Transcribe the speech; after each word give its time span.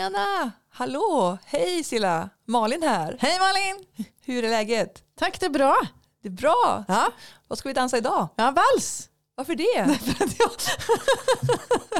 Tjena! 0.00 0.52
Hallå! 0.70 1.38
Hej 1.44 1.84
Silla! 1.84 2.30
Malin 2.46 2.82
här. 2.82 3.16
Hej 3.20 3.38
Malin! 3.38 3.86
Hur 4.24 4.44
är 4.44 4.48
läget? 4.50 5.02
Tack 5.18 5.40
det 5.40 5.46
är 5.46 5.50
bra. 5.50 5.76
Det 6.22 6.28
är 6.28 6.32
bra. 6.32 6.84
Ja, 6.88 7.12
Vad 7.48 7.58
ska 7.58 7.68
vi 7.68 7.72
dansa 7.72 7.98
idag? 7.98 8.28
ja 8.36 8.50
vals. 8.50 9.09
Varför 9.34 9.54
det? 9.54 9.98
För 9.98 10.24
att 10.24 10.38
jag... 10.38 10.50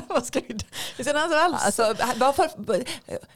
Vad 0.08 0.26
ska 0.26 0.40
vi 0.48 0.58
Vi 0.96 1.04
ska 1.04 1.12
dansa 1.12 1.36
vals. 1.36 1.62
Alltså, 1.64 1.94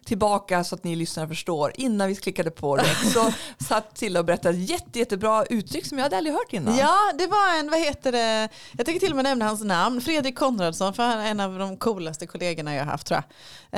tillbaka 0.05 0.65
så 0.65 0.75
att 0.75 0.85
ni 0.85 0.97
lyssnare 0.97 1.29
förstår. 1.29 1.73
Innan 1.75 2.09
vi 2.09 2.15
klickade 2.15 2.51
på 2.51 2.77
det 2.77 2.95
så 3.13 3.33
satt 3.65 3.99
Silla 3.99 4.19
och 4.21 4.27
berättade 4.27 4.59
ett 4.59 4.71
jätte, 4.71 4.99
jättebra 4.99 5.45
uttryck 5.45 5.87
som 5.87 5.99
jag 5.99 6.03
hade 6.03 6.17
aldrig 6.17 6.35
hört 6.35 6.53
innan. 6.53 6.77
Ja, 6.77 7.13
det 7.19 7.27
var 7.27 7.59
en, 7.59 7.71
vad 7.71 7.81
heter 7.81 8.13
det, 8.13 8.49
jag 8.73 8.87
tänker 8.87 9.01
till 9.01 9.11
och 9.11 9.17
med 9.17 9.25
nämna 9.25 9.45
hans 9.45 9.65
namn, 9.65 10.01
Fredrik 10.01 10.39
Konradsson, 10.39 10.95
för 10.95 11.03
han 11.03 11.19
är 11.19 11.31
en 11.31 11.41
av 11.41 11.59
de 11.59 11.77
coolaste 11.77 12.27
kollegorna 12.27 12.75
jag 12.75 12.85
har 12.85 12.91
haft 12.91 13.07
tror 13.07 13.21
jag. 13.21 13.25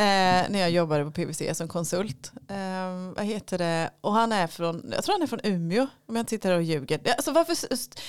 Eh, 0.03 0.51
när 0.51 0.59
jag 0.59 0.71
jobbade 0.71 1.05
på 1.05 1.11
PVC 1.11 1.43
som 1.53 1.69
konsult. 1.69 2.33
Eh, 2.49 2.57
vad 3.17 3.25
heter 3.25 3.59
det, 3.59 3.91
och 4.01 4.13
han 4.13 4.33
är 4.33 4.47
från, 4.47 4.93
jag 4.95 5.05
tror 5.05 5.15
han 5.15 5.23
är 5.23 5.27
från 5.27 5.41
Umeå, 5.43 5.87
om 6.09 6.17
jag 6.17 6.23
inte 6.23 6.31
sitter 6.31 6.57
och 6.57 6.63
ljuger. 6.63 7.01
Alltså, 7.17 7.33
varför, 7.33 7.57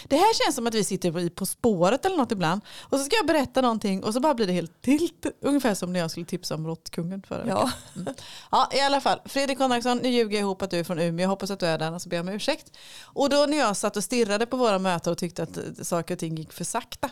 det 0.07 0.15
här 0.15 0.43
känns 0.43 0.55
som 0.55 0.67
att 0.67 0.73
vi 0.73 0.83
sitter 0.83 1.29
på 1.29 1.45
spåret 1.45 2.05
eller 2.07 2.17
något 2.17 2.31
ibland. 2.31 2.61
Och 2.81 2.97
så 2.99 3.03
ska 3.03 3.15
jag 3.15 3.25
berätta 3.27 3.61
någonting 3.61 4.03
och 4.03 4.13
så 4.13 4.19
bara 4.19 4.33
blir 4.33 4.47
det 4.47 4.53
helt 4.53 4.81
tilt. 4.81 5.25
Ungefär 5.41 5.73
som 5.73 5.93
när 5.93 5.99
jag 5.99 6.11
skulle 6.11 6.25
tipsa 6.25 6.55
om 6.55 6.67
råttkungen 6.67 7.23
förra 7.27 7.43
veckan. 7.43 7.71
Ja. 7.95 8.01
Mm. 8.01 8.13
Ja, 8.51 8.69
i 8.73 8.79
alla 8.79 9.01
fall. 9.01 9.19
Fredrik 9.25 9.57
Konradsson, 9.57 9.97
nu 9.97 10.09
ljuger 10.09 10.37
jag 10.37 10.41
ihop 10.41 10.61
att 10.61 10.71
du 10.71 10.79
är 10.79 10.83
från 10.83 10.99
Umeå. 10.99 11.23
Jag 11.23 11.29
hoppas 11.29 11.51
att 11.51 11.59
du 11.59 11.65
är 11.65 11.77
där, 11.77 11.99
så 11.99 12.09
ber 12.09 12.17
jag 12.17 12.27
om 12.27 12.33
ursäkt. 12.33 12.77
Och 13.03 13.29
då 13.29 13.45
när 13.45 13.57
jag 13.57 13.77
satt 13.77 13.97
och 13.97 14.03
stirrade 14.03 14.45
på 14.45 14.57
våra 14.57 14.79
möten 14.79 15.11
och 15.11 15.17
tyckte 15.17 15.43
att 15.43 15.87
saker 15.87 16.15
och 16.15 16.19
ting 16.19 16.35
gick 16.35 16.53
för 16.53 16.63
sakta. 16.63 17.09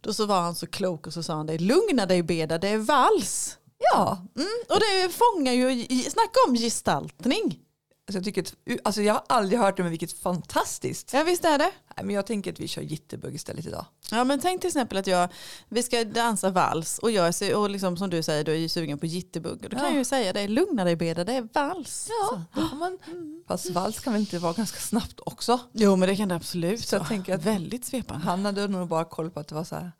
Då 0.00 0.14
så 0.14 0.26
var 0.26 0.40
han 0.40 0.54
så 0.54 0.66
klok 0.66 1.06
och 1.06 1.12
så 1.12 1.22
sa 1.22 1.34
han 1.34 1.46
det. 1.46 1.58
Lugna 1.58 2.06
dig 2.06 2.22
Beda, 2.22 2.58
det 2.58 2.68
är 2.68 2.78
vals. 2.78 3.58
ja. 3.94 4.26
Mm, 4.36 4.48
och 4.68 4.78
det 4.80 5.08
fångar 5.12 5.52
ju, 5.52 5.86
snacka 6.02 6.38
om 6.48 6.54
gestaltning. 6.54 7.58
Alltså 8.08 8.18
jag, 8.18 8.24
tycker 8.24 8.42
att, 8.42 8.54
alltså 8.84 9.02
jag 9.02 9.14
har 9.14 9.22
aldrig 9.28 9.60
hört 9.60 9.76
det 9.76 9.82
men 9.82 9.90
vilket 9.90 10.12
fantastiskt. 10.12 11.12
Ja 11.12 11.22
visst 11.24 11.44
är 11.44 11.58
det. 11.58 11.70
Nej, 11.96 12.04
men 12.06 12.14
jag 12.14 12.26
tänker 12.26 12.52
att 12.52 12.60
vi 12.60 12.68
kör 12.68 12.82
jitterbug 12.82 13.34
istället 13.34 13.66
idag. 13.66 13.84
Ja 14.10 14.24
men 14.24 14.40
tänk 14.40 14.60
till 14.60 14.68
exempel 14.68 14.98
att 14.98 15.06
jag, 15.06 15.28
vi 15.68 15.82
ska 15.82 16.04
dansa 16.04 16.50
vals 16.50 16.98
och 16.98 17.10
jag 17.10 17.42
är, 17.42 17.54
och 17.56 17.70
liksom 17.70 17.96
som 17.96 18.10
du 18.10 18.22
säger, 18.22 18.44
du 18.44 18.52
är 18.52 18.56
ju 18.56 18.68
sugen 18.68 18.98
på 18.98 19.06
jitterbug. 19.06 19.58
Då 19.62 19.68
kan 19.68 19.78
Ja. 19.78 19.84
jag 19.88 19.94
ju 19.94 20.04
säga 20.04 20.32
det, 20.32 20.48
lugna 20.48 20.84
dig 20.84 20.96
Beda, 20.96 21.24
det 21.24 21.32
är 21.32 21.48
vals. 21.52 22.08
Ja, 22.20 22.44
man, 22.74 22.98
fast 23.48 23.70
vals 23.70 24.00
kan 24.00 24.12
väl 24.12 24.20
inte 24.22 24.38
vara 24.38 24.52
ganska 24.52 24.80
snabbt 24.80 25.20
också. 25.26 25.58
Jo 25.72 25.96
men 25.96 26.08
det 26.08 26.16
kan 26.16 26.28
det 26.28 26.34
absolut 26.34 26.80
Så 26.88 26.94
jag 26.94 27.00
vara. 27.00 27.08
tänker 27.08 27.34
att- 27.34 27.42
Väldigt 27.44 27.84
svepande. 27.84 28.24
Han 28.26 28.44
hade 28.44 28.68
nog 28.68 28.88
bara 28.88 29.04
koll 29.04 29.30
på 29.30 29.40
att 29.40 29.48
det 29.48 29.54
var 29.54 29.64
så 29.64 29.74
här, 29.74 29.92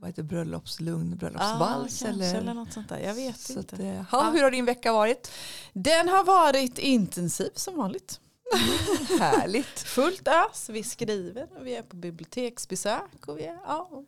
vad 0.00 0.10
heter 0.10 0.22
det, 0.22 0.28
bröllopslugn, 0.28 1.16
bröllopsvals 1.16 2.02
kanske, 2.02 2.08
eller... 2.08 2.34
eller? 2.34 2.54
något 2.54 2.72
sånt 2.72 2.88
där. 2.88 2.98
Jag 2.98 3.14
vet 3.14 3.40
Så 3.40 3.58
inte. 3.58 3.74
att, 3.74 3.80
eh, 3.80 4.04
ja, 4.12 4.30
hur 4.30 4.42
har 4.42 4.50
din 4.50 4.64
vecka 4.64 4.92
varit? 4.92 5.30
Den 5.72 6.08
har 6.08 6.24
varit 6.24 6.78
intensiv 6.78 7.50
som 7.54 7.76
vanligt. 7.76 8.20
Härligt. 9.20 9.80
Fullt 9.80 10.28
ös. 10.28 10.68
Vi 10.68 10.82
skriver 10.82 11.46
och 11.58 11.66
vi 11.66 11.76
är 11.76 11.82
på 11.82 11.96
biblioteksbesök. 11.96 13.26
Och 13.28 13.38
vi 13.38 13.44
är, 13.44 13.58
ja. 13.64 14.04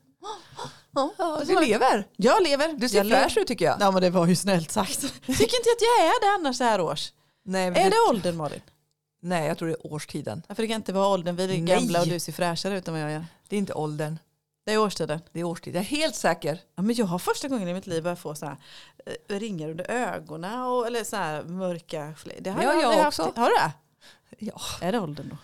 Ja, 0.93 1.43
du 1.47 1.61
lever. 1.61 2.07
Jag 2.17 2.43
lever. 2.43 2.73
Du 2.73 2.89
ser 2.89 3.05
fräsch 3.05 3.39
ut 3.39 3.47
tycker 3.47 3.65
jag. 3.65 3.77
Ja 3.81 3.91
men 3.91 4.03
det 4.03 4.11
var 4.11 4.27
ju 4.27 4.37
snällt 4.37 4.71
sagt. 4.71 5.01
Tycker 5.27 5.43
inte 5.43 5.71
att 5.77 5.81
jag 5.81 6.07
är 6.07 6.21
det 6.21 6.35
annars 6.35 6.57
så 6.57 6.65
här 6.65 6.81
års. 6.81 7.13
Nej, 7.45 7.67
Är 7.67 7.73
det, 7.73 7.81
det 7.91 7.97
åldern 8.11 8.37
Malin? 8.37 8.61
nej, 9.23 9.49
jag 9.49 9.59
tror 9.59 9.69
det 9.69 9.75
är 9.75 9.93
årstiden. 9.93 10.43
Ja, 10.49 10.55
För 10.55 10.63
det 10.63 10.69
kan 10.69 10.77
inte 10.77 10.93
vara 10.93 11.09
åldern. 11.09 11.37
Vi 11.37 11.45
är 11.45 11.49
Nej. 11.49 11.61
gamla 11.61 12.01
och 12.01 12.07
du 12.07 12.21
ser 12.21 12.33
fräschare 12.33 12.79
ut 12.79 12.89
än 12.89 12.95
vad 12.95 13.03
jag 13.03 13.13
gör. 13.13 13.27
Det 13.49 13.57
är 13.57 13.59
inte 13.59 13.73
åldern, 13.73 14.19
Det 14.71 14.75
är 14.75 14.79
årstiden. 14.79 15.21
det 15.33 15.41
är 15.41 15.45
årstid. 15.45 15.75
Jag 15.75 15.81
är 15.81 15.85
helt 15.85 16.15
säker. 16.15 16.61
Ja, 16.77 16.83
men 16.83 16.95
jag 16.97 17.07
har 17.07 17.19
första 17.19 17.49
gången 17.49 17.69
i 17.69 17.75
mitt 17.75 17.87
liv 17.87 18.03
börjat 18.03 18.19
få 18.21 18.35
så 18.35 18.47
här, 18.47 18.57
eh, 19.29 19.39
ringar 19.39 19.69
under 19.71 19.91
ögonen 19.91 20.61
och, 20.63 20.87
eller 20.87 21.05
så 21.05 21.17
här 21.17 21.43
mörka 21.43 22.15
fläckar. 22.19 22.41
Det 22.41 22.51
har 22.51 22.61
Det 22.61 22.67
har 22.67 22.73
jag, 22.75 22.83
jag 22.83 22.89
aldrig 22.91 23.07
också. 23.07 23.23
haft. 23.23 23.37
Har 23.37 23.49
du 23.49 23.55
det? 23.55 23.73
Ja. 24.39 24.61
Är 24.81 24.93
det 24.93 24.99
åldern 24.99 25.29
då? 25.29 25.37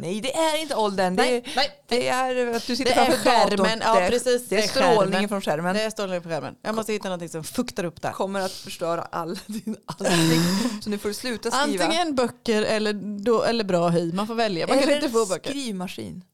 Nej, 0.00 0.20
det 0.20 0.36
är 0.36 0.62
inte 0.62 0.74
åldern. 0.74 1.16
Det 1.16 1.22
är, 1.36 1.42
nej. 1.56 1.82
det 1.88 2.08
är 2.08 2.46
att 2.56 2.66
du 2.66 2.76
sitter 2.76 2.94
Det 2.94 3.00
är 3.00 3.04
framför 3.04 3.30
datorn. 3.30 3.58
skärmen. 3.58 3.80
Ja, 3.84 3.94
det 3.94 4.00
är, 4.00 4.10
precis. 4.10 4.48
Det 4.48 4.56
är 4.64 4.68
strålningen 4.68 5.28
från 5.28 5.40
skärmen. 5.40 5.74
Det 5.76 5.90
står 5.90 6.20
på 6.20 6.28
skärmen. 6.28 6.56
Jag 6.62 6.74
måste 6.74 6.92
hitta 6.92 7.08
någonting 7.08 7.28
som 7.28 7.44
fuktar 7.44 7.84
upp 7.84 8.02
där. 8.02 8.12
kommer 8.12 8.40
att 8.40 8.52
förstöra 8.52 9.02
all 9.02 9.38
din 9.46 9.76
allting. 9.86 10.42
Så 10.82 10.90
nu 10.90 10.98
får 10.98 11.08
du 11.08 11.14
sluta 11.14 11.50
skriva. 11.50 11.84
Antingen 11.84 12.14
böcker 12.14 12.62
eller, 12.62 12.92
då, 13.24 13.42
eller 13.42 13.64
bra 13.64 13.88
hy. 13.88 14.12
Man 14.12 14.26
får 14.26 14.34
välja. 14.34 14.66
Man 14.66 14.78
kan 14.78 14.88
Eller 14.88 14.96
inte 14.96 15.10
få 15.10 15.26
böcker. 15.26 15.50
skrivmaskin. 15.50 16.24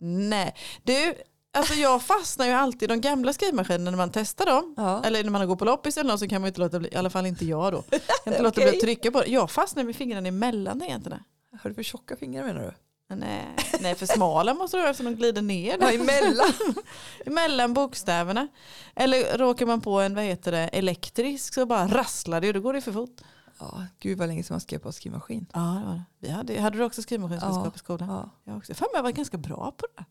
Nej. 0.00 0.54
Du, 0.82 1.14
alltså 1.52 1.74
jag 1.74 2.02
fastnar 2.02 2.46
ju 2.46 2.52
alltid 2.52 2.82
i 2.82 2.86
de 2.86 3.00
gamla 3.00 3.32
skrivmaskinerna 3.32 3.90
när 3.90 3.98
man 3.98 4.10
testar 4.10 4.46
dem. 4.46 4.74
Ja. 4.76 5.04
Eller 5.04 5.24
när 5.24 5.30
man 5.30 5.48
går 5.48 5.56
på 5.56 5.64
loppis 5.64 5.96
eller 5.96 6.10
något 6.10 6.20
så 6.20 6.28
kan 6.28 6.40
man 6.40 6.48
inte 6.48 6.60
låta 6.60 6.78
bli, 6.78 6.88
i 6.92 6.96
alla 6.96 7.10
fall 7.10 7.26
inte 7.26 7.44
jag 7.44 7.72
då. 7.72 7.84
Jag 7.90 8.00
kan 8.24 8.32
inte 8.32 8.42
låta 8.42 8.60
bli 8.60 8.68
att 8.68 8.80
trycka 8.80 9.10
på 9.10 9.20
det. 9.20 9.26
Jag 9.30 9.50
fastnar 9.50 9.84
med 9.84 9.96
fingrarna 9.96 10.28
emellan 10.28 10.82
egentligen. 10.82 11.22
Har 11.62 11.70
du 11.70 11.74
för 11.74 11.82
tjocka 11.82 12.16
fingrar 12.16 12.44
menar 12.44 12.62
du? 12.62 12.72
Nej, 13.16 13.56
nej 13.80 13.94
för 13.94 14.06
smala 14.06 14.54
måste 14.54 14.76
det 14.76 14.82
vara 14.82 14.94
så 14.94 15.02
de 15.02 15.14
glider 15.14 15.42
ner. 15.42 15.76
Ja, 15.80 15.90
emellan. 15.92 16.52
Emellan 17.26 17.74
bokstäverna. 17.74 18.48
Eller 18.96 19.38
råkar 19.38 19.66
man 19.66 19.80
på 19.80 20.00
en, 20.00 20.14
vad 20.14 20.24
heter 20.24 20.52
det, 20.52 20.68
elektrisk 20.68 21.54
så 21.54 21.66
bara 21.66 21.86
rasslar 21.86 22.40
det 22.40 22.48
och 22.48 22.54
då 22.54 22.60
går 22.60 22.72
det 22.72 22.80
för 22.80 22.92
fort. 22.92 23.20
Ja, 23.60 23.86
gud 24.00 24.18
vad 24.18 24.28
länge 24.28 24.42
sedan 24.42 24.54
man 24.54 24.60
skrev 24.60 24.78
på 24.78 24.92
skrivmaskin. 24.92 25.46
Ja, 25.52 25.60
det 25.60 25.86
var 25.86 25.94
det. 25.94 26.04
Vi 26.18 26.28
hade, 26.28 26.60
hade 26.60 26.78
du 26.78 26.84
också 26.84 27.02
skrivmaskinskunskap 27.02 27.66
Ja, 27.66 27.72
i 27.74 27.78
skolan? 27.78 28.08
Ja. 28.08 28.30
Jag 28.44 28.56
också. 28.56 28.74
Fan, 28.74 28.88
jag 28.94 29.02
var 29.02 29.10
ganska 29.10 29.38
bra 29.38 29.72
på 29.76 29.86
det. 29.96 30.04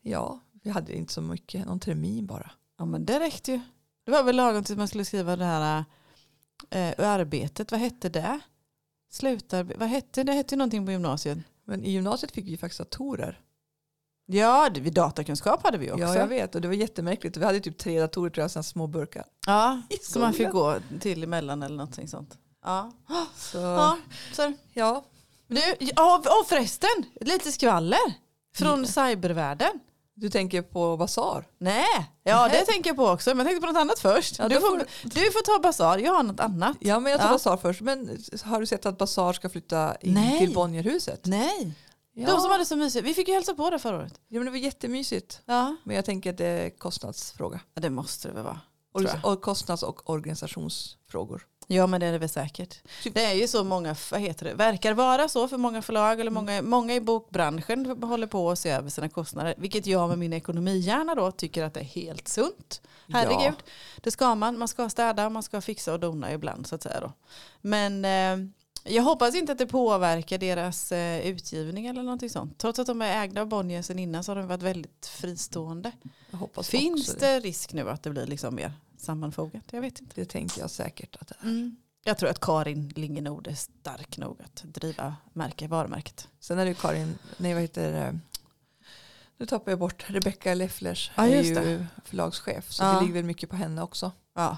ja, 0.00 0.40
vi 0.62 0.70
hade 0.70 0.96
inte 0.96 1.12
så 1.12 1.20
mycket, 1.20 1.66
någon 1.66 1.80
termin 1.80 2.26
bara. 2.26 2.50
Ja 2.78 2.84
men 2.84 3.04
det 3.04 3.20
räckte 3.20 3.52
ju. 3.52 3.60
Det 4.04 4.10
var 4.10 4.22
väl 4.22 4.36
lagom 4.36 4.64
till 4.64 4.76
man 4.76 4.88
skulle 4.88 5.04
skriva 5.04 5.36
det 5.36 5.44
här 5.44 5.84
eh, 6.70 7.10
arbetet. 7.10 7.70
Vad 7.72 7.80
hette 7.80 8.08
det? 8.08 8.40
Slutarbete. 9.10 9.80
Vad 9.80 9.88
hette 9.88 10.24
det? 10.24 10.32
Hette 10.32 10.54
ju 10.54 10.58
någonting 10.58 10.86
på 10.86 10.92
gymnasiet. 10.92 11.38
Men 11.64 11.84
i 11.84 11.90
gymnasiet 11.90 12.32
fick 12.32 12.44
vi 12.46 12.56
faktiskt 12.56 12.78
datorer. 12.78 13.40
Ja, 14.26 14.70
det, 14.70 14.80
datakunskap 14.80 15.62
hade 15.62 15.78
vi 15.78 15.90
också. 15.90 16.02
Ja, 16.02 16.16
jag 16.16 16.26
vet. 16.26 16.54
Och 16.54 16.60
det 16.60 16.68
var 16.68 16.74
jättemärkligt. 16.74 17.36
Vi 17.36 17.44
hade 17.44 17.60
typ 17.60 17.78
tre 17.78 18.00
datorer 18.00 18.30
tror 18.30 18.50
jag, 18.54 18.64
små 18.64 18.86
burkar. 18.86 19.24
Ja, 19.46 19.82
så 20.02 20.18
man 20.18 20.32
fick 20.32 20.50
gå 20.50 20.76
till 21.00 21.22
emellan 21.24 21.62
eller 21.62 21.76
någonting 21.76 22.08
sånt. 22.08 22.38
Ja, 22.64 22.92
Så, 23.36 23.58
ja. 23.58 23.98
Så. 24.32 24.52
ja. 24.72 25.04
Du, 25.48 25.60
ja, 25.80 26.22
och 26.40 26.48
förresten, 26.48 26.88
lite 27.20 27.52
skvaller 27.52 27.98
från 28.56 28.80
Ja. 28.80 28.86
cybervärlden. 29.08 29.80
Du 30.16 30.30
tänker 30.30 30.62
på 30.62 30.96
Basar? 30.96 31.44
Nej, 31.58 31.84
ja 32.22 32.46
Nej. 32.46 32.50
det 32.60 32.72
tänker 32.72 32.90
jag 32.90 32.96
på 32.96 33.06
också. 33.06 33.30
Men 33.30 33.38
jag 33.38 33.46
tänkte 33.46 33.66
på 33.66 33.72
något 33.72 33.80
annat 33.80 33.98
först. 33.98 34.38
Ja, 34.38 34.48
du, 34.48 34.60
får, 34.60 34.84
du 35.02 35.32
får 35.32 35.42
ta 35.42 35.58
Basar, 35.62 35.98
jag 35.98 36.12
har 36.14 36.22
något 36.22 36.40
annat. 36.40 36.76
Ja, 36.80 37.00
men 37.00 37.12
jag 37.12 37.20
tar 37.20 37.26
Ja. 37.26 37.32
Basar 37.32 37.56
först. 37.56 37.80
Men 37.80 38.18
har 38.44 38.60
du 38.60 38.66
sett 38.66 38.86
att 38.86 38.98
Basar 38.98 39.32
ska 39.32 39.48
flytta 39.48 39.96
in 39.96 40.14
Nej. 40.14 40.38
till 40.38 40.54
Bonnierhuset? 40.54 41.26
Nej, 41.26 41.72
Ja. 42.16 42.26
de 42.26 42.40
som 42.40 42.50
hade 42.50 42.64
så 42.64 42.76
mysigt. 42.76 43.04
Vi 43.06 43.14
fick 43.14 43.28
ju 43.28 43.34
hälsa 43.34 43.54
på 43.54 43.70
det 43.70 43.78
förra 43.78 43.96
året. 43.96 44.20
ja, 44.28 44.38
men 44.38 44.44
det 44.44 44.50
var 44.50 44.58
jättemysigt. 44.58 45.40
Ja, 45.44 45.76
Men 45.84 45.96
jag 45.96 46.04
tänker 46.04 46.30
att 46.30 46.38
det 46.38 46.46
är 46.46 46.70
kostnadsfråga. 46.78 47.60
Ja, 47.74 47.80
det 47.80 47.90
måste 47.90 48.28
det 48.28 48.34
väl 48.34 48.42
vara. 48.44 48.60
Och, 48.92 49.32
och 49.32 49.42
kostnads 49.42 49.82
och 49.82 50.10
organisationsfrågor. 50.10 51.46
Ja 51.66 51.86
men 51.86 52.00
det 52.00 52.06
är 52.06 52.12
det 52.12 52.18
väl 52.18 52.28
säkert. 52.28 52.78
Typ- 53.02 53.14
Det 53.14 53.24
är 53.24 53.34
ju 53.34 53.48
så 53.48 53.64
många, 53.64 53.96
vad 54.10 54.20
heter 54.20 54.44
det, 54.46 54.54
verkar 54.54 54.92
vara 54.94 55.28
så 55.28 55.48
för 55.48 55.56
många 55.56 55.82
förlag 55.82 56.20
eller 56.20 56.30
många, 56.30 56.62
många 56.62 56.94
i 56.94 57.00
bokbranschen 57.00 58.02
håller 58.02 58.26
på 58.26 58.50
att 58.50 58.58
se 58.58 58.70
över 58.70 58.90
sina 58.90 59.08
kostnader. 59.08 59.54
Vilket 59.58 59.86
jag 59.86 60.08
med 60.08 60.18
min 60.18 60.32
ekonomihjärna 60.32 61.14
då 61.14 61.30
tycker 61.30 61.64
att 61.64 61.74
det 61.74 61.80
är 61.80 61.84
helt 61.84 62.28
sunt. 62.28 62.82
Herregud, 63.08 63.54
det 63.96 64.10
ska 64.10 64.34
man. 64.34 64.58
Man 64.58 64.68
ska 64.68 64.88
städa, 64.88 65.30
man 65.30 65.42
ska 65.42 65.60
fixa 65.60 65.92
och 65.92 66.00
dona 66.00 66.32
ibland 66.32 66.66
så 66.66 66.74
att 66.74 66.82
säga 66.82 67.00
då. 67.00 67.12
Men 67.60 68.04
eh, 68.04 68.48
jag 68.84 69.02
hoppas 69.02 69.34
inte 69.34 69.52
att 69.52 69.58
det 69.58 69.66
påverkar 69.66 70.38
deras 70.38 70.92
eh, 70.92 71.26
utgivning 71.26 71.86
eller 71.86 72.02
någonting 72.02 72.30
sånt. 72.30 72.58
Trots 72.58 72.78
att 72.78 72.86
de 72.86 73.02
är 73.02 73.22
ägda 73.24 73.40
av 73.40 73.46
Bonnier 73.48 73.82
sen 73.82 73.98
innan 73.98 74.24
så 74.24 74.32
har 74.32 74.36
de 74.36 74.46
varit 74.46 74.62
väldigt 74.62 75.06
fristående. 75.06 75.92
Finns 76.62 77.08
också 77.08 77.20
det 77.20 77.40
risk 77.40 77.72
nu 77.72 77.90
att 77.90 78.02
det 78.02 78.10
blir 78.10 78.26
liksom 78.26 78.54
mer 78.54 78.72
sammanfogat? 79.04 79.62
Jag 79.70 79.80
vet 79.80 80.00
inte. 80.00 80.12
Det 80.14 80.24
tänker 80.24 80.60
jag 80.60 80.70
säkert 80.70 81.16
att 81.20 81.28
det 81.28 81.34
är. 81.40 81.44
Mm. 81.44 81.76
Jag 82.04 82.18
tror 82.18 82.30
att 82.30 82.40
Karin 82.40 82.88
Lingenord 82.88 83.46
är 83.46 83.54
stark 83.54 84.18
nog 84.18 84.42
att 84.42 84.62
driva 84.64 85.16
märke, 85.32 85.68
varumärket. 85.68 86.28
Sen 86.40 86.58
är 86.58 86.64
det 86.64 86.68
ju 86.68 86.74
Karin, 86.74 87.18
nej 87.36 87.52
vad 87.54 87.62
heter 87.62 87.92
det? 87.92 88.18
Nu 89.36 89.46
tappar 89.46 89.72
jag 89.72 89.78
bort 89.78 90.10
Rebecca 90.10 90.54
Lefflers. 90.54 91.10
Ja, 91.14 91.26
är 91.26 91.42
ju 91.42 91.86
förlagschef. 92.04 92.72
Så 92.72 92.82
Ja. 92.84 92.92
det 92.92 93.00
ligger 93.00 93.14
väl 93.14 93.24
mycket 93.24 93.50
på 93.50 93.56
henne 93.56 93.82
också. 93.82 94.12
Ja. 94.34 94.56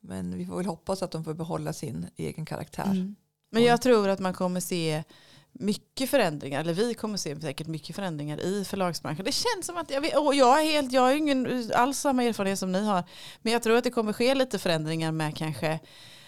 Men 0.00 0.38
vi 0.38 0.46
får 0.46 0.56
väl 0.56 0.66
hoppas 0.66 1.02
att 1.02 1.10
de 1.10 1.24
får 1.24 1.34
behålla 1.34 1.72
sin 1.72 2.06
egen 2.16 2.44
karaktär. 2.44 2.84
Mm. 2.90 3.16
Men 3.50 3.62
jag 3.62 3.82
tror 3.82 4.08
att 4.08 4.18
man 4.18 4.34
kommer 4.34 4.60
se 4.60 5.04
mycket 5.52 6.10
förändringar, 6.10 6.60
eller 6.60 6.72
vi 6.72 6.94
kommer 6.94 7.16
se 7.16 7.40
säkert 7.40 7.66
mycket 7.66 7.96
förändringar 7.96 8.40
i 8.40 8.64
förlagsbranschen. 8.64 9.24
Det 9.24 9.32
känns 9.32 9.66
som 9.66 9.76
att, 9.76 9.90
jag, 9.90 10.00
vet, 10.00 10.16
och 10.16 10.34
jag, 10.34 10.60
är 10.60 10.64
helt, 10.64 10.92
jag 10.92 11.02
har 11.02 11.12
ingen 11.12 11.70
alls 11.74 11.98
samma 11.98 12.24
erfarenhet 12.24 12.58
som 12.58 12.72
ni 12.72 12.84
har, 12.84 13.04
men 13.42 13.52
jag 13.52 13.62
tror 13.62 13.76
att 13.76 13.84
det 13.84 13.90
kommer 13.90 14.12
ske 14.12 14.34
lite 14.34 14.58
förändringar 14.58 15.12
med 15.12 15.36
kanske 15.36 15.80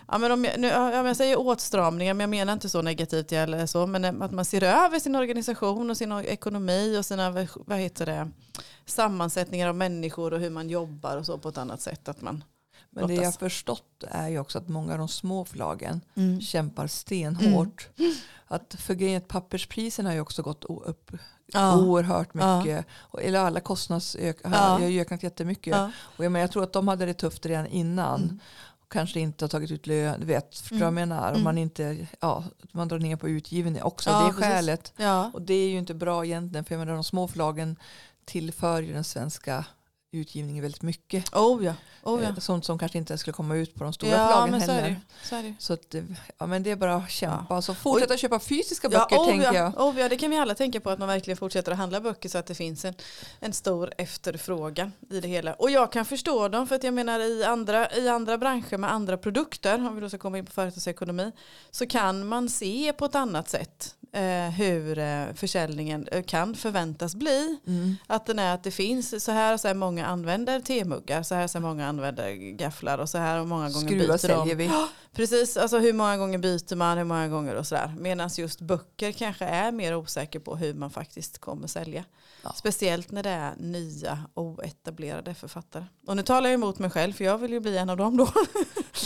Ja, 0.08 0.18
men 0.18 0.32
om 0.32 0.44
jag, 0.44 0.60
nu, 0.60 0.68
ja, 0.68 1.06
jag 1.06 1.16
säger 1.16 1.38
åtstramningar, 1.38 2.14
men 2.14 2.20
jag 2.20 2.30
menar 2.30 2.52
inte 2.52 2.68
så 2.68 2.82
negativt 2.82 3.32
eller 3.32 3.66
så, 3.66 3.86
men 3.86 4.22
att 4.22 4.30
man 4.30 4.44
ser 4.44 4.62
över 4.62 4.98
sin 4.98 5.16
organisation 5.16 5.90
och 5.90 5.96
sin 5.96 6.12
ekonomi 6.12 6.98
och 6.98 7.04
sina 7.04 7.30
vad 7.66 7.78
heter 7.78 8.06
det, 8.06 8.30
sammansättningar 8.86 9.68
av 9.68 9.74
människor 9.74 10.32
och 10.32 10.40
hur 10.40 10.50
man 10.50 10.68
jobbar 10.68 11.16
och 11.16 11.26
så 11.26 11.38
på 11.38 11.48
ett 11.48 11.58
annat 11.58 11.80
sätt. 11.80 12.08
Att 12.08 12.20
man, 12.20 12.44
men 12.94 13.06
det 13.08 13.14
jag 13.14 13.24
har 13.24 13.32
förstått 13.32 14.04
är 14.10 14.28
ju 14.28 14.38
också 14.38 14.58
att 14.58 14.68
många 14.68 14.92
av 14.92 14.98
de 14.98 15.08
små 15.08 15.44
förlagen 15.44 16.00
Mm. 16.14 16.40
kämpar 16.40 16.86
stenhårt. 16.86 17.88
Att 18.46 18.74
för 18.78 18.94
grejen 18.94 19.16
att 19.22 19.28
papperspriserna 19.28 20.08
har 20.08 20.14
ju 20.14 20.20
också 20.20 20.42
gått 20.42 20.64
upp 20.64 21.10
Ja. 21.46 21.78
oerhört 21.80 22.28
Ja. 22.32 22.58
mycket. 22.58 22.86
Och, 22.92 23.22
eller 23.22 23.38
alla 23.40 23.60
kostnadsökningar 23.60 24.56
Ja. 24.58 24.62
har 24.62 24.78
ju 24.88 25.00
ökat 25.00 25.22
jättemycket. 25.22 25.76
Ja. 25.76 25.90
Och 26.00 26.24
jag, 26.24 26.32
men 26.32 26.40
jag 26.40 26.50
tror 26.52 26.62
att 26.62 26.72
de 26.72 26.88
hade 26.88 27.06
det 27.06 27.14
tufft 27.14 27.46
redan 27.46 27.66
innan. 27.66 28.22
Mm. 28.22 28.38
Och 28.82 28.92
kanske 28.92 29.20
inte 29.20 29.44
har 29.44 29.48
tagit 29.48 29.70
ut 29.70 29.86
lön, 29.86 30.20
du 30.20 30.26
vet, 30.26 30.58
förstår 30.58 30.76
du 30.76 30.82
Mm. 30.82 30.94
vad 30.94 31.02
jag 31.02 31.08
menar? 31.08 31.28
Mm. 31.28 31.36
Om 31.36 31.42
man 31.44 31.58
inte, 31.58 32.06
ja, 32.20 32.44
man 32.72 32.88
drar 32.88 32.98
ner 32.98 33.16
på 33.16 33.28
utgivning 33.28 33.82
också. 33.82 34.10
Ja, 34.10 34.20
det 34.22 34.28
är 34.28 34.32
skälet. 34.32 34.92
Ja. 34.96 35.30
Och 35.34 35.42
det 35.42 35.54
är 35.54 35.68
ju 35.68 35.78
inte 35.78 35.94
bra 35.94 36.24
egentligen, 36.24 36.64
för 36.64 36.74
jag 36.74 36.78
menar, 36.78 36.92
de 36.94 37.04
små 37.04 37.28
förlagen 37.28 37.76
tillför 38.24 38.82
ju 38.82 38.92
den 38.92 39.04
svenska 39.04 39.64
utgivningen 40.18 40.62
väldigt 40.62 40.82
mycket. 40.82 41.34
Oh 41.34 41.64
ja. 41.64 41.74
Oh 42.02 42.22
ja. 42.22 42.28
Eh, 42.28 42.36
Sånt 42.38 42.64
som 42.64 42.78
kanske 42.78 42.98
inte 42.98 43.18
skulle 43.18 43.34
komma 43.34 43.56
ut 43.56 43.74
på 43.74 43.84
de 43.84 43.92
stora 43.92 44.10
ja, 44.10 44.26
förlagen 44.28 44.50
men 44.50 44.60
så 44.60 44.70
är 44.70 44.76
det. 44.76 44.82
heller. 44.82 45.00
Så 45.22 45.36
är 45.36 45.42
det. 45.42 45.54
Så 45.58 45.72
att, 45.72 45.90
det- 45.90 46.04
ja, 46.38 46.46
men 46.46 46.62
det 46.62 46.70
är 46.70 46.76
bara 46.76 46.94
att 46.94 47.10
kämpa. 47.10 47.62
Så 47.62 47.74
fortsätta 47.74 48.16
köpa 48.16 48.40
fysiska 48.40 48.88
Ja, 48.92 48.98
böcker 48.98 49.16
oh, 49.16 49.26
tänker 49.26 49.46
ja. 49.52 49.54
jag. 49.54 49.80
Oh, 49.88 50.00
ja, 50.00 50.08
det 50.08 50.16
kan 50.16 50.30
vi 50.30 50.36
alla 50.36 50.54
tänka 50.54 50.80
på 50.80 50.90
att 50.90 50.98
man 50.98 51.08
verkligen 51.08 51.36
fortsätter 51.36 51.72
att 51.72 51.78
handla 51.78 52.00
böcker 52.00 52.28
så 52.28 52.38
att 52.38 52.46
det 52.46 52.54
finns 52.54 52.84
en, 52.84 52.94
en 53.40 53.52
stor 53.52 53.92
efterfrågan 53.98 54.92
i 55.10 55.20
det 55.20 55.28
hela. 55.28 55.54
Och 55.54 55.70
jag 55.70 55.92
kan 55.92 56.04
förstå 56.04 56.48
dem 56.48 56.66
för 56.66 56.74
att 56.76 56.84
jag 56.84 56.94
menar 56.94 57.20
i 57.20 57.44
andra, 57.44 57.92
i 57.92 58.08
andra 58.08 58.38
branscher 58.38 58.76
med 58.78 58.92
andra 58.92 59.16
produkter, 59.18 59.74
om 59.88 59.94
vi 59.94 60.00
då 60.00 60.08
ska 60.08 60.18
komma 60.18 60.38
in 60.38 60.46
på 60.46 60.52
företagsekonomi, 60.52 61.32
så 61.70 61.86
kan 61.86 62.26
man 62.26 62.48
se 62.48 62.92
på 62.92 63.04
ett 63.04 63.14
annat 63.14 63.48
sätt 63.48 63.94
eh, 64.02 64.03
hur 64.50 64.98
eh, 64.98 65.24
försäljningen 65.34 66.08
eh, 66.12 66.22
kan 66.22 66.54
förväntas 66.54 67.14
bli. 67.14 67.58
Mm. 67.66 67.96
Att 68.06 68.26
den 68.26 68.38
är 68.38 68.54
att 68.54 68.62
det 68.64 68.70
finns 68.70 69.24
så 69.24 69.32
här 69.32 69.54
och 69.54 69.60
så 69.60 69.68
här 69.68 69.74
många 69.74 70.06
använder 70.06 70.60
temuggar, 70.60 71.22
så 71.22 71.34
här 71.34 71.46
så 71.46 71.58
här 71.58 71.62
många 71.66 71.86
använder 71.88 72.32
gafflar 72.34 72.98
och 72.98 73.08
så 73.08 73.18
här 73.18 73.40
och 73.40 73.48
många 73.48 73.70
gånger 73.70 73.86
Skruvar 73.86 74.06
byter 74.06 74.16
säljer 74.16 74.44
de. 74.46 74.54
vi. 74.54 74.70
Precis, 75.12 75.56
alltså 75.56 75.78
hur 75.78 75.92
många 75.92 76.16
gånger 76.16 76.38
byter 76.38 76.76
man, 76.76 76.98
hur 76.98 77.04
många 77.04 77.28
gånger 77.28 77.54
och 77.54 77.66
sådär. 77.66 77.94
Medan 77.98 78.30
just 78.36 78.60
böcker 78.60 79.12
kanske 79.12 79.44
är 79.44 79.72
mer 79.72 79.96
osäker 79.96 80.38
på 80.38 80.56
hur 80.56 80.74
man 80.74 80.90
faktiskt 80.90 81.38
kommer 81.38 81.66
sälja. 81.66 82.04
Ja. 82.42 82.52
Speciellt 82.56 83.10
när 83.10 83.22
det 83.22 83.30
är 83.30 83.54
nya 83.58 84.18
oetablerade 84.34 85.34
författare. 85.34 85.84
Och 86.06 86.16
nu 86.16 86.22
talar 86.22 86.48
jag 86.50 86.54
emot 86.54 86.78
mig 86.78 86.90
själv 86.90 87.12
för 87.12 87.24
jag 87.24 87.38
vill 87.38 87.52
ju 87.52 87.60
bli 87.60 87.76
en 87.78 87.90
av 87.90 87.96
dem 87.96 88.16
då. 88.16 88.28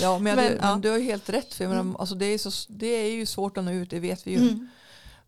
Ja, 0.01 0.19
men, 0.19 0.37
Men, 0.37 0.53
du, 0.53 0.59
ja. 0.63 0.71
men 0.71 0.81
du 0.81 0.91
har 0.91 0.99
ju 0.99 1.05
helt 1.05 1.29
rätt. 1.29 1.55
För 1.55 1.65
jag 1.65 1.69
menar, 1.69 1.83
Mm. 1.83 1.97
alltså, 1.97 2.15
det, 2.15 2.27
är 2.27 2.39
så, 2.39 2.51
det 2.69 2.87
är 2.87 3.11
ju 3.13 3.27
svårt 3.27 3.59
att 3.59 3.65
nå 3.65 3.73
ut, 3.73 3.91
det 3.91 4.01
vet 4.01 4.27
vi 4.27 4.31
ju. 4.31 4.37
Mm. 4.39 4.69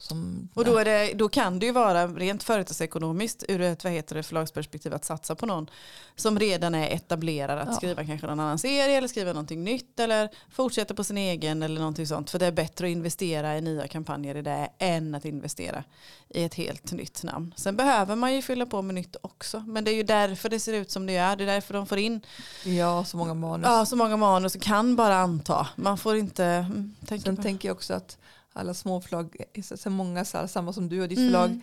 Som, 0.02 0.48
Och 0.54 0.64
då, 0.64 0.84
det, 0.84 1.12
då 1.14 1.28
kan 1.28 1.58
det 1.58 1.66
ju 1.66 1.72
vara 1.72 2.06
rent 2.06 2.42
företagsekonomiskt 2.42 3.44
ur 3.48 3.60
ett 3.60 3.84
vad 3.84 3.92
heter 3.92 4.14
det, 4.14 4.22
förlagsperspektiv 4.22 4.94
att 4.94 5.04
satsa 5.04 5.34
på 5.34 5.46
någon 5.46 5.70
som 6.16 6.38
redan 6.38 6.74
är 6.74 6.88
etablerad 6.90 7.58
att 7.58 7.68
Ja. 7.68 7.74
skriva 7.74 8.04
kanske 8.04 8.26
någon 8.26 8.40
annan 8.40 8.58
serie 8.58 8.96
eller 8.98 9.08
skriva 9.08 9.32
någonting 9.32 9.64
nytt 9.64 10.00
eller 10.00 10.28
fortsätta 10.50 10.94
på 10.94 11.04
sin 11.04 11.18
egen 11.18 11.62
eller 11.62 11.78
någonting 11.80 12.06
sånt. 12.06 12.30
För 12.30 12.38
det 12.38 12.46
är 12.46 12.52
bättre 12.52 12.86
att 12.86 12.90
investera 12.90 13.58
i 13.58 13.60
nya 13.60 13.88
kampanjer 13.88 14.36
i 14.36 14.42
det 14.42 14.68
än 14.78 15.14
att 15.14 15.24
investera 15.24 15.84
i 16.28 16.44
ett 16.44 16.54
helt 16.54 16.92
nytt 16.92 17.22
namn. 17.22 17.54
Sen 17.56 17.76
behöver 17.76 18.16
man 18.16 18.34
ju 18.34 18.42
fylla 18.42 18.66
på 18.66 18.82
med 18.82 18.94
nytt 18.94 19.16
också. 19.20 19.60
Men 19.66 19.84
det 19.84 19.90
är 19.90 19.94
ju 19.96 20.02
därför 20.02 20.48
det 20.48 20.60
ser 20.60 20.72
ut 20.72 20.90
som 20.90 21.06
det 21.06 21.12
gör. 21.12 21.36
Det 21.36 21.44
är 21.44 21.46
därför 21.46 21.74
de 21.74 21.86
får 21.86 21.98
in 21.98 22.20
ja, 22.64 23.04
så 23.04 23.16
många 23.16 23.34
manus. 23.34 23.66
ja, 23.70 23.86
så 23.86 23.96
många 23.96 24.16
manus 24.16 24.54
och 24.54 24.62
kan 24.62 24.96
bara 24.96 25.16
anta. 25.16 25.68
Man 25.76 25.98
får 25.98 26.16
inte 26.16 26.44
mm, 26.44 26.94
tänka 27.06 27.24
Sen 27.24 27.36
på. 27.36 27.42
tänker 27.42 27.68
jag 27.68 27.76
också 27.76 27.94
att 27.94 28.18
alla 28.52 28.74
småförlag, 28.74 29.36
är 29.52 29.76
så- 29.76 29.90
många 29.90 30.24
så 30.24 30.38
här, 30.38 30.46
samma 30.46 30.72
som 30.72 30.88
du 30.88 31.02
och 31.02 31.08
ditt 31.08 31.18
Mm. 31.18 31.30
förlag, 31.32 31.60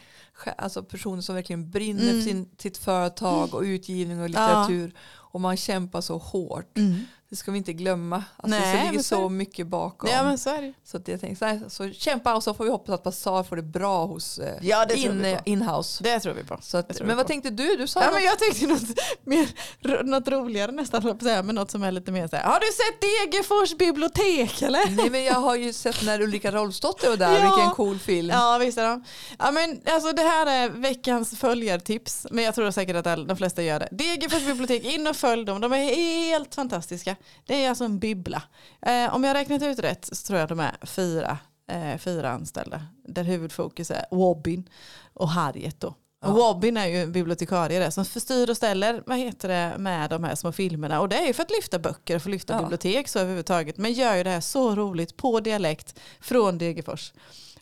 alltså 0.58 0.84
personer 0.84 1.22
som 1.22 1.36
verkligen 1.36 1.70
brinner 1.72 2.04
Mm. 2.04 2.16
för 2.16 2.22
sin, 2.30 2.50
sitt 2.58 2.78
företag 2.78 3.54
och 3.54 3.62
utgivning 3.62 4.22
och 4.22 4.30
litteratur. 4.30 4.94
Och 5.30 5.42
man 5.42 5.58
kämpar 5.58 6.02
så 6.02 6.18
hårt. 6.18 6.78
Mm. 6.78 7.00
Det 7.30 7.36
ska 7.36 7.52
vi 7.52 7.58
inte 7.58 7.74
glömma. 7.74 8.24
Alltså, 8.38 8.60
Nej, 8.60 8.78
det 8.78 8.84
ligger 8.92 9.04
så 9.04 9.16
så 9.16 9.24
det. 9.24 9.30
mycket 9.36 9.68
bakom. 9.68 10.10
Ja 10.10 10.24
men 10.24 10.38
så 10.38 10.50
är 10.50 10.62
det. 10.62 10.74
Så, 10.84 10.98
att 10.98 11.08
jag 11.08 11.22
tänkte, 11.22 11.40
så, 11.40 11.46
här, 11.46 11.62
så 11.70 11.90
kämpa 11.90 12.36
och 12.36 12.44
så 12.44 12.54
får 12.54 12.64
vi 12.64 12.70
hoppas 12.70 12.94
att 12.94 13.04
Bazaar 13.04 13.44
får 13.44 13.56
det 13.56 13.62
bra 13.62 14.06
hos 14.06 14.40
eh, 14.40 14.54
Ja 14.62 14.86
det 14.86 14.96
in, 14.96 15.22
på. 15.22 15.42
inhouse. 15.46 16.04
Det 16.04 16.20
tror 16.20 16.34
vi 16.34 16.44
på. 16.44 16.58
Så 16.62 16.78
att, 16.78 16.88
det 16.90 17.04
men 17.04 17.18
vad 17.18 17.26
på. 17.26 17.28
tänkte 17.28 17.50
du? 17.50 17.76
Du 17.78 17.88
sa 17.88 18.00
Ja, 18.00 18.06
något. 18.06 18.14
men 18.16 18.24
jag 18.24 18.40
tänkte 18.40 18.68
något, 18.68 18.82
mer, 19.24 20.04
något 20.04 20.28
roligare 20.28 20.72
nästan, 20.72 21.18
men 21.46 21.56
något 21.56 21.72
som 21.72 21.84
är 21.84 21.92
lite 21.92 22.12
mer 22.12 22.28
så 22.28 22.36
här. 22.36 22.44
Har 22.44 22.60
du 22.60 22.66
sett 22.66 23.02
Degerfors 23.02 23.78
bibliotek 23.78 24.62
eller? 24.62 24.90
Nej 24.96 25.10
men 25.10 25.24
jag 25.24 25.34
har 25.34 25.56
ju 25.56 25.74
sett 25.74 26.04
när 26.06 26.22
Ulrika 26.22 26.52
Rolfsdotter 26.52 27.10
var 27.10 27.18
där, 27.18 27.34
Ja. 27.40 27.56
vilken 27.56 27.72
cool 27.72 28.00
film. 28.00 28.30
Ja 28.30 28.58
visst 28.62 28.78
är 28.78 28.84
de. 28.90 29.04
Ja, 29.40 29.52
men, 29.52 29.82
alltså, 29.86 30.12
det 30.14 30.22
här 30.22 30.46
är 30.46 30.70
veckans 30.70 31.38
följartips, 31.40 32.28
men 32.32 32.44
jag 32.44 32.56
tror 32.56 32.72
säkert 32.72 32.96
att 33.08 33.28
de 33.28 33.38
flesta 33.38 33.64
gör 33.64 33.80
det. 33.80 33.88
Degerfors 33.92 34.46
bibliotek, 34.46 34.84
in 34.84 35.08
och 35.08 35.16
följ 35.16 35.46
dem, 35.46 35.62
de 35.62 35.74
är 35.74 35.96
helt 35.96 36.56
fantastiska. 36.56 37.16
Det 37.46 37.64
är 37.66 37.70
alltså 37.70 37.84
en 37.86 38.00
bibbla. 38.00 38.44
Eh, 38.82 39.16
om 39.16 39.24
jag 39.24 39.34
räknat 39.34 39.62
ut 39.62 39.80
rätt 39.80 40.06
så 40.12 40.28
tror 40.28 40.40
jag 40.40 40.50
de 40.50 40.60
är 40.60 40.76
fyra, 40.84 41.38
eh, 41.72 41.98
fyra 41.98 42.30
anställda, 42.32 42.82
där 43.08 43.24
huvudfokus 43.24 43.92
är 43.92 44.06
Wobbin 44.12 44.70
och 45.14 45.30
Harriet 45.30 45.80
då. 45.80 45.94
Ja. 46.22 46.28
Och 46.28 46.36
Wobbin 46.36 46.78
är 46.78 46.88
ju 46.88 47.02
en 47.02 47.12
bibliotekarie 47.12 47.80
där 47.80 47.90
som 47.90 48.06
förstyr 48.06 48.50
och 48.50 48.58
ställer 48.58 49.04
vad 49.06 49.18
heter 49.18 49.48
det, 49.48 49.76
med 49.78 50.10
de 50.10 50.24
här 50.24 50.36
små 50.36 50.52
filmerna. 50.52 51.02
Och 51.02 51.10
det 51.10 51.16
är 51.16 51.28
ju 51.28 51.34
för 51.34 51.44
att 51.44 51.52
lyfta 51.52 51.80
böcker, 51.80 52.20
för 52.20 52.30
att 52.30 52.32
lyfta 52.32 52.54
Ja. 52.54 52.60
bibliotek 52.62 53.08
så 53.08 53.20
överhuvudtaget. 53.20 53.78
Men 53.78 53.94
gör 53.94 54.16
ju 54.16 54.24
det 54.24 54.30
här 54.30 54.42
så 54.42 54.76
roligt 54.76 55.18
på 55.18 55.40
dialekt 55.40 56.00
från 56.20 56.58
Degerfors. 56.58 57.14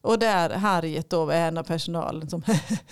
Och 0.02 0.19
där 0.19 0.50
Harriet 0.50 1.10
då 1.10 1.30
är 1.30 1.48
en 1.48 1.57
av 1.57 1.63
personalen 1.63 2.30
som 2.30 2.44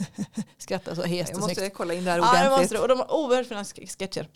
skrattar 0.57 0.95
så 0.95 1.01
hest 1.03 1.29
Jag 1.29 1.37
och 1.39 1.43
snyggt. 1.43 1.59
måste 1.59 1.69
kolla 1.69 1.93
in 1.93 2.03
det 2.03 2.11
här 2.11 2.17
Ja, 2.17 2.23
det 2.23 2.29
ordentligt. 2.47 2.59
måste. 2.61 2.79
Och 2.79 2.87
de 2.87 2.99
har 2.99 3.13
oerhört 3.13 3.47
fina 3.47 3.63
sk- 3.63 3.97
sketcher. 3.99 4.27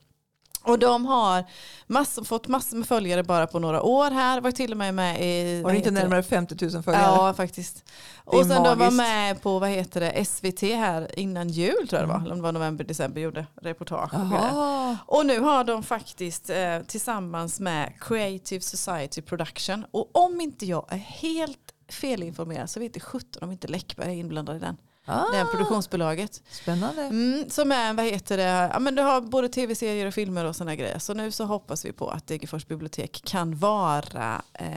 Och 0.67 0.79
de 0.79 1.05
har 1.05 1.43
massor, 1.87 2.23
fått 2.23 2.47
massor 2.47 2.77
med 2.77 2.87
följare 2.87 3.23
bara 3.23 3.47
på 3.47 3.59
några 3.59 3.81
år 3.81 4.11
här. 4.11 4.41
Var 4.41 4.51
till 4.51 4.71
och 4.71 4.77
med 4.77 4.93
med 4.93 5.21
i... 5.21 5.63
Du 5.65 5.75
inte 5.75 5.89
det? 5.89 5.99
närmare 5.99 6.23
50 6.23 6.55
000 6.73 6.83
följare? 6.83 7.03
Ja, 7.03 7.33
faktiskt. 7.33 7.83
Och 8.23 8.45
sen 8.45 8.63
de 8.63 8.63
var 8.63 8.75
magiskt. 8.75 8.97
med 8.97 9.41
på 9.41 9.59
vad 9.59 9.69
heter 9.69 9.99
det, 9.99 10.25
SVT 10.25 10.61
här 10.61 11.19
innan 11.19 11.49
jul 11.49 11.87
tror 11.87 12.01
jag 12.01 12.09
det 12.09 12.13
var. 12.13 12.15
Mm. 12.15 12.25
Eller 12.25 12.33
om 12.33 12.37
det 12.37 12.43
var 12.43 12.51
november, 12.51 12.83
december 12.83 13.21
gjorde 13.21 13.45
reportage. 13.61 14.09
Jaha. 14.13 14.97
Och 15.05 15.25
nu 15.25 15.39
har 15.39 15.63
de 15.63 15.83
faktiskt 15.83 16.49
eh, 16.49 16.79
tillsammans 16.87 17.59
med 17.59 17.93
Creative 17.99 18.61
Society 18.61 19.21
Production. 19.21 19.85
Och 19.91 20.15
om 20.15 20.41
inte 20.41 20.65
jag 20.65 20.85
är 20.89 20.97
helt 20.97 21.73
felinformerad 21.89 22.69
så 22.69 22.79
vet 22.79 22.93
det 22.93 22.99
17 22.99 23.43
om 23.43 23.51
inte 23.51 23.67
Läckberg 23.67 24.09
är 24.09 24.19
inblandad 24.19 24.55
i 24.55 24.59
den. 24.59 24.77
Ah, 25.07 25.25
Det 25.31 25.45
produktionsbolaget. 25.51 26.41
Spännande. 26.51 27.01
Mm, 27.01 27.49
som 27.49 27.71
är, 27.71 27.93
vad 27.93 28.05
heter 28.05 28.37
det, 28.37 28.69
ja 28.73 28.79
men 28.79 28.95
du 28.95 29.01
har 29.01 29.21
både 29.21 29.49
tv-serier 29.49 30.05
och 30.05 30.13
filmer 30.13 30.45
och 30.45 30.55
sådana 30.55 30.75
grejer. 30.75 30.99
Så 30.99 31.13
nu 31.13 31.31
så 31.31 31.45
hoppas 31.45 31.85
vi 31.85 31.91
på 31.91 32.09
att 32.09 32.27
Degerfors 32.27 32.67
bibliotek 32.67 33.21
kan 33.25 33.57
vara 33.57 34.41
eh, 34.53 34.67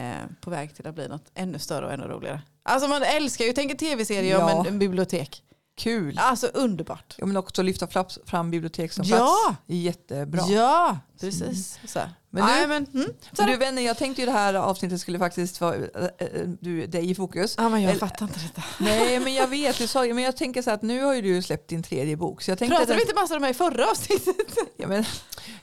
på 0.41 0.51
väg 0.51 0.75
till 0.75 0.87
att 0.87 0.95
bli 0.95 1.09
något 1.09 1.25
ännu 1.35 1.59
större 1.59 1.87
och 1.87 1.93
ännu 1.93 2.05
roligare. 2.05 2.41
Alltså 2.63 2.89
man 2.89 3.03
älskar 3.03 3.45
ju, 3.45 3.53
tänk 3.53 3.71
en 3.71 3.77
tv-serie 3.77 4.37
om 4.37 4.49
Ja. 4.49 4.61
en, 4.61 4.67
en 4.67 4.79
bibliotek. 4.79 5.43
Kul. 5.77 6.19
Alltså 6.19 6.47
underbart. 6.47 7.15
Ja, 7.19 7.27
men 7.27 7.37
också 7.37 7.63
lyfta 7.63 7.87
fram 8.27 8.51
bibliotek 8.51 8.93
som 8.93 9.05
Ja. 9.05 9.17
plats. 9.17 9.59
Jättebra. 9.67 10.43
Ja, 10.49 10.99
precis. 11.21 11.79
Så. 11.87 11.99
här. 11.99 12.11
Men 12.33 12.45
Nej, 12.45 12.61
nu- 12.63 12.67
men, 12.69 12.87
mm, 12.95 13.07
så 13.07 13.13
Men 13.43 13.47
du 13.47 13.53
det. 13.53 13.59
vänner, 13.59 13.83
jag 13.83 13.97
tänkte 13.97 14.23
ju 14.23 14.27
det 14.27 14.33
här 14.33 14.55
avsnittet 14.55 15.01
skulle 15.01 15.19
faktiskt 15.19 15.61
vara 15.61 15.75
äh, 15.77 15.83
äh, 16.19 16.27
du, 16.61 16.87
dig 16.87 17.11
i 17.11 17.15
fokus. 17.15 17.55
Ja, 17.59 17.69
men 17.69 17.83
jag 17.83 17.91
Eller- 17.91 18.01
fattar 18.01 18.27
inte 18.27 18.41
detta. 18.41 18.63
Nej 18.81 19.21
men 19.21 19.35
jag 19.35 19.47
vet, 19.49 19.79
du 19.79 19.87
sa, 19.87 20.01
men 20.03 20.19
jag 20.19 20.37
tänker 20.37 20.63
så 20.63 20.71
här 20.71 20.75
att 20.77 20.83
nu 20.83 21.03
har 21.03 21.15
ju 21.15 21.23
du 21.23 21.43
släppt 21.43 21.69
din 21.69 21.83
tredje 21.83 22.17
bok. 22.17 22.43
Så 22.43 22.51
jag 22.51 22.59
tänkte 22.59 22.77
Pratade 22.77 22.93
att, 22.95 22.99
vi 22.99 23.03
inte 23.03 23.15
massor 23.15 23.37
om 23.37 23.43
mig 23.43 23.51
i 23.51 23.55
förra 23.55 23.91
avsnittet? 23.91 24.37
ja, 24.77 24.89
men, 24.89 25.05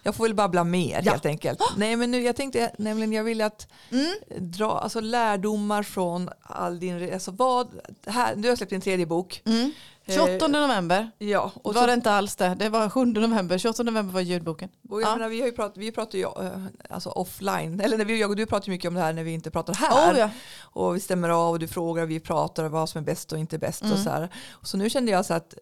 jag 0.03 0.15
får 0.15 0.23
väl 0.23 0.33
babbla 0.33 0.63
mer 0.63 1.01
Ja. 1.05 1.11
helt 1.11 1.25
enkelt. 1.25 1.59
Nej 1.77 1.95
men 1.95 2.11
nu, 2.11 2.21
jag 2.21 2.35
tänkte 2.35 2.71
nämligen 2.77 3.13
jag 3.13 3.23
vill 3.23 3.41
att 3.41 3.67
Mm. 3.91 4.13
dra 4.51 4.79
alltså, 4.79 4.99
lärdomar 4.99 5.83
från 5.83 6.29
all 6.41 6.79
din, 6.79 7.13
alltså 7.13 7.31
vad, 7.31 7.79
här, 8.05 8.35
du 8.35 8.49
har 8.49 8.55
släppt 8.55 8.69
din 8.69 8.81
tredje 8.81 9.05
bok. 9.05 9.41
Mm. 9.45 9.71
28 10.09 10.47
november 10.47 11.11
Ja, 11.17 11.51
och 11.63 11.73
var 11.73 11.81
så, 11.81 11.87
det 11.87 11.93
inte 11.93 12.11
alls 12.11 12.35
det. 12.35 12.55
Det 12.59 12.69
var 12.69 12.89
7 12.89 13.05
november. 13.05 13.57
28 13.57 13.83
november 13.83 14.13
var 14.13 14.21
ljudboken. 14.21 14.69
och 14.89 15.01
jag 15.01 15.09
Ja. 15.09 15.15
menar, 15.15 15.29
vi 15.29 15.41
ju 15.47 15.55
pratat, 15.55 15.77
vi 15.77 15.91
pratar 15.91 16.17
ju 16.17 16.23
äh, 16.23 16.65
alltså 16.89 17.09
offline, 17.09 17.79
eller 17.79 17.97
när 17.97 18.05
vi, 18.05 18.19
jag 18.19 18.29
och 18.29 18.35
du 18.35 18.45
pratar 18.45 18.69
mycket 18.69 18.87
om 18.87 18.93
det 18.93 18.99
här 19.01 19.13
när 19.13 19.23
vi 19.23 19.31
inte 19.31 19.51
pratar 19.51 19.73
här. 19.73 20.13
Oh, 20.13 20.19
ja. 20.19 20.29
Och 20.59 20.95
vi 20.95 20.99
stämmer 20.99 21.29
av 21.29 21.49
och 21.51 21.59
du 21.59 21.67
frågar 21.67 22.03
och 22.03 22.09
vi 22.09 22.19
pratar 22.19 22.63
och 22.63 22.71
vad 22.71 22.89
som 22.89 23.01
är 23.01 23.05
bäst 23.05 23.31
och 23.31 23.39
inte 23.39 23.57
bäst. 23.57 23.81
Och 23.81 23.87
Mm. 23.87 24.03
så, 24.03 24.09
här. 24.09 24.29
Och 24.51 24.67
så 24.67 24.77
nu 24.77 24.89
kände 24.89 25.11
jag 25.11 25.25
så 25.25 25.33
att 25.33 25.53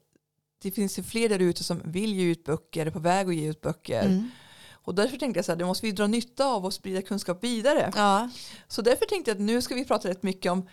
det 0.61 0.71
finns 0.71 0.99
ju 0.99 1.03
fler 1.03 1.29
där 1.29 1.39
ute 1.39 1.63
som 1.63 1.81
vill 1.85 2.13
ge 2.15 2.23
ut 2.25 2.43
böcker, 2.43 2.85
är 2.85 2.91
på 2.91 2.99
väg 2.99 3.27
att 3.27 3.35
ge 3.35 3.49
ut 3.49 3.61
böcker. 3.61 4.01
Mm. 4.05 4.31
Och 4.71 4.95
därför 4.95 5.17
tänkte 5.17 5.37
jag 5.37 5.45
så 5.45 5.51
här, 5.51 5.59
det 5.59 5.65
måste 5.65 5.85
vi 5.85 5.91
dra 5.91 6.07
nytta 6.07 6.45
av 6.45 6.65
och 6.65 6.73
sprida 6.73 7.01
kunskap 7.01 7.43
vidare. 7.43 7.91
ja. 7.95 8.29
Så 8.67 8.81
därför 8.81 9.05
tänkte 9.05 9.31
jag 9.31 9.35
att 9.35 9.41
nu 9.41 9.61
ska 9.61 9.75
vi 9.75 9.85
prata 9.85 10.09
rätt 10.09 10.23
mycket 10.23 10.51
om 10.51 10.69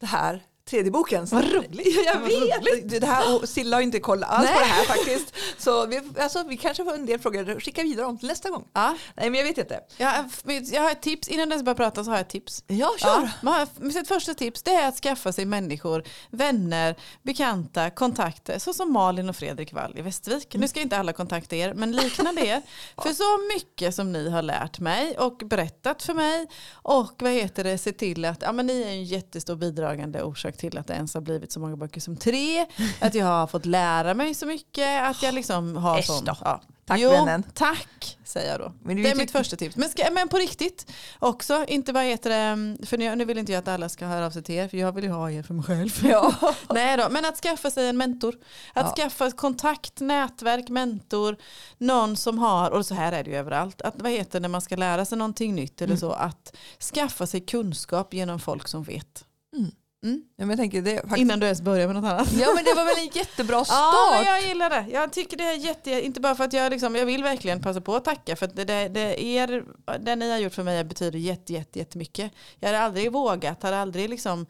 det 0.00 0.06
här, 0.06 0.42
tredje 0.64 0.90
boken. 0.90 1.26
Vad 1.26 1.52
roligt. 1.52 2.04
Jag 2.06 2.20
Vad 2.20 2.28
vet! 2.28 3.00
Det 3.00 3.06
här, 3.06 3.36
och 3.36 3.48
Silla 3.48 3.76
har 3.76 3.82
inte 3.82 4.00
kollat 4.00 4.30
alls 4.30 4.44
Nej. 4.44 4.54
på 4.54 4.60
det 4.60 4.66
här 4.66 4.84
faktiskt. 4.84 5.34
Så 5.58 5.86
vi, 5.86 6.00
alltså, 6.18 6.44
vi 6.48 6.56
kanske 6.56 6.84
får 6.84 6.94
en 6.94 7.06
del 7.06 7.20
frågor 7.20 7.50
att 7.50 7.62
skicka 7.62 7.82
vidare 7.82 8.06
om 8.06 8.18
till 8.18 8.28
nästa 8.28 8.50
gång. 8.50 8.68
Ja. 8.72 8.96
Nej 9.14 9.30
men 9.30 9.40
jag 9.40 9.46
vet 9.46 9.58
inte. 9.58 9.80
Jag, 9.96 10.30
jag 10.72 10.82
har 10.82 10.90
ett 10.90 11.02
tips, 11.02 11.28
innan 11.28 11.48
du 11.48 11.62
börjar 11.62 11.74
prata 11.74 12.04
så 12.04 12.10
har 12.10 12.16
jag 12.16 12.20
ett 12.20 12.28
tips. 12.28 12.64
Ja, 12.66 12.90
kör! 12.98 13.30
Ja, 13.42 13.66
sitt 13.92 14.08
första 14.08 14.34
tips 14.34 14.62
det 14.62 14.70
är 14.70 14.88
att 14.88 14.96
skaffa 14.96 15.32
sig 15.32 15.44
människor, 15.44 16.04
vänner, 16.30 16.96
bekanta, 17.22 17.90
kontakter. 17.90 18.58
Så 18.58 18.74
som 18.74 18.92
Malin 18.92 19.28
och 19.28 19.36
Fredrik 19.36 19.72
Wall 19.72 19.98
i 19.98 20.02
Västervik. 20.02 20.54
Nu 20.54 20.68
ska 20.68 20.80
inte 20.80 20.98
alla 20.98 21.12
kontakta 21.12 21.56
er, 21.56 21.74
men 21.74 21.92
liknande 21.92 22.46
er. 22.46 22.62
För 23.02 23.12
så 23.12 23.54
mycket 23.54 23.94
som 23.94 24.12
ni 24.12 24.30
har 24.30 24.42
lärt 24.42 24.80
mig 24.80 25.18
och 25.18 25.36
berättat 25.36 26.02
för 26.02 26.14
mig. 26.14 26.46
Och 26.72 27.12
vad 27.18 27.32
heter 27.32 27.64
det, 27.64 27.78
se 27.78 27.92
till 27.92 28.24
att 28.24 28.42
ja, 28.42 28.52
men 28.52 28.66
ni 28.66 28.82
är 28.82 28.88
en 28.88 29.04
jättestor 29.04 29.56
bidragande 29.56 30.22
orsak 30.22 30.51
till 30.52 30.78
att 30.78 30.86
det 30.86 30.94
ens 30.94 31.14
har 31.14 31.20
blivit 31.20 31.52
så 31.52 31.60
många 31.60 31.76
böcker 31.76 32.00
som 32.00 32.16
tre. 32.16 32.66
Att 33.00 33.14
jag 33.14 33.26
har 33.26 33.46
fått 33.46 33.66
lära 33.66 34.14
mig 34.14 34.34
så 34.34 34.46
mycket. 34.46 35.02
Att 35.02 35.22
jag 35.22 35.34
liksom 35.34 35.76
har 35.76 35.98
Äsch 35.98 36.06
sån... 36.06 36.24
Ja. 36.26 36.60
Tack, 36.84 37.00
jo, 37.00 37.10
vännen. 37.10 37.42
Tack 37.54 38.18
säger 38.24 38.50
jag 38.50 38.60
då. 38.60 38.72
Men 38.82 39.02
det 39.02 39.10
är 39.10 39.14
mitt 39.14 39.30
första 39.30 39.56
tips. 39.56 39.76
Men, 39.76 39.88
ska, 39.88 40.10
men 40.12 40.28
på 40.28 40.36
riktigt 40.36 40.92
också, 41.18 41.64
inte 41.68 41.92
bara 41.92 42.04
heter 42.04 42.30
det, 42.30 42.86
för 42.86 42.98
nu, 42.98 43.14
nu 43.16 43.24
vill 43.24 43.38
inte 43.38 43.52
jag 43.52 43.58
att 43.58 43.68
alla 43.68 43.88
ska 43.88 44.06
höra 44.06 44.26
av 44.26 44.30
sig 44.30 44.42
till 44.42 44.54
er, 44.54 44.68
för 44.68 44.76
jag 44.76 44.92
vill 44.92 45.04
ju 45.04 45.10
ha 45.10 45.30
er 45.30 45.42
för 45.42 45.54
mig 45.54 45.64
själv. 45.64 46.06
Ja. 46.06 46.34
Nej 46.70 46.96
då, 46.96 47.06
men 47.10 47.24
att 47.24 47.36
skaffa 47.36 47.70
sig 47.70 47.88
en 47.88 47.96
mentor. 47.96 48.34
Att 48.74 48.86
Ja. 48.98 49.04
skaffa 49.04 49.30
kontakt, 49.30 50.00
nätverk, 50.00 50.68
mentor, 50.68 51.36
någon 51.78 52.16
som 52.16 52.38
har, 52.38 52.70
och 52.70 52.86
så 52.86 52.94
här 52.94 53.12
är 53.12 53.24
det 53.24 53.30
ju 53.30 53.36
överallt, 53.36 53.82
att 53.82 53.94
vad 54.02 54.12
heter 54.12 54.32
det 54.32 54.40
när 54.40 54.48
man 54.48 54.60
ska 54.60 54.76
lära 54.76 55.04
sig 55.04 55.18
någonting 55.18 55.54
nytt 55.54 55.82
eller 55.82 55.92
Mm. 55.92 56.00
så, 56.00 56.10
att 56.12 56.56
skaffa 56.94 57.26
sig 57.26 57.40
kunskap 57.40 58.14
genom 58.14 58.40
folk 58.40 58.68
som 58.68 58.82
vet. 58.82 59.24
Mm. 59.56 59.70
Ja, 60.04 60.10
men 60.36 60.48
jag 60.48 60.58
tänker, 60.58 60.82
det, 60.82 60.94
faktiskt, 60.96 61.16
Innan 61.18 61.40
du 61.40 61.46
ens 61.46 61.60
börjar 61.62 61.86
med 61.86 61.96
något 61.96 62.04
annat. 62.12 62.32
ja 62.32 62.52
men 62.54 62.64
det 62.64 62.74
var 62.74 62.84
väl 62.84 62.94
en 62.98 63.10
jättebra 63.14 63.56
Ja, 63.56 63.64
start. 63.64 64.12
men 64.12 64.24
jag 64.24 64.42
gillar 64.48 64.70
det. 64.70 64.86
Jag 64.92 65.12
tycker 65.12 65.36
det 65.36 65.44
är 65.44 65.56
jätte, 65.56 65.90
inte 65.90 66.20
bara 66.20 66.34
för 66.34 66.44
att 66.44 66.52
jag, 66.52 66.70
liksom, 66.70 66.94
jag 66.94 67.06
vill 67.06 67.22
verkligen 67.22 67.62
passa 67.62 67.80
på 67.80 67.96
att 67.96 68.04
tacka 68.04 68.36
för 68.36 68.46
att 68.46 68.56
det, 68.56 68.64
det, 68.64 68.88
det, 68.88 69.22
er, 69.24 69.64
det 70.00 70.16
ni 70.16 70.30
har 70.30 70.38
gjort 70.38 70.54
för 70.54 70.62
mig 70.62 70.84
betyder 70.84 71.18
jätte, 71.18 71.52
jätte, 71.52 71.78
jättemycket. 71.78 72.32
Jag 72.60 72.68
hade 72.68 72.80
aldrig 72.80 73.12
vågat, 73.12 73.62
hade 73.62 73.78
aldrig 73.80 74.10
liksom 74.10 74.46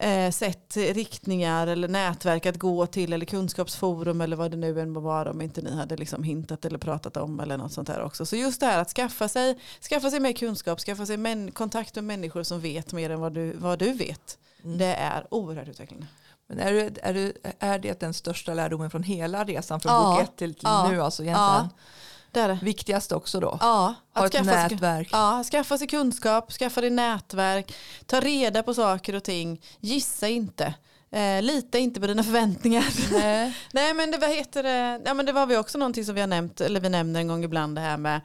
eh, 0.00 0.30
sett 0.30 0.76
riktningar 0.76 1.66
eller 1.66 1.88
nätverk 1.88 2.46
att 2.46 2.58
gå 2.58 2.86
till 2.86 3.12
eller 3.12 3.26
kunskapsforum 3.26 4.20
eller 4.20 4.36
vad 4.36 4.50
det 4.50 4.56
nu 4.56 4.80
än 4.80 4.90
må 4.90 5.00
vara 5.00 5.30
om 5.30 5.40
inte 5.40 5.62
ni 5.62 5.76
hade 5.76 5.96
liksom 5.96 6.22
hintat 6.22 6.64
eller 6.64 6.78
pratat 6.78 7.16
om 7.16 7.40
eller 7.40 7.56
något 7.56 7.72
sånt 7.72 7.86
där 7.88 8.02
också. 8.02 8.26
Så 8.26 8.36
just 8.36 8.60
det 8.60 8.66
här 8.66 8.78
att 8.78 8.90
skaffa 8.90 9.28
sig, 9.28 9.58
skaffa 9.90 10.10
sig 10.10 10.20
mer 10.20 10.32
kunskap, 10.32 10.80
skaffa 10.80 11.06
sig 11.06 11.16
män, 11.16 11.50
kontakt 11.50 11.94
med 11.94 12.04
människor 12.04 12.42
som 12.42 12.60
vet 12.60 12.92
mer 12.92 13.10
än 13.10 13.20
vad 13.20 13.32
du, 13.34 13.52
vad 13.56 13.78
du 13.78 13.92
vet. 13.92 14.38
Mm. 14.64 14.78
Det 14.78 14.94
är 14.94 15.26
oerhört 15.30 15.68
utvecklande. 15.68 16.06
Men 16.48 16.58
är, 16.58 16.72
det, 16.72 16.98
är, 17.02 17.14
det, 17.14 17.32
är 17.58 17.78
det 17.78 18.00
den 18.00 18.14
största 18.14 18.54
lärdomen 18.54 18.90
från 18.90 19.02
hela 19.02 19.44
resan 19.44 19.80
från 19.80 19.92
Ja. 19.92 20.10
bok 20.12 20.20
ett 20.22 20.36
till, 20.36 20.54
till 20.54 20.62
Ja. 20.64 20.88
nu? 20.90 21.02
Alltså 21.02 21.22
egentligen. 21.22 21.48
Ja. 21.50 21.68
Det 22.30 22.40
är 22.40 22.48
det. 22.48 22.58
Viktigaste 22.62 23.14
också 23.14 23.40
då. 23.40 23.58
Ja, 23.60 23.94
Ha 24.14 24.24
att 24.24 24.24
ett 24.26 24.32
skaffa 24.32 24.44
sig, 24.68 24.70
nätverk. 24.76 25.08
ja, 25.12 25.44
skaffa 25.50 25.78
sig 25.78 25.86
kunskap, 25.86 26.52
skaffa 26.52 26.80
dig 26.80 26.90
nätverk, 26.90 27.74
ta 28.06 28.20
reda 28.20 28.62
på 28.62 28.74
saker 28.74 29.14
och 29.14 29.24
ting, 29.24 29.60
gissa 29.80 30.28
inte. 30.28 30.74
Eh, 31.10 31.42
lita 31.42 31.78
inte 31.78 32.00
på 32.00 32.06
dina 32.06 32.22
förväntningar. 32.24 32.84
Nej. 33.12 33.56
Nej 33.72 33.94
men 33.94 34.10
det, 34.10 34.18
vad 34.18 34.30
heter 34.30 34.62
det? 34.62 35.00
Ja, 35.04 35.14
men 35.14 35.26
det 35.26 35.32
var 35.32 35.46
vi 35.46 35.56
också 35.56 35.78
någonting 35.78 36.04
som 36.04 36.14
vi 36.14 36.20
har 36.20 36.28
nämnt, 36.28 36.60
eller 36.60 36.80
vi 36.80 36.88
nämner 36.88 37.20
en 37.20 37.28
gång 37.28 37.44
ibland 37.44 37.74
det 37.76 37.80
här 37.80 37.96
med 37.96 38.20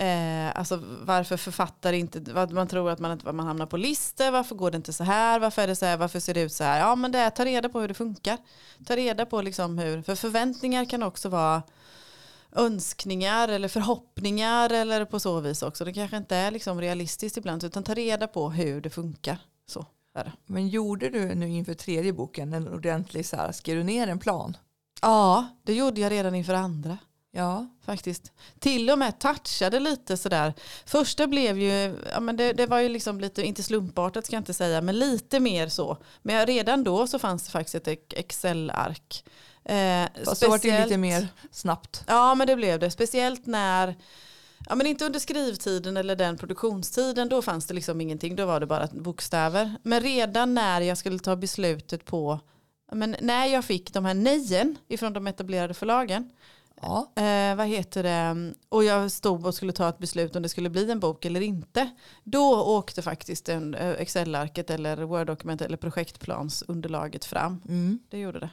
Eh, 0.00 0.58
alltså 0.58 0.82
varför 1.02 1.36
författare 1.36 1.98
inte, 1.98 2.20
vad 2.20 2.52
man 2.52 2.68
tror 2.68 2.90
att 2.90 2.98
man, 2.98 3.12
inte- 3.12 3.32
man 3.32 3.46
hamnar 3.46 3.66
på 3.66 3.76
listor, 3.76 4.30
varför 4.30 4.54
går 4.54 4.70
det 4.70 4.76
inte 4.76 4.92
så 4.92 5.04
här, 5.04 5.40
varför 5.40 5.62
är 5.62 5.66
det 5.66 5.76
så 5.76 5.86
här, 5.86 5.96
varför 5.96 6.20
ser 6.20 6.34
det 6.34 6.40
ut 6.40 6.52
så 6.52 6.64
här. 6.64 6.80
Ja 6.80 6.94
men 6.94 7.12
det 7.12 7.18
är, 7.18 7.30
ta 7.30 7.44
reda 7.44 7.68
på 7.68 7.80
hur 7.80 7.88
det 7.88 7.94
funkar. 7.94 8.38
Ta 8.86 8.96
reda 8.96 9.26
på 9.26 9.42
liksom 9.42 9.78
hur, 9.78 10.02
för 10.02 10.14
förväntningar 10.14 10.84
kan 10.84 11.02
också 11.02 11.28
vara 11.28 11.62
önskningar 12.52 13.48
eller 13.48 13.68
förhoppningar 13.68 14.70
eller 14.72 15.04
på 15.04 15.20
så 15.20 15.40
vis 15.40 15.62
också. 15.62 15.84
Det 15.84 15.92
kanske 15.92 16.16
inte 16.16 16.36
är 16.36 16.50
liksom 16.50 16.80
realistiskt 16.80 17.36
ibland 17.36 17.64
utan 17.64 17.82
ta 17.82 17.94
reda 17.94 18.26
på 18.26 18.50
hur 18.50 18.80
det 18.80 18.90
funkar. 18.90 19.38
Så 19.66 19.86
är. 20.14 20.32
Men 20.46 20.68
gjorde 20.68 21.08
du 21.10 21.34
nu 21.34 21.48
inför 21.48 21.74
tredje 21.74 22.12
boken 22.12 22.52
en 22.52 22.68
ordentlig 22.68 23.26
så 23.26 23.36
här, 23.36 23.52
skrev 23.52 23.76
du 23.76 23.82
ner 23.84 24.08
en 24.08 24.18
plan? 24.18 24.56
Ja, 25.02 25.46
det 25.62 25.74
gjorde 25.74 26.00
jag 26.00 26.12
redan 26.12 26.34
inför 26.34 26.54
andra. 26.54 26.98
Ja. 27.38 27.66
Faktiskt. 27.84 28.32
Till 28.58 28.90
och 28.90 28.98
med 28.98 29.18
touchade 29.18 29.80
lite 29.80 30.16
sådär. 30.16 30.54
Första 30.86 31.26
blev 31.26 31.58
ju, 31.58 31.96
ja 32.12 32.20
men 32.20 32.36
det, 32.36 32.52
det 32.52 32.66
var 32.66 32.80
ju 32.80 32.88
liksom 32.88 33.20
lite, 33.20 33.42
inte 33.42 33.62
slumpartat 33.62 34.26
ska 34.26 34.36
jag 34.36 34.40
inte 34.40 34.54
säga, 34.54 34.80
men 34.80 34.98
lite 34.98 35.40
mer 35.40 35.68
så. 35.68 35.96
Men 36.22 36.46
redan 36.46 36.84
då 36.84 37.06
så 37.06 37.18
fanns 37.18 37.44
det 37.44 37.50
faktiskt 37.50 37.88
ett 37.88 38.12
Excel-ark. 38.12 39.24
Eh, 39.64 40.24
Fast 40.24 40.40
så 40.40 40.50
var 40.50 40.58
det 40.58 40.84
lite 40.84 40.96
mer 40.96 41.28
snabbt. 41.50 42.04
Ja 42.06 42.34
men 42.34 42.46
det 42.46 42.56
blev 42.56 42.78
det. 42.78 42.90
Speciellt 42.90 43.46
när, 43.46 43.94
ja 44.68 44.74
men 44.74 44.86
inte 44.86 45.06
under 45.06 45.20
skrivtiden 45.20 45.96
eller 45.96 46.16
den 46.16 46.38
produktionstiden, 46.38 47.28
då 47.28 47.42
fanns 47.42 47.66
det 47.66 47.74
liksom 47.74 48.00
ingenting, 48.00 48.36
då 48.36 48.46
var 48.46 48.60
det 48.60 48.66
bara 48.66 48.88
bokstäver. 48.92 49.74
Men 49.82 50.00
redan 50.00 50.54
när 50.54 50.80
jag 50.80 50.98
skulle 50.98 51.18
ta 51.18 51.36
beslutet 51.36 52.04
på, 52.04 52.40
men 52.92 53.16
när 53.20 53.46
jag 53.46 53.64
fick 53.64 53.92
de 53.92 54.04
här 54.04 54.14
nejen 54.14 54.76
ifrån 54.88 55.12
de 55.12 55.26
etablerade 55.26 55.74
förlagen, 55.74 56.30
Ja. 56.82 57.12
Eh, 57.22 57.56
vad 57.56 57.66
heter 57.66 58.02
det? 58.02 58.52
Och 58.68 58.84
jag 58.84 59.10
stod 59.12 59.46
och 59.46 59.54
skulle 59.54 59.72
ta 59.72 59.88
ett 59.88 59.98
beslut 59.98 60.36
om 60.36 60.42
det 60.42 60.48
skulle 60.48 60.70
bli 60.70 60.90
en 60.90 61.00
bok 61.00 61.24
eller 61.24 61.40
inte. 61.40 61.90
Då 62.24 62.62
åkte 62.62 63.02
faktiskt 63.02 63.48
en 63.48 63.74
eh, 63.74 63.90
Excel-arket 63.90 64.70
eller 64.70 64.96
Word-dokument 65.02 65.60
eller 65.62 65.76
projektplansunderlaget 65.76 67.24
fram. 67.24 67.62
Mm. 67.68 67.98
Det 68.10 68.18
gjorde 68.18 68.40
det. 68.40 68.50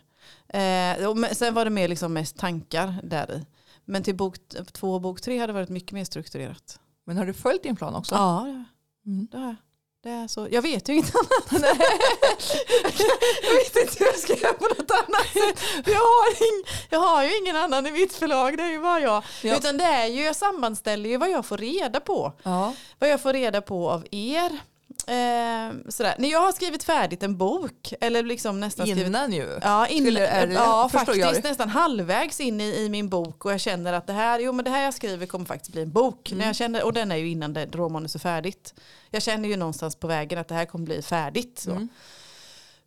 Eh, 0.99 1.09
och 1.09 1.17
sen 1.31 1.53
var 1.53 1.65
det 1.65 1.71
mer 1.71 1.87
liksom 1.87 2.13
mest 2.13 2.37
tankar 2.37 2.95
där 3.03 3.31
i. 3.31 3.45
Men 3.85 4.03
till 4.03 4.15
bok 4.15 4.35
två 4.73 4.93
och 4.93 5.01
bok 5.01 5.21
tre 5.21 5.37
hade 5.39 5.53
varit 5.53 5.69
mycket 5.69 5.91
mer 5.91 6.03
strukturerat. 6.05 6.79
Men 7.05 7.17
har 7.17 7.25
du 7.25 7.33
följt 7.33 7.63
din 7.63 7.75
plan 7.75 7.95
också? 7.95 8.15
Ja, 8.15 8.43
det, 8.45 8.63
Mm. 9.11 9.27
det 9.31 9.37
har 9.37 9.45
jag. 9.45 9.55
Det 10.05 10.11
är 10.11 10.27
så. 10.27 10.47
Jag 10.51 10.61
vet 10.61 10.89
ju 10.89 10.93
inget 10.93 11.15
annat. 11.15 11.51
jag 13.43 13.53
vet 13.53 13.75
inte 13.75 13.95
hur 13.99 14.05
jag 14.05 14.19
ska 14.19 14.33
göra 14.35 14.53
på 14.53 14.63
något 14.63 14.91
annat 14.91 15.27
sätt. 15.33 15.63
Jag 15.85 15.99
har, 15.99 16.29
ing, 16.29 16.67
jag 16.89 16.99
har 16.99 17.23
ju 17.23 17.37
ingen 17.37 17.55
annan 17.55 17.87
i 17.87 17.91
mitt 17.91 18.13
förlag, 18.13 18.57
det 18.57 18.63
är 18.63 18.71
ju 18.71 18.81
bara 18.81 18.99
jag. 18.99 19.23
Ja. 19.43 19.55
Utan 19.55 19.77
det 19.77 19.83
är 19.83 20.05
ju, 20.07 20.23
jag 20.23 20.35
sammanställer 20.35 21.09
ju 21.09 21.17
vad 21.17 21.29
jag 21.29 21.45
får 21.45 21.57
reda 21.57 21.99
på. 21.99 22.33
Ja. 22.43 22.73
Vad 22.99 23.09
jag 23.09 23.21
får 23.21 23.33
reda 23.33 23.61
på 23.61 23.89
av 23.89 24.07
er. 24.11 24.59
Eh, 25.07 25.73
sådär. 25.89 26.15
När 26.17 26.29
jag 26.31 26.41
har 26.41 26.51
skrivit 26.51 26.83
färdigt 26.83 27.23
en 27.23 27.37
bok, 27.37 27.93
eller 28.01 28.23
liksom 28.23 28.59
nästan 28.59 28.85
skrivit 28.87 29.07
Innan 29.07 29.33
ju. 29.33 29.59
Ja, 29.61 29.87
in, 29.87 30.03
Skulle- 30.03 30.19
det- 30.45 30.53
ja 30.53 30.89
faktiskt 30.91 31.17
jag 31.17 31.43
nästan 31.43 31.69
halvvägs 31.69 32.39
in 32.39 32.61
i, 32.61 32.75
i 32.75 32.89
min 32.89 33.09
bok 33.09 33.45
och 33.45 33.51
jag 33.51 33.59
känner 33.59 33.93
att 33.93 34.07
det 34.07 34.13
här, 34.13 34.39
jo, 34.39 34.51
men 34.51 34.65
det 34.65 34.71
här 34.71 34.83
jag 34.83 34.93
skriver 34.93 35.25
kommer 35.25 35.45
faktiskt 35.45 35.71
bli 35.71 35.81
en 35.81 35.91
bok. 35.91 36.31
Mm. 36.31 36.39
När 36.39 36.45
jag 36.45 36.55
känner, 36.55 36.83
och 36.83 36.93
den 36.93 37.11
är 37.11 37.15
ju 37.15 37.29
innan 37.29 37.53
det, 37.53 37.65
råmanus 37.75 38.15
är 38.15 38.19
färdigt. 38.19 38.73
Jag 39.09 39.21
känner 39.21 39.49
ju 39.49 39.55
någonstans 39.57 39.95
på 39.95 40.07
vägen 40.07 40.39
att 40.39 40.47
det 40.47 40.55
här 40.55 40.65
kommer 40.65 40.85
bli 40.85 41.01
färdigt. 41.01 41.59
Så, 41.59 41.71
Mm. 41.71 41.87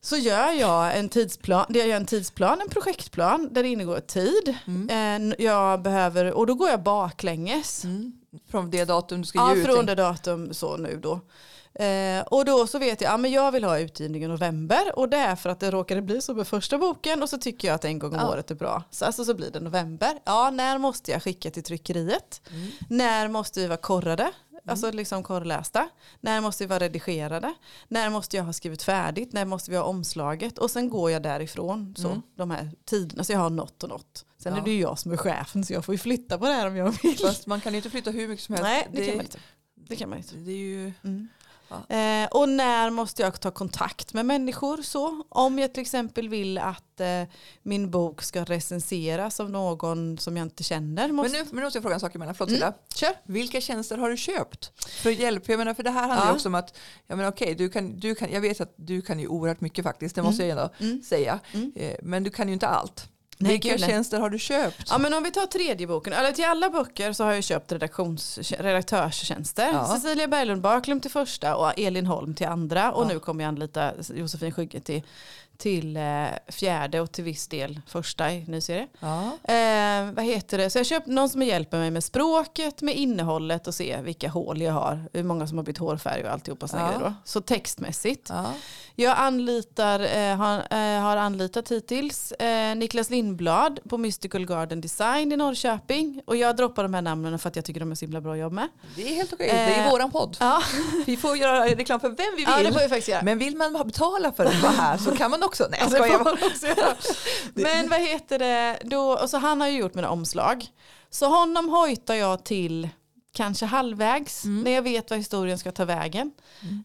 så 0.00 0.16
gör 0.16 0.52
jag 0.52 0.98
en 0.98 1.08
tidsplan, 1.08 1.66
jag 1.68 1.88
gör 1.88 1.96
en 1.96 2.06
tidsplan, 2.06 2.60
en 2.60 2.68
projektplan 2.68 3.48
där 3.52 3.62
det 3.62 3.68
ingår 3.68 4.00
tid. 4.00 4.54
Mm. 4.66 5.30
Eh, 5.30 5.44
Jag 5.44 5.82
behöver, 5.82 6.32
och 6.32 6.46
då 6.46 6.54
går 6.54 6.68
jag 6.70 6.82
baklänges. 6.82 7.84
Mm. 7.84 8.12
Från 8.50 8.70
det 8.70 8.84
datum 8.84 9.20
du 9.20 9.26
ska 9.26 9.38
Ja, 9.38 9.54
ge 9.54 9.60
ut. 9.60 9.66
från 9.66 9.76
den. 9.76 9.86
det 9.86 9.94
datum 9.94 10.54
så 10.54 10.76
nu 10.76 10.98
då. 11.02 11.20
Eh, 11.78 12.22
och 12.22 12.44
då 12.44 12.66
så 12.66 12.78
vet 12.78 13.00
jag, 13.00 13.12
ja 13.12 13.16
men 13.16 13.30
jag 13.30 13.52
vill 13.52 13.64
ha 13.64 13.78
utgivning 13.78 14.24
i 14.24 14.28
november 14.28 14.98
och 14.98 15.08
det 15.08 15.16
är 15.16 15.36
för 15.36 15.50
att 15.50 15.60
det 15.60 15.70
råkade 15.70 16.02
bli 16.02 16.20
så 16.20 16.34
med 16.34 16.48
första 16.48 16.78
boken 16.78 17.22
och 17.22 17.28
så 17.28 17.38
tycker 17.38 17.68
jag 17.68 17.74
att 17.74 17.84
en 17.84 17.98
gång 17.98 18.12
om 18.14 18.20
Ja. 18.20 18.28
året 18.30 18.50
är 18.50 18.54
bra. 18.54 18.82
Så 18.90 19.04
alltså 19.04 19.24
så 19.24 19.34
blir 19.34 19.50
det 19.50 19.60
november. 19.60 20.18
Ja, 20.24 20.50
när 20.50 20.78
måste 20.78 21.10
jag 21.10 21.22
skicka 21.22 21.50
till 21.50 21.62
tryckeriet? 21.62 22.40
Mm. 22.50 22.70
När 22.88 23.28
måste 23.28 23.60
vi 23.60 23.66
vara 23.66 23.76
korrade? 23.76 24.30
Alltså 24.66 24.90
liksom 24.90 25.22
korrlästa. 25.22 25.88
När 26.20 26.40
måste 26.40 26.64
vi 26.64 26.68
vara 26.68 26.78
redigerade? 26.80 27.54
När 27.88 28.10
måste 28.10 28.36
jag 28.36 28.44
ha 28.44 28.52
skrivit 28.52 28.82
färdigt? 28.82 29.32
När 29.32 29.44
måste 29.44 29.70
vi 29.70 29.76
ha 29.76 29.84
omslaget? 29.84 30.58
Och 30.58 30.70
sen 30.70 30.90
går 30.90 31.10
jag 31.10 31.22
därifrån. 31.22 31.94
Så, 31.98 32.08
Mm. 32.08 32.22
de 32.36 32.50
här 32.50 32.70
tiderna. 32.84 33.24
Så 33.24 33.32
jag 33.32 33.38
har 33.38 33.50
något 33.50 33.82
och 33.82 33.88
något. 33.88 34.24
Sen 34.42 34.52
Ja. 34.54 34.60
är 34.60 34.64
det 34.64 34.70
ju 34.70 34.80
jag 34.80 34.98
som 34.98 35.12
är 35.12 35.16
chefen 35.16 35.64
så 35.64 35.72
jag 35.72 35.84
får 35.84 35.94
ju 35.94 35.98
flytta 35.98 36.38
på 36.38 36.46
det 36.46 36.52
här 36.52 36.66
om 36.66 36.76
jag 36.76 37.02
vill. 37.02 37.18
Fast 37.18 37.46
man 37.46 37.60
kan 37.60 37.72
ju 37.72 37.76
inte 37.76 37.90
flytta 37.90 38.10
hur 38.10 38.28
mycket 38.28 38.44
som 38.44 38.54
helst. 38.54 38.64
Nej, 38.68 38.88
det, 38.92 39.06
kan 39.06 39.16
man 39.16 39.24
inte. 39.24 39.38
Det 39.88 39.96
kan 39.96 40.08
man 40.08 40.18
inte. 40.18 40.36
Det 40.36 40.52
är 40.52 40.56
ju... 40.56 40.92
Mm. 41.04 41.28
Ja. 41.68 41.96
Eh, 41.96 42.28
och 42.30 42.48
när 42.48 42.90
måste 42.90 43.22
jag 43.22 43.40
ta 43.40 43.50
kontakt 43.50 44.14
med 44.14 44.26
människor 44.26 44.82
så? 44.82 45.22
Om 45.28 45.58
jag 45.58 45.72
till 45.74 45.80
exempel 45.80 46.28
vill 46.28 46.58
att 46.58 47.00
eh, 47.00 47.22
min 47.62 47.90
bok 47.90 48.22
ska 48.22 48.44
recenseras 48.44 49.40
av 49.40 49.50
någon 49.50 50.18
som 50.18 50.36
jag 50.36 50.44
inte 50.46 50.62
känner. 50.62 51.06
Men 51.06 51.16
Måste... 51.16 51.32
nu, 51.38 51.44
men 51.44 51.56
nu 51.56 51.62
måste 51.62 51.76
jag 51.76 51.82
fråga 51.82 51.94
en 51.94 52.00
sak 52.00 52.14
emellan. 52.14 52.34
Förlåt 52.34 52.58
Mm. 52.62 52.72
Kör. 52.94 53.12
Vilka 53.24 53.60
tjänster 53.60 53.98
har 53.98 54.10
du 54.10 54.16
köpt? 54.16 54.72
För 55.02 55.10
hjälp, 55.10 55.44
för 55.46 55.52
jag 55.52 55.58
menar 55.58 55.74
för 55.74 55.82
det 55.82 55.90
här 55.90 56.08
handlar 56.08 56.26
Ja. 56.26 56.32
också 56.34 56.48
om 56.48 56.54
att, 56.54 56.76
jag 57.06 57.16
menar 57.16 57.30
okej, 57.30 57.54
du 57.54 57.68
kan, 57.68 57.96
du 58.00 58.14
kan, 58.14 58.32
jag 58.32 58.40
vet 58.40 58.60
att 58.60 58.74
du 58.76 59.02
kan 59.02 59.20
ju 59.20 59.26
oerhört 59.26 59.60
mycket 59.60 59.84
faktiskt, 59.84 60.14
det 60.14 60.22
måste 60.22 60.42
jag 60.42 60.50
ändå 60.50 60.70
Mm. 60.80 61.02
säga. 61.02 61.38
Mm. 61.52 61.72
Eh, 61.76 61.94
Men 62.02 62.22
du 62.24 62.30
kan 62.30 62.48
ju 62.48 62.54
inte 62.54 62.68
allt. 62.68 63.08
Nej, 63.40 63.52
Vilka 63.52 63.68
nej. 63.68 63.78
tjänster 63.78 64.20
har 64.20 64.30
du 64.30 64.38
köpt? 64.38 64.86
Ja 64.90 64.98
men 64.98 65.14
om 65.14 65.22
vi 65.22 65.30
tar 65.30 65.46
tredje 65.46 65.86
boken, 65.86 66.12
eller 66.12 66.32
till 66.32 66.44
alla 66.44 66.70
böcker 66.70 67.12
så 67.12 67.24
har 67.24 67.32
jag 67.32 67.44
köpt 67.44 67.72
redaktions, 67.72 68.38
redaktörstjänster. 68.58 69.70
Ja. 69.72 69.86
Cecilia 69.86 70.28
Berglund 70.28 70.62
Barklund 70.62 71.02
till 71.02 71.10
första 71.10 71.56
och 71.56 71.78
Elin 71.78 72.06
Holm 72.06 72.34
till 72.34 72.46
andra 72.46 72.92
och 72.92 73.04
Ja. 73.04 73.08
nu 73.08 73.18
kommer 73.18 73.44
jag 73.44 73.48
anlita 73.48 73.92
Josefin 74.14 74.52
Skygge 74.52 74.80
till, 74.80 75.02
till 75.58 75.96
eh, 75.96 76.02
fjärde 76.48 77.00
och 77.00 77.12
till 77.12 77.24
viss 77.24 77.48
del 77.48 77.80
första 77.86 78.32
i 78.32 78.44
ny 78.48 78.60
serie. 78.60 78.86
Ja. 79.00 79.22
Eh, 79.54 80.12
vad 80.12 80.24
heter 80.24 80.58
det? 80.58 80.70
Så 80.70 80.78
jag 80.78 80.80
har 80.80 80.88
köpt 80.88 81.06
någon 81.06 81.28
som 81.28 81.42
hjälper 81.42 81.78
mig 81.78 81.90
med 81.90 82.04
språket, 82.04 82.82
med 82.82 82.94
innehållet 82.96 83.66
och 83.66 83.74
se 83.74 84.00
vilka 84.02 84.28
hål 84.28 84.62
jag 84.62 84.72
har, 84.72 85.04
hur 85.12 85.22
många 85.22 85.46
som 85.46 85.58
har 85.58 85.64
bytt 85.64 85.78
hårfärg 85.78 86.24
och 86.24 86.32
alltihopa 86.32 86.66
Ja. 86.72 86.78
grejer 86.86 87.00
då. 87.00 87.14
Så 87.24 87.40
textmässigt. 87.40 88.26
Ja. 88.28 88.44
Jag 88.94 89.18
anlitar, 89.18 90.00
eh, 90.00 90.36
har, 90.36 90.56
eh, 90.58 91.00
har 91.02 91.16
anlitat 91.16 91.70
hittills 91.70 92.32
eh, 92.32 92.74
Niklas 92.76 93.10
Lindblad 93.10 93.80
på 93.88 93.98
Mystical 93.98 94.46
Garden 94.46 94.80
Design 94.80 95.32
i 95.32 95.36
Norrköping. 95.36 96.22
Och 96.26 96.36
jag 96.36 96.56
droppar 96.56 96.82
de 96.82 96.94
här 96.94 97.02
namnen 97.02 97.38
för 97.38 97.48
att 97.48 97.56
jag 97.56 97.64
tycker 97.64 97.80
de 97.80 97.90
är 97.90 97.94
så 97.94 98.04
himla 98.04 98.20
bra 98.20 98.36
jobb 98.36 98.52
med. 98.52 98.68
Det 98.96 99.02
är 99.12 99.14
helt 99.14 99.32
okej. 99.32 99.48
Det 99.52 99.58
är 99.74 99.84
Eh, 99.86 99.90
våran 99.90 100.10
podd. 100.10 100.36
Ja, 100.40 100.62
Vi 101.06 101.16
får 101.16 101.36
göra 101.36 101.64
reklam 101.66 102.00
för 102.00 102.08
vem 102.08 102.16
vi 102.36 102.36
vill. 102.36 102.44
ja 102.48 102.62
det 102.62 102.72
får 102.72 102.80
vi 102.80 102.88
faktiskt 102.88 103.08
göra. 103.08 103.22
Men 103.22 103.38
vill 103.38 103.56
man 103.56 103.72
betala 103.86 104.32
för 104.32 104.44
att 104.44 104.62
vara 104.62 104.72
här 104.72 104.96
så 104.98 105.16
kan 105.16 105.30
man 105.30 105.42
också. 105.48 105.66
Nej, 105.70 105.80
jag 105.80 105.86
Ja, 105.90 105.98
det 105.98 106.54
skojar 106.56 106.76
bara. 106.76 106.96
Men 107.54 107.88
vad 107.88 108.00
heter 108.00 108.38
det, 108.38 108.78
då, 108.84 109.12
och 109.22 109.30
så 109.30 109.38
han 109.38 109.60
har 109.60 109.68
ju 109.68 109.78
gjort 109.78 109.94
mina 109.94 110.10
omslag. 110.10 110.66
Så 111.10 111.26
honom 111.26 111.68
hojtar 111.68 112.14
jag 112.14 112.44
till 112.44 112.88
kanske 113.32 113.66
halvvägs 113.66 114.44
Mm. 114.44 114.62
när 114.64 114.70
jag 114.70 114.82
vet 114.82 115.10
vad 115.10 115.18
historien 115.18 115.58
ska 115.58 115.72
ta 115.72 115.84
vägen. 115.84 116.32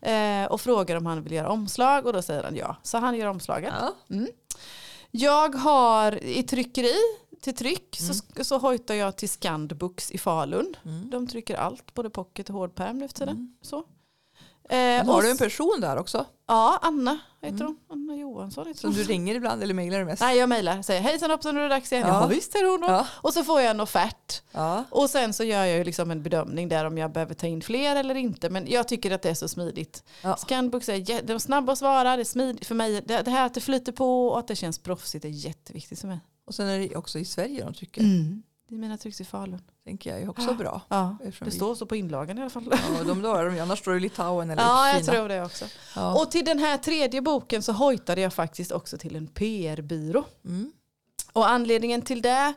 Eh, 0.01 0.45
och 0.51 0.61
frågar 0.61 0.95
om 0.95 1.05
han 1.05 1.23
vill 1.23 1.33
göra 1.33 1.49
omslag 1.49 2.05
och 2.05 2.13
då 2.13 2.21
säger 2.21 2.43
han 2.43 2.55
ja. 2.55 2.75
Så 2.83 2.97
han 2.97 3.15
gör 3.17 3.27
omslaget. 3.27 3.73
Ja. 3.79 3.93
Jag 5.11 5.55
har 5.55 6.23
i 6.23 6.43
tryckeri 6.43 6.95
till 7.41 7.55
tryck 7.55 7.99
Mm. 8.01 8.13
så, 8.13 8.43
så 8.43 8.57
hojtar 8.57 8.95
jag 8.95 9.15
till 9.17 9.29
Scandbooks 9.29 10.11
i 10.11 10.17
Falun. 10.17 10.75
Mm. 10.85 11.09
De 11.09 11.27
trycker 11.27 11.55
allt, 11.55 11.93
både 11.93 12.09
pocket 12.09 12.49
och 12.49 12.55
hårdpärm 12.55 12.97
nu 12.97 13.07
för 13.07 13.15
tiden. 13.15 13.35
Mm. 13.35 13.55
Så. 13.61 13.83
Eh, 14.69 15.05
har 15.05 15.21
du 15.21 15.31
en 15.31 15.37
person 15.37 15.77
där 15.81 15.97
också? 15.97 16.25
Ja, 16.47 16.79
Anna 16.81 17.19
heter 17.41 17.55
Mm. 17.55 17.67
hon. 17.87 17.99
Anna 17.99 18.15
Johansson 18.15 18.67
heter 18.67 18.79
Som 18.79 18.89
hon. 18.89 18.97
du 18.99 19.03
ringer 19.03 19.35
ibland 19.35 19.63
eller 19.63 19.73
mejlar 19.73 19.99
du 19.99 20.05
mest? 20.05 20.21
Nej, 20.21 20.37
jag 20.37 20.49
mejlar. 20.49 20.81
Säger 20.81 21.01
hejsan 21.01 21.31
hoppsan, 21.31 21.55
nu 21.55 21.61
är 21.61 21.63
det 21.69 21.75
dags 21.75 21.91
igen. 21.91 22.07
Ja. 22.07 22.21
Ja, 22.21 22.27
visst 22.27 22.55
är 22.55 22.71
hon 22.71 22.81
då. 22.81 22.87
Ja. 22.87 23.07
Och 23.13 23.33
så 23.33 23.43
får 23.43 23.61
jag 23.61 23.71
en 23.71 23.79
offert. 23.79 24.41
Ja. 24.51 24.83
Och 24.89 25.09
sen 25.09 25.33
så 25.33 25.43
gör 25.43 25.65
jag 25.65 25.77
ju 25.77 25.83
liksom 25.83 26.11
en 26.11 26.23
bedömning 26.23 26.69
där 26.69 26.85
om 26.85 26.97
jag 26.97 27.11
behöver 27.11 27.33
ta 27.33 27.47
in 27.47 27.61
fler 27.61 27.95
eller 27.95 28.15
inte. 28.15 28.49
Men 28.49 28.67
jag 28.71 28.87
tycker 28.87 29.11
att 29.11 29.21
det 29.21 29.29
är 29.29 29.33
så 29.33 29.47
smidigt. 29.47 30.03
Ja. 30.21 30.37
Scanbooks 30.37 30.89
är 30.89 31.21
de 31.27 31.39
snabba 31.39 31.71
att 31.73 31.79
svara, 31.79 32.15
det 32.15 32.21
är 32.21 32.25
smidigt 32.25 32.65
för 32.67 32.75
mig. 32.75 33.01
Det, 33.05 33.21
det 33.21 33.31
här 33.31 33.45
att 33.45 33.53
det 33.53 33.61
flyter 33.61 33.91
på 33.91 34.27
och 34.27 34.39
att 34.39 34.47
det 34.47 34.55
känns 34.55 34.79
proffsigt 34.79 35.25
är 35.25 35.29
jätteviktigt 35.29 35.99
för 35.99 36.07
mig. 36.07 36.19
Och 36.45 36.55
sen 36.55 36.67
är 36.67 36.79
det 36.79 36.95
också 36.95 37.19
i 37.19 37.25
Sverige 37.25 37.63
de 37.63 37.73
trycker. 37.73 38.01
Det 38.69 38.75
är 38.75 38.79
mina 38.79 38.97
trycks 38.97 39.21
i 39.21 39.25
Falun. 39.25 39.61
Tänker 39.85 40.09
jag 40.09 40.21
är 40.21 40.29
också 40.29 40.53
bra. 40.53 40.81
Ja, 40.87 41.17
det 41.23 41.41
vi- 41.45 41.51
står 41.51 41.75
så 41.75 41.85
på 41.85 41.95
inlagan 41.95 42.37
i 42.37 42.41
alla 42.41 42.49
fall. 42.49 42.63
Ja, 42.71 43.03
de 43.03 43.19
klarar 43.19 43.49
de 43.49 43.59
annars 43.59 43.79
står 43.79 43.93
det 43.93 43.99
Litauen 43.99 44.49
eller 44.49 44.61
Ja, 44.61 44.87
jag 44.89 45.05
Kina. 45.05 45.13
tror 45.13 45.29
det 45.29 45.43
också. 45.43 45.65
Ja. 45.95 46.21
Och 46.21 46.31
till 46.31 46.45
den 46.45 46.59
här 46.59 46.77
tredje 46.77 47.21
boken 47.21 47.63
så 47.63 47.71
hojtade 47.71 48.21
jag 48.21 48.33
faktiskt 48.33 48.71
också 48.71 48.97
till 48.97 49.15
en 49.15 49.27
PR-byrå. 49.27 50.23
Mm. 50.45 50.71
Och 51.33 51.49
anledningen 51.49 52.01
till 52.01 52.21
det 52.21 52.53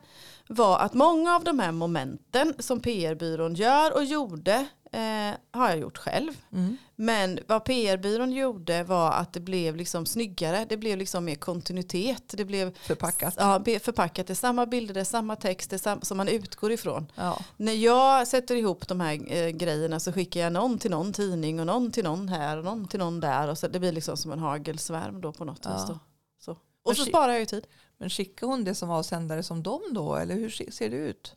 var 0.49 0.79
att 0.79 0.95
många 0.95 1.37
av 1.37 1.45
de 1.45 1.59
här 1.59 1.73
momenten 1.73 2.55
som 2.59 2.81
PR-byrån 2.81 3.55
gör 3.55 3.95
och 3.95 4.05
gjorde 4.05 4.67
eh, 4.97 5.35
har 5.51 5.69
jag 5.69 5.79
gjort 5.79 5.99
själv. 5.99 6.33
Mm. 6.53 6.77
Men 6.97 7.39
vad 7.47 7.65
PR-byrån 7.65 8.33
gjorde 8.33 8.83
var 8.85 9.13
att 9.13 9.33
det 9.33 9.41
blev 9.41 9.77
liksom 9.77 10.07
snyggare. 10.07 10.67
Det 10.69 10.77
blev 10.77 10.99
liksom 10.99 11.25
mer 11.25 11.35
kontinuitet. 11.35 12.23
Det 12.37 12.45
blev 12.45 12.75
Förpackat. 12.79 13.35
ja, 13.39 13.65
förpackat. 13.81 14.27
Det 14.27 14.33
är 14.33 14.35
samma 14.35 14.67
bilder, 14.67 14.95
det 14.95 15.01
är 15.01 15.05
samma 15.05 15.37
text, 15.37 15.71
det 15.71 15.79
sam- 15.79 16.03
som 16.03 16.17
man 16.17 16.29
utgår 16.29 16.73
ifrån. 16.73 17.13
Ja. 17.15 17.39
När 17.57 17.73
jag 17.73 18.29
sätter 18.29 18.55
ihop 18.57 18.89
de 18.89 19.01
här 19.01 19.33
eh, 19.33 19.49
grejerna 19.49 20.01
så 20.01 20.13
skickar 20.13 20.41
jag 20.41 20.53
någon 20.53 20.79
till 20.79 20.91
någon 20.91 21.13
tidning 21.13 21.61
och 21.61 21.67
någon 21.67 21.91
till 21.93 22.05
någon 22.05 22.29
här 22.29 22.57
och 22.59 22.65
någon 22.65 22.89
till 22.89 22.99
någon 22.99 23.21
där. 23.21 23.49
Och 23.49 23.59
så 23.59 23.69
det 23.69 23.79
blir 23.81 23.93
liksom 23.93 24.17
som 24.17 24.33
en 24.33 24.39
hagelsvärm 24.39 25.21
då 25.21 25.33
på 25.33 25.45
något 25.45 25.61
Ja. 25.65 25.73
vis. 25.77 25.87
Då. 25.89 25.99
Så. 26.45 26.57
Och 26.85 26.97
så 26.97 27.05
sparar 27.05 27.29
jag 27.33 27.41
ju 27.41 27.47
tid. 27.47 27.67
Men 27.99 28.11
skickar 28.11 28.47
hon 28.47 28.65
det 28.65 28.75
som 28.75 28.91
avsändare 28.91 29.43
som 29.43 29.63
dem 29.63 29.81
då? 29.91 30.15
Eller 30.15 30.35
hur 30.35 30.51
se- 30.51 30.73
ser 30.73 30.91
det 30.91 30.97
ut? 30.97 31.35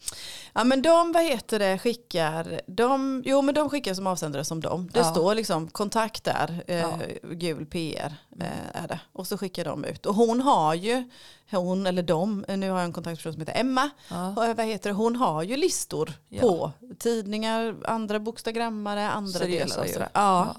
Ja 0.54 0.64
men 0.64 0.82
de, 0.82 1.12
vad 1.12 1.24
heter 1.24 1.60
det, 1.60 1.78
skickar, 1.80 2.62
de, 2.68 3.24
jo 3.26 3.42
men 3.42 3.56
de 3.56 3.70
skickar 3.70 3.94
som 3.94 4.08
avsändare 4.08 4.46
som 4.46 4.62
de. 4.62 4.90
Det 4.94 5.00
Ja. 5.00 5.12
står 5.12 5.36
liksom 5.36 5.68
kontakt 5.68 6.24
där, 6.24 6.64
eh, 6.68 6.78
Ja. 6.80 7.00
gul 7.24 7.66
PR 7.66 8.14
eh, 8.42 8.82
är 8.84 8.88
det. 8.88 9.00
Och 9.14 9.28
så 9.28 9.38
skickar 9.38 9.66
de 9.66 9.86
ut. 9.86 10.06
Och 10.06 10.16
hon 10.16 10.42
har 10.42 10.74
ju, 10.74 11.10
hon 11.52 11.88
eller 11.88 12.04
de, 12.04 12.46
eh, 12.48 12.58
nu 12.58 12.70
har 12.70 12.78
jag 12.78 12.86
en 12.86 12.94
kontaktperson 12.94 13.34
som 13.34 13.40
heter 13.42 13.60
Emma. 13.60 13.90
Ja. 14.10 14.34
Och, 14.38 14.46
eh, 14.46 14.56
vad 14.56 14.66
heter 14.66 14.90
det, 14.90 14.96
hon 14.96 15.16
har 15.16 15.44
ju 15.44 15.58
listor 15.58 16.14
på 16.40 16.72
tidningar, 17.00 17.76
andra 17.86 18.20
bokstagrammare, 18.20 19.10
andra 19.10 19.40
Seriösa 19.40 19.66
delar. 19.76 19.84
Och 19.84 19.90
sådär. 19.94 20.10
Ja. 20.14 20.56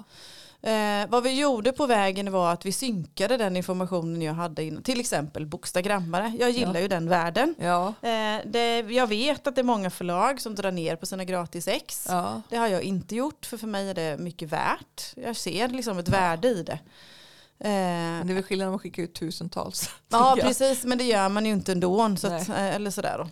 Eh, 0.62 1.06
vad 1.08 1.22
vi 1.22 1.40
gjorde 1.40 1.72
på 1.72 1.86
vägen 1.86 2.32
var 2.32 2.52
att 2.52 2.66
vi 2.66 2.72
synkade 2.72 3.36
den 3.36 3.56
informationen 3.56 4.22
jag 4.22 4.34
hade 4.34 4.64
innan. 4.64 4.82
Till 4.82 5.00
exempel 5.00 5.46
bokstagrammare. 5.46 6.32
Jag 6.40 6.50
gillar 6.50 6.74
Ja. 6.74 6.80
ju 6.80 6.88
den 6.88 7.08
världen. 7.08 7.54
Ja. 7.58 7.86
Eh, 8.02 8.40
det, 8.46 8.80
jag 8.80 9.06
vet 9.06 9.46
att 9.46 9.54
det 9.54 9.60
är 9.60 9.64
många 9.64 9.90
förlag 9.90 10.40
som 10.40 10.54
drar 10.54 10.70
ner 10.72 10.96
på 10.96 11.06
sina 11.06 11.24
gratis 11.24 11.68
ex. 11.68 12.06
Ja. 12.10 12.42
Det 12.48 12.56
har 12.56 12.66
jag 12.68 12.82
inte 12.82 13.14
gjort 13.14 13.46
för 13.46 13.56
för 13.56 13.66
mig 13.66 13.90
är 13.90 13.94
det 13.94 14.16
mycket 14.18 14.48
värt. 14.52 15.12
Jag 15.16 15.36
ser 15.36 15.68
liksom 15.68 15.98
ett 15.98 16.08
värde 16.08 16.48
i 16.48 16.62
det. 16.62 16.78
Eh, 17.64 17.68
Men 17.70 18.26
det 18.26 18.32
är 18.32 18.34
väl 18.34 18.42
skillnad 18.44 18.66
om 18.68 18.72
man 18.72 18.78
skickar 18.78 19.02
ut 19.02 19.14
tusentals. 19.14 19.90
ja 20.08 20.36
precis 20.40 20.84
men 20.84 20.98
det 20.98 21.04
gör 21.04 21.28
man 21.28 21.46
ju 21.46 21.52
inte 21.52 21.72
ändå. 21.72 22.16
Så 22.16 22.26
att, 22.26 22.48
eh, 22.48 22.74
eller 22.74 22.90
sådär 22.90 23.18
då. 23.18 23.28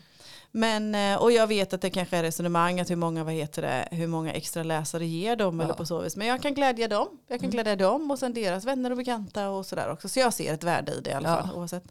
Men, 0.50 0.94
eh, 0.94 1.22
och 1.22 1.32
jag 1.32 1.46
vet 1.46 1.72
att 1.72 1.80
det 1.80 1.90
kanske 1.90 2.16
är 2.16 2.22
resonemang 2.22 2.80
att 2.80 2.90
hur 2.90 2.96
många, 2.96 3.24
vad 3.24 3.34
heter 3.34 3.62
det, 3.62 3.88
hur 3.90 4.06
många 4.06 4.32
extra 4.32 4.62
läsare 4.62 5.06
ger 5.06 5.36
dem 5.36 5.58
Ja. 5.58 5.64
eller 5.64 5.74
på 5.74 5.86
så 5.86 6.00
vis. 6.00 6.16
Men 6.16 6.26
jag 6.26 6.42
kan 6.42 6.54
glädja 6.54 6.88
dem. 6.88 7.08
Jag 7.26 7.40
kan 7.40 7.44
Mm. 7.48 7.50
glädja 7.50 7.76
dem 7.76 8.10
och 8.10 8.18
sen 8.18 8.34
deras 8.34 8.64
vänner 8.64 8.90
och 8.90 8.96
bekanta 8.96 9.48
och 9.48 9.66
sådär 9.66 9.90
också. 9.92 10.08
Så 10.08 10.18
jag 10.20 10.34
ser 10.34 10.54
ett 10.54 10.64
värde 10.64 10.92
i 10.92 11.00
det 11.00 11.10
i 11.10 11.12
alla 11.12 11.28
Ja. 11.28 11.42
fall 11.42 11.56
oavsett. 11.56 11.84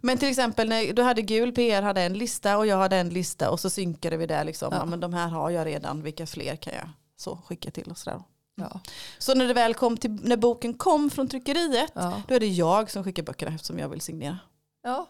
Men 0.00 0.18
till 0.18 0.28
exempel 0.28 0.68
när 0.68 0.92
du 0.92 1.02
hade 1.02 1.22
gul 1.22 1.52
PR 1.52 1.82
hade 1.82 2.02
en 2.02 2.14
lista 2.18 2.58
och 2.58 2.66
jag 2.66 2.76
hade 2.76 2.96
en 2.96 3.08
lista 3.08 3.50
och 3.50 3.60
så 3.60 3.70
synkade 3.70 4.16
vi 4.16 4.26
där 4.26 4.44
liksom. 4.44 4.68
Ja. 4.72 4.78
Ja. 4.78 4.84
men 4.84 5.00
de 5.00 5.14
här 5.14 5.28
har 5.28 5.50
jag 5.50 5.66
redan, 5.66 6.02
vilka 6.02 6.26
fler 6.26 6.56
kan 6.56 6.72
jag 6.74 6.88
så 7.16 7.36
skicka 7.46 7.70
till 7.70 7.90
och 7.90 7.98
sådär. 7.98 8.20
Ja. 8.54 8.80
Så 9.18 9.34
när 9.34 9.48
det 9.48 9.54
väl 9.54 9.74
kom 9.74 9.96
till, 9.96 10.10
när 10.10 10.36
boken 10.36 10.74
kom 10.74 11.10
från 11.10 11.28
tryckeriet 11.28 11.92
Ja. 11.94 12.22
då 12.28 12.34
är 12.34 12.40
det 12.40 12.46
jag 12.46 12.90
som 12.90 13.04
skickar 13.04 13.22
böckerna 13.22 13.54
eftersom 13.54 13.78
jag 13.78 13.88
vill 13.88 14.00
signera. 14.00 14.38
ja. 14.82 15.08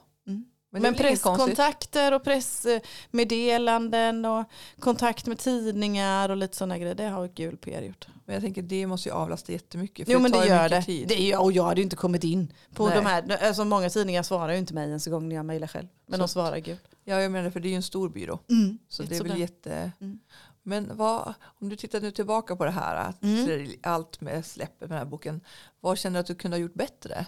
Men, 0.74 0.82
Men, 0.82 0.92
det 0.92 0.98
presskontakter 0.98 2.14
och 2.14 2.24
pressmeddelanden 2.24 4.24
och 4.24 4.44
kontakt 4.78 5.26
med 5.26 5.38
tidningar 5.38 6.28
och 6.28 6.36
lite 6.36 6.56
sådana 6.56 6.78
grejer. 6.78 6.94
Det 6.94 7.04
har 7.08 7.28
gul 7.28 7.56
PR 7.56 7.82
gjort. 7.82 8.06
Men 8.24 8.34
jag 8.34 8.42
tänker 8.42 8.62
det 8.62 8.86
måste 8.86 9.08
ju 9.08 9.14
avlasta 9.14 9.52
jättemycket. 9.52 10.06
För 10.06 10.12
Jo 10.12 10.20
men 10.20 10.32
tar 10.32 10.40
det 10.40 10.46
gör 10.48 10.68
det. 10.68 10.82
Tid. 10.82 11.08
det 11.08 11.32
är, 11.32 11.40
och 11.40 11.52
jag 11.52 11.64
hade 11.64 11.80
ju 11.80 11.84
inte 11.84 11.96
kommit 11.96 12.24
in 12.24 12.52
på 12.74 12.86
Nej. 12.86 12.96
de 12.96 13.06
här. 13.06 13.44
Alltså 13.46 13.64
många 13.64 13.90
tidningar 13.90 14.22
svarar 14.22 14.52
ju 14.52 14.58
inte 14.58 14.74
mig 14.74 14.88
ens 14.88 15.06
en 15.06 15.12
gång 15.12 15.28
när 15.28 15.36
jag 15.36 15.46
mejlar 15.46 15.66
själv. 15.66 15.88
Men 16.06 16.18
Så- 16.18 16.22
de 16.22 16.28
svarar 16.28 16.58
gul. 16.58 16.76
Ja, 17.04 17.20
jag 17.20 17.32
menar 17.32 17.50
för 17.50 17.60
det 17.60 17.68
är 17.68 17.70
ju 17.70 17.76
en 17.76 17.82
stor 17.82 18.08
byrå. 18.08 18.38
Mm. 18.50 18.78
Så 18.88 19.02
det 19.02 19.16
är 19.16 19.22
väl 19.22 19.38
jätte... 19.38 19.92
Mm. 20.00 20.18
Men 20.62 20.96
vad, 20.96 21.34
om 21.44 21.68
du 21.68 21.76
tittar 21.76 22.00
nu 22.00 22.10
tillbaka 22.10 22.56
på 22.56 22.64
det 22.64 22.70
här, 22.70 22.96
att 22.96 23.22
Mm. 23.22 23.46
det 23.46 23.76
allt 23.82 24.20
med 24.20 24.46
släppet 24.46 24.80
med 24.80 24.88
den 24.88 24.98
här 24.98 25.04
boken. 25.04 25.40
Vad 25.80 25.98
känner 25.98 26.14
du 26.14 26.20
att 26.20 26.26
du 26.26 26.34
kunde 26.34 26.56
ha 26.56 26.62
gjort 26.62 26.74
bättre? 26.74 27.26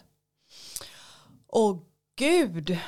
Åh 1.48 1.78
gud. 2.16 2.78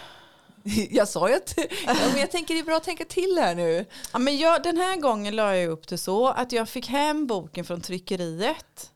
Jag 0.91 1.09
sa 1.09 1.29
ju 1.29 1.35
att 1.35 1.55
ja, 1.87 1.95
men 2.13 2.21
jag 2.21 2.31
tänker 2.31 2.55
det 2.55 2.61
är 2.61 2.65
bra 2.65 2.77
att 2.77 2.85
tänka 2.85 3.05
till 3.05 3.39
här 3.41 3.55
nu. 3.55 3.87
Ja, 4.13 4.19
men 4.19 4.37
jag, 4.39 4.63
den 4.63 4.77
här 4.77 4.97
gången 4.97 5.37
la 5.37 5.57
jag 5.57 5.71
upp 5.71 5.89
det 5.89 5.99
så 5.99 6.27
att 6.29 6.53
jag 6.53 6.69
fick 6.69 6.89
hem 6.89 7.27
boken 7.27 7.65
från 7.65 7.81
tryckeriet. 7.81 8.91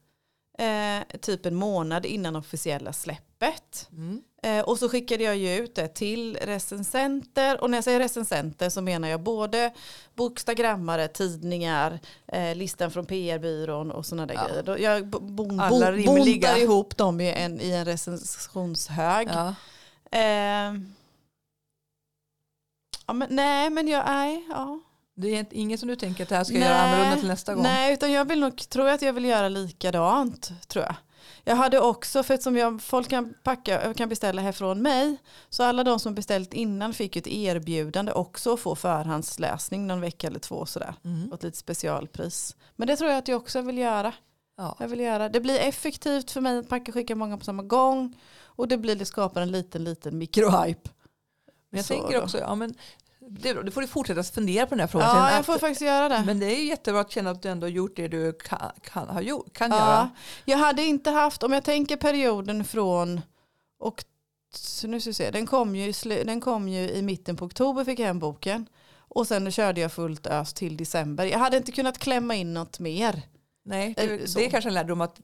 Eh, 0.59 1.19
typ 1.21 1.47
en 1.47 1.55
månad 1.55 2.07
innan 2.07 2.37
officiella 2.37 2.93
släppet. 2.93 3.89
Mm. 3.93 4.23
Eh, 4.43 4.61
och 4.61 4.79
så 4.79 4.89
skickade 4.89 5.25
jag 5.25 5.37
ju 5.37 5.57
ut 5.57 5.75
det 5.75 5.89
till 5.89 6.37
recensenter. 6.37 7.61
Och 7.61 7.71
när 7.71 7.79
jag 7.79 7.85
säger 7.85 7.99
recensenter 7.99 8.69
så 8.71 8.81
menar 8.81 9.09
jag 9.09 9.21
både 9.21 9.73
bokstagrammare, 10.15 11.09
tidningar, 11.09 12.01
eh, 12.33 12.55
listan 12.55 12.91
från 12.91 13.07
PR-byrån 13.07 13.91
och 13.91 14.07
sådana 14.07 14.27
där 14.27 14.35
Ja. 14.35 14.47
grejer. 14.49 14.63
Då 14.63 14.79
jag 14.79 15.07
bo, 15.07 15.21
bo, 15.21 15.61
Alla 15.61 15.91
bo, 15.91 15.97
rimliga. 15.97 16.49
buntar 16.49 16.57
ihop 16.63 16.97
dem 16.97 17.21
i 17.21 17.33
en, 17.33 17.61
i 17.61 17.71
en 17.71 17.85
recensionshög. 17.85 19.29
Ja. 19.33 19.55
Eh, 20.19 20.73
ja, 23.11 23.14
men, 23.14 23.29
nej, 23.31 23.70
men 23.70 23.88
jag, 23.88 24.07
nej, 24.07 24.46
ja. 24.51 24.81
Det 25.14 25.37
är 25.37 25.46
inget 25.51 25.81
som 25.81 25.88
du 25.88 25.96
tänker 25.96 26.23
att 26.23 26.29
det 26.29 26.37
här 26.37 26.44
ska 26.44 26.55
jag 26.55 26.61
Nej. 26.61 26.68
göra 26.68 26.81
annorlunda 26.81 27.16
till 27.16 27.29
nästa 27.29 27.55
gång? 27.55 27.62
Nej, 27.62 27.92
utan 27.92 28.12
jag 28.12 28.25
vill 28.25 28.40
nog, 28.40 28.57
tror 28.57 28.88
att 28.88 29.03
jag 29.03 29.12
vill 29.12 29.25
göra 29.25 29.49
likadant, 29.49 30.68
tror 30.68 30.85
jag. 30.85 30.94
Jag 31.44 31.57
hade 31.57 31.81
också, 31.81 32.23
för 32.23 32.37
som 32.37 32.57
jag, 32.57 32.83
folk 32.83 33.09
kan, 33.09 33.35
packa, 33.42 33.94
kan 33.94 34.09
beställa 34.09 34.42
härifrån 34.42 34.83
mig, 34.83 35.16
så 35.49 35.62
alla 35.62 35.85
de 35.85 36.01
som 36.01 36.14
beställt 36.14 36.55
innan 36.55 36.94
fick 36.94 37.16
ett 37.16 37.27
erbjudande 37.27 38.12
också 38.12 38.55
att 38.55 38.61
få 38.61 38.77
förhandsläsning 38.77 39.87
någon 39.87 40.01
vecka 40.01 40.27
eller 40.27 40.38
två 40.38 40.66
sådär. 40.66 40.94
Mm. 41.05 41.29
Och 41.29 41.35
ett 41.35 41.42
litet 41.42 41.59
specialpris. 41.59 42.57
Men 42.77 42.88
det 42.88 42.96
tror 42.96 43.11
jag 43.11 43.18
att 43.18 43.29
jag 43.29 43.37
också 43.37 43.61
vill 43.61 43.79
göra. 43.79 44.12
Ja. 44.57 44.77
Jag 44.79 44.88
vill 44.88 45.01
göra. 45.01 45.29
Det 45.29 45.40
blir 45.40 45.59
effektivt 45.59 46.31
för 46.31 46.40
mig 46.40 46.59
att 46.59 46.68
packa 46.68 46.90
och 46.90 46.94
skicka 46.94 47.16
många 47.16 47.38
på 47.38 47.44
samma 47.44 47.62
gång. 47.62 48.20
Och 48.42 48.68
det 48.68 48.79
blir 48.79 48.96
det 48.96 49.05
skapar 49.05 49.42
en 49.42 49.53
liten, 49.53 49.85
liten 49.85 50.18
mikrohype. 50.18 50.90
Men 51.71 51.79
jag 51.79 51.85
Så 51.85 51.95
tänker 51.95 52.19
då. 52.19 52.23
också, 52.25 52.39
ja 52.39 52.55
men 52.55 52.75
det, 53.29 53.53
då 53.53 53.71
får 53.71 53.81
du 53.81 53.87
fortsätta 53.87 54.23
fundera 54.23 54.67
på 54.67 54.71
den 54.71 54.81
här 54.81 54.87
frågan. 54.87 55.09
Ja, 55.17 55.27
Sen 55.27 55.37
jag 55.37 55.47
får 55.47 55.55
att- 55.55 55.61
faktiskt 55.61 55.81
göra 55.81 56.09
det. 56.09 56.23
Men 56.27 56.41
det 56.41 56.47
är 56.47 56.65
jättebra 56.65 57.01
att 57.01 57.11
känna 57.11 57.31
att 57.31 57.43
du 57.43 57.49
ändå 57.49 57.65
har 57.67 57.71
gjort 57.71 57.97
det 57.97 58.09
du 58.09 58.33
kan, 58.33 58.71
kan, 58.83 59.25
gjort, 59.25 59.53
kan 59.53 59.71
Ja, 59.71 59.77
göra. 59.79 60.11
jag 60.45 60.59
hade 60.59 60.83
inte 60.83 61.11
haft, 61.11 61.43
om 61.43 61.53
jag 61.53 61.65
tänker 61.65 61.97
perioden 61.97 62.65
från, 62.65 63.21
och, 63.79 64.05
nu 64.85 65.01
ska 65.01 65.13
se, 65.13 65.31
den 65.31 65.47
kom, 65.47 65.77
ju 65.77 65.89
i 65.89 66.25
den 66.25 66.41
kom 66.41 66.69
ju 66.69 66.91
i 66.91 67.03
mitten 67.03 67.37
på 67.37 67.45
oktober 67.45 67.85
fick 67.85 67.99
jag 67.99 68.07
hem 68.07 68.19
boken. 68.19 68.67
Och 69.13 69.27
sen 69.27 69.51
körde 69.53 69.81
jag 69.81 69.93
fullt 69.93 70.27
ös 70.27 70.55
till 70.55 70.77
december. 70.77 71.25
Jag 71.25 71.39
hade 71.39 71.57
inte 71.57 71.73
kunnat 71.73 71.99
klämma 71.99 72.35
in 72.35 72.55
något 72.55 72.79
mer. 72.79 73.23
Nej, 73.62 73.94
Eh, 73.96 74.07
det, 74.09 74.35
det 74.35 74.46
är 74.46 74.51
kanske 74.51 74.70
en 74.70 74.75
lärdom 74.75 75.01
att 75.01 75.20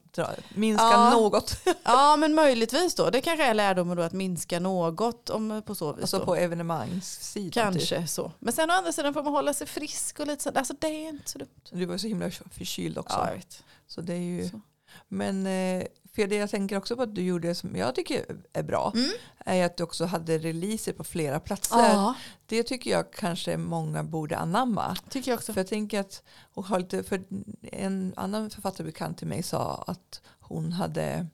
minska 0.55 0.83
Ja. 0.85 1.09
något. 1.11 1.55
Ja 1.83 2.15
men 2.17 2.33
möjligtvis 2.33 2.95
då. 2.95 3.09
Det 3.09 3.21
kanske 3.21 3.45
är 3.45 3.53
lärdomen 3.53 3.97
då 3.97 4.03
att 4.03 4.13
minska 4.13 4.59
något 4.59 5.29
om, 5.29 5.61
på 5.65 5.75
så 5.75 5.93
vis. 5.93 6.01
Alltså 6.01 6.19
då. 6.19 6.25
på 6.25 6.35
evenemangssidan. 6.35 7.73
Typ. 7.73 7.89
Kanske 7.89 8.07
så. 8.07 8.31
Men 8.39 8.53
sen 8.53 8.69
å 8.69 8.73
andra 8.73 8.91
sidan 8.91 9.13
får 9.13 9.23
man 9.23 9.33
hålla 9.33 9.53
sig 9.53 9.67
frisk 9.67 10.19
och 10.19 10.27
lite 10.27 10.43
sånt. 10.43 10.57
Alltså 10.57 10.73
det 10.79 10.87
är 10.87 11.09
inte 11.09 11.29
så 11.31 11.37
dumt. 11.39 11.49
Du 11.71 11.85
var 11.85 11.97
så 11.97 12.07
himla 12.07 12.31
förkyld 12.31 12.97
också. 12.97 13.17
Ja, 13.17 13.27
jag 13.27 13.35
vet. 13.35 13.63
Så 13.87 14.01
det 14.01 14.13
är 14.13 14.17
ju, 14.17 14.49
Så. 14.49 14.61
men 15.07 15.47
eh, 15.47 15.83
för 16.21 16.27
det 16.27 16.35
jag 16.35 16.49
tänker 16.49 16.77
också 16.77 16.95
på 16.95 17.01
att 17.01 17.15
du 17.15 17.21
gjorde 17.21 17.55
som 17.55 17.75
jag 17.75 17.95
tycker 17.95 18.25
är 18.53 18.63
bra 18.63 18.91
Mm. 18.95 19.09
är 19.45 19.65
att 19.65 19.77
du 19.77 19.83
också 19.83 20.05
hade 20.05 20.37
releaser 20.37 20.93
på 20.93 21.03
flera 21.03 21.39
platser. 21.39 21.77
Ja, 21.77 22.13
Det 22.45 22.63
tycker 22.63 22.91
jag 22.91 23.13
kanske 23.13 23.57
många 23.57 24.03
borde 24.03 24.37
anamma. 24.37 24.95
tycker 25.09 25.31
jag 25.31 25.37
också. 25.37 25.53
För 25.53 25.59
jag 25.59 25.67
tänker 25.67 25.99
att 25.99 26.23
och 26.53 26.65
ha 26.65 26.77
lite, 26.77 27.03
för 27.03 27.23
en 27.61 28.13
annan 28.15 28.49
författarbekant 28.49 29.17
till 29.17 29.27
mig 29.27 29.43
sa 29.43 29.83
att 29.87 30.21
hon 30.39 30.71
hade 30.73 31.27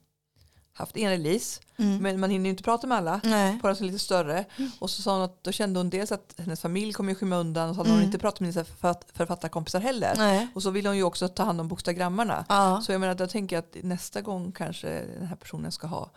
haft 0.74 0.96
en 0.96 1.10
release 1.10 1.60
Mm. 1.76 2.02
men 2.02 2.20
man 2.20 2.30
hinner 2.30 2.44
ju 2.44 2.50
inte 2.50 2.62
prata 2.62 2.86
med 2.86 2.98
alla 2.98 3.20
Nej. 3.24 3.58
på 3.60 3.66
den 3.66 3.76
som 3.76 3.86
är 3.86 3.90
lite 3.92 4.04
större 4.04 4.44
och 4.78 4.90
så 4.90 5.02
sa 5.02 5.12
hon 5.12 5.22
att 5.22 5.44
då 5.44 5.52
kände 5.52 5.80
hon 5.80 5.90
dels 5.90 6.12
att 6.12 6.34
hennes 6.38 6.60
familj 6.60 6.92
kommer 6.92 7.12
i 7.12 7.14
skymundan 7.14 7.68
och 7.68 7.74
så 7.74 7.80
hade 7.80 7.88
Mm. 7.90 7.98
hon 8.00 8.06
inte 8.06 8.18
pratat 8.18 8.40
med 8.40 8.52
sina 8.52 8.64
författ- 8.64 9.04
författarkompisar 9.12 9.80
heller 9.80 10.14
Nej. 10.16 10.48
och 10.54 10.62
så 10.62 10.70
vill 10.70 10.86
hon 10.86 10.96
ju 10.96 11.02
också 11.02 11.28
ta 11.28 11.42
hand 11.44 11.60
om 11.60 11.68
bokstagrammarna 11.68 12.44
Ja. 12.48 12.82
så 12.86 12.92
jag 12.92 13.00
menar 13.00 13.16
jag 13.18 13.30
tänker 13.30 13.58
att 13.58 13.76
nästa 13.82 14.20
gång 14.20 14.52
kanske 14.52 14.88
den 15.18 15.26
här 15.26 15.36
personen 15.36 15.72
ska 15.72 15.86
ha 15.86 16.10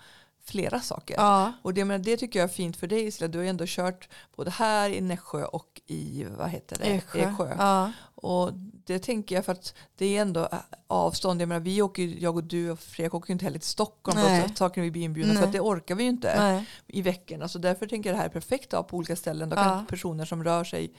flera 0.47 0.79
saker 0.79 1.15
Ja. 1.17 1.53
och 1.61 1.73
det, 1.73 1.85
men 1.85 2.01
det 2.01 2.17
tycker 2.17 2.39
jag 2.39 2.49
är 2.49 2.53
fint 2.53 2.77
för 2.77 2.87
dig 2.87 3.05
Isla. 3.07 3.27
Du 3.27 3.37
har 3.37 3.43
ju 3.43 3.49
ändå 3.49 3.63
kört 3.67 4.09
både 4.35 4.51
här 4.51 4.89
i 4.89 5.01
Nässjö 5.01 5.45
och 5.45 5.81
i 5.87 6.25
vad 6.37 6.49
heter 6.49 6.77
det? 6.79 6.85
Eksjö. 6.85 7.55
Ja. 7.57 7.91
Och 8.15 8.53
det 8.85 8.99
tänker 8.99 9.35
jag 9.35 9.45
för 9.45 9.51
att 9.51 9.73
det 9.95 10.17
är 10.17 10.21
ändå 10.21 10.49
avstånd. 10.87 11.41
Jag 11.41 11.49
menar 11.49 11.59
vi 11.59 11.81
åker, 11.81 12.03
jag 12.03 12.35
och 12.35 12.43
du 12.43 12.71
och 12.71 12.79
Fredrik 12.79 13.13
åker 13.13 13.29
ju 13.29 13.33
inte 13.33 13.45
heller 13.45 13.59
till 13.59 13.69
Stockholm 13.69 14.17
på 14.49 14.55
saker 14.55 14.81
vi 14.81 14.91
blir 14.91 15.01
inbjudna 15.03 15.33
Nej. 15.33 15.41
för 15.41 15.47
att 15.47 15.53
det 15.53 15.59
orkar 15.59 15.95
vi 15.95 16.03
ju 16.03 16.09
inte 16.09 16.35
Nej. 16.39 16.65
i 16.87 17.01
veckorna. 17.01 17.47
Så 17.47 17.59
därför 17.59 17.87
tänker 17.87 18.09
jag 18.09 18.15
det 18.15 18.19
här 18.19 18.25
är 18.25 18.33
perfekt 18.33 18.73
att 18.73 18.77
ha 18.79 18.83
på 18.83 18.97
olika 18.97 19.15
ställen. 19.15 19.49
Då 19.49 19.55
kan 19.55 19.67
Ja. 19.67 19.85
personer 19.89 20.25
som 20.25 20.43
rör 20.43 20.63
sig 20.63 20.91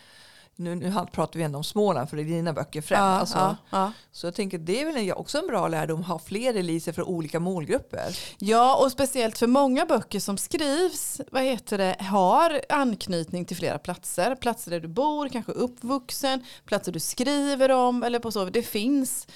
nu, 0.61 0.75
nu 0.75 0.93
pratar 1.13 1.39
vi 1.39 1.45
ändå 1.45 1.59
om 1.59 1.65
Småland 1.65 2.11
för 2.11 2.17
det 2.17 2.23
är 2.23 2.25
dina 2.25 2.53
böcker 2.53 2.81
främst. 2.81 3.01
Ja, 3.01 3.05
alltså, 3.05 3.57
ja. 3.71 3.93
Så 4.13 4.27
jag 4.27 4.35
tänker 4.35 4.59
det 4.59 4.81
är 4.83 4.93
väl 4.93 5.13
också 5.13 5.39
en 5.39 5.47
bra 5.47 5.69
lärdom 5.69 6.01
att 6.01 6.07
ha 6.07 6.19
fler 6.19 6.53
releaser 6.53 6.93
för 6.93 7.09
olika 7.09 7.41
målgrupper. 7.41 8.19
ja, 8.39 8.77
och 8.77 8.93
speciellt 8.93 9.39
för 9.39 9.47
många 9.47 9.87
böcker 9.87 10.21
som 10.21 10.39
skrivs 10.39 11.21
vad 11.31 11.43
heter 11.43 11.79
det, 11.79 11.97
har 12.01 12.61
anknytning 12.69 13.45
till 13.45 13.57
flera 13.57 13.79
platser. 13.79 14.35
Platser 14.35 14.71
där 14.71 14.81
du 14.81 14.89
bor, 14.89 15.29
kanske 15.29 15.53
uppvuxen, 15.53 16.45
platser 16.65 16.93
du 16.93 17.01
skriver 17.01 17.71
om 17.71 18.03
eller 18.03 18.19
på 18.19 18.33
så. 18.33 18.45
Det 18.45 18.63
finns 18.63 19.27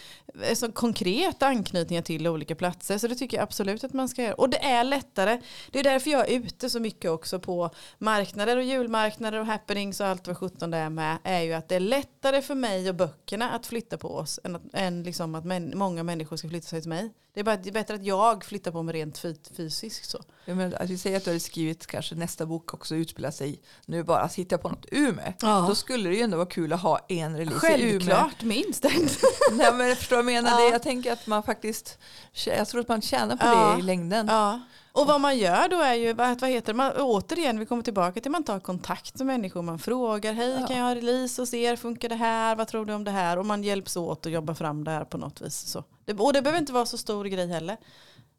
eh, 0.43 0.55
så 0.55 0.73
konkreta 0.73 1.47
anknytningar 1.47 2.03
till 2.03 2.29
olika 2.29 2.55
platser. 2.55 2.99
Så 2.99 3.09
det 3.09 3.15
tycker 3.15 3.37
jag 3.37 3.45
absolut 3.45 3.85
att 3.85 3.93
man 3.93 4.09
ska 4.09 4.23
göra. 4.23 4.35
Och 4.35 4.51
det 4.51 4.65
är 4.65 4.85
lättare. 4.85 5.41
Det 5.71 5.79
är 5.79 5.85
därför 5.85 6.11
jag 6.11 6.31
är 6.31 6.39
ute 6.39 6.71
så 6.71 6.81
mycket 6.81 7.11
också 7.11 7.39
på 7.39 7.71
marknader 7.99 8.57
och 8.57 8.65
julmarknader 8.65 9.39
och 9.39 9.47
happenings 9.47 10.01
och 10.01 10.07
allt 10.07 10.27
vad 10.27 10.39
17 10.39 10.71
det 10.71 10.79
är 10.79 10.91
med. 10.91 11.12
Är 11.25 11.41
ju 11.41 11.53
att 11.53 11.69
det 11.69 11.77
är 11.77 11.81
lättare 11.81 12.43
för 12.43 12.55
mig 12.55 12.89
och 12.89 12.95
böckerna 12.95 13.51
att 13.51 13.67
flytta 13.67 13.99
på 13.99 14.09
oss 14.17 14.41
än, 14.45 14.57
att, 14.57 14.63
än 14.73 15.03
liksom 15.03 15.35
att 15.35 15.45
män, 15.45 15.73
många 15.79 16.03
människor 16.03 16.37
ska 16.37 16.49
flytta 16.49 16.67
sig 16.67 16.81
till 16.81 16.89
mig. 16.89 17.13
Det 17.35 17.41
är, 17.41 17.45
bara, 17.45 17.57
det 17.57 17.69
är 17.69 17.73
bättre 17.73 17.95
att 17.95 18.05
jag 18.05 18.45
flyttar 18.45 18.71
på 18.73 18.83
mig 18.83 18.95
rent 18.95 19.19
fy- 19.19 19.35
fysiskt. 19.57 20.11
Så. 20.11 20.19
Jag 20.45 20.57
menar, 20.57 20.77
att 20.83 20.91
vi 20.91 20.99
säger 20.99 21.17
att 21.17 21.25
du 21.25 21.31
hade 21.31 21.41
skrivit 21.41 21.87
kanske 21.87 22.15
nästa 22.15 22.47
bok 22.47 22.75
också 22.75 22.95
utspelar 22.95 23.31
sig 23.31 23.61
nu 23.87 24.03
bara 24.03 24.21
att 24.21 24.35
hitta 24.35 24.59
på 24.59 24.69
något 24.69 24.87
Umeå. 24.91 25.33
Ja. 25.41 25.65
Då 25.69 25.75
skulle 25.75 26.09
det 26.09 26.17
ju 26.17 26.23
ändå 26.23 26.37
vara 26.37 26.47
kul 26.49 26.73
att 26.73 26.81
ha 26.83 26.99
en 27.09 27.37
release 27.39 27.77
i 27.77 27.83
Umeå. 27.83 27.91
Självklart, 28.01 28.43
minst. 28.43 28.85
Nej 29.53 29.73
men 29.75 29.89
jag 29.89 29.99
förstår 29.99 30.17
vad 30.17 30.25
jag 30.25 30.43
menar. 30.45 30.51
Ja. 30.61 30.67
Det, 30.67 30.73
jag 30.73 30.83
tänker 30.83 31.13
att 31.13 31.27
man 31.27 31.43
faktiskt, 31.43 31.99
jag 32.47 32.69
tror 32.69 32.81
att 32.81 32.89
man 32.89 33.03
tjänar 33.03 33.37
på 33.37 33.47
Ja. 33.47 33.73
det 33.75 33.79
i 33.81 33.83
längden. 33.83 34.27
ja. 34.27 34.61
Och 34.93 35.07
vad 35.07 35.21
man 35.21 35.39
gör 35.39 35.69
då 35.69 35.81
är 35.81 35.95
ju, 35.95 36.13
vad, 36.13 36.41
vad 36.41 36.51
heter 36.51 36.73
det, 36.73 36.77
man, 36.77 36.93
återigen 36.97 37.59
vi 37.59 37.67
kommer 37.67 37.83
tillbaka 37.83 38.21
till 38.21 38.31
man 38.31 38.45
tar 38.45 38.61
kontakt 38.61 39.19
med 39.19 39.27
människor, 39.27 39.63
man 39.63 39.79
frågar, 39.79 40.33
hej 40.33 40.57
Ja. 40.61 40.67
kan 40.67 40.77
jag 40.77 40.85
ha 40.85 40.95
release 40.95 41.43
hos 41.43 41.55
er, 41.55 41.77
funkar 41.77 42.09
det 42.09 42.15
här, 42.15 42.57
vad 42.57 42.69
tror 42.69 42.87
du 42.87 42.93
om 42.95 43.05
det 43.05 43.11
här? 43.11 43.37
Och 43.39 43.47
man 43.47 43.65
hjälps 43.65 43.97
åt 43.97 44.27
att 44.27 44.33
jobba 44.33 44.55
fram 44.55 44.85
det 44.85 44.91
här 44.91 45.05
på 45.05 45.19
något 45.19 45.41
vis. 45.41 45.57
Så. 45.57 45.85
Det, 46.05 46.13
och 46.13 46.33
det 46.33 46.43
behöver 46.43 46.59
inte 46.61 46.73
vara 46.73 46.87
så 46.87 46.99
stor 46.99 47.25
grej 47.25 47.49
heller. 47.49 47.77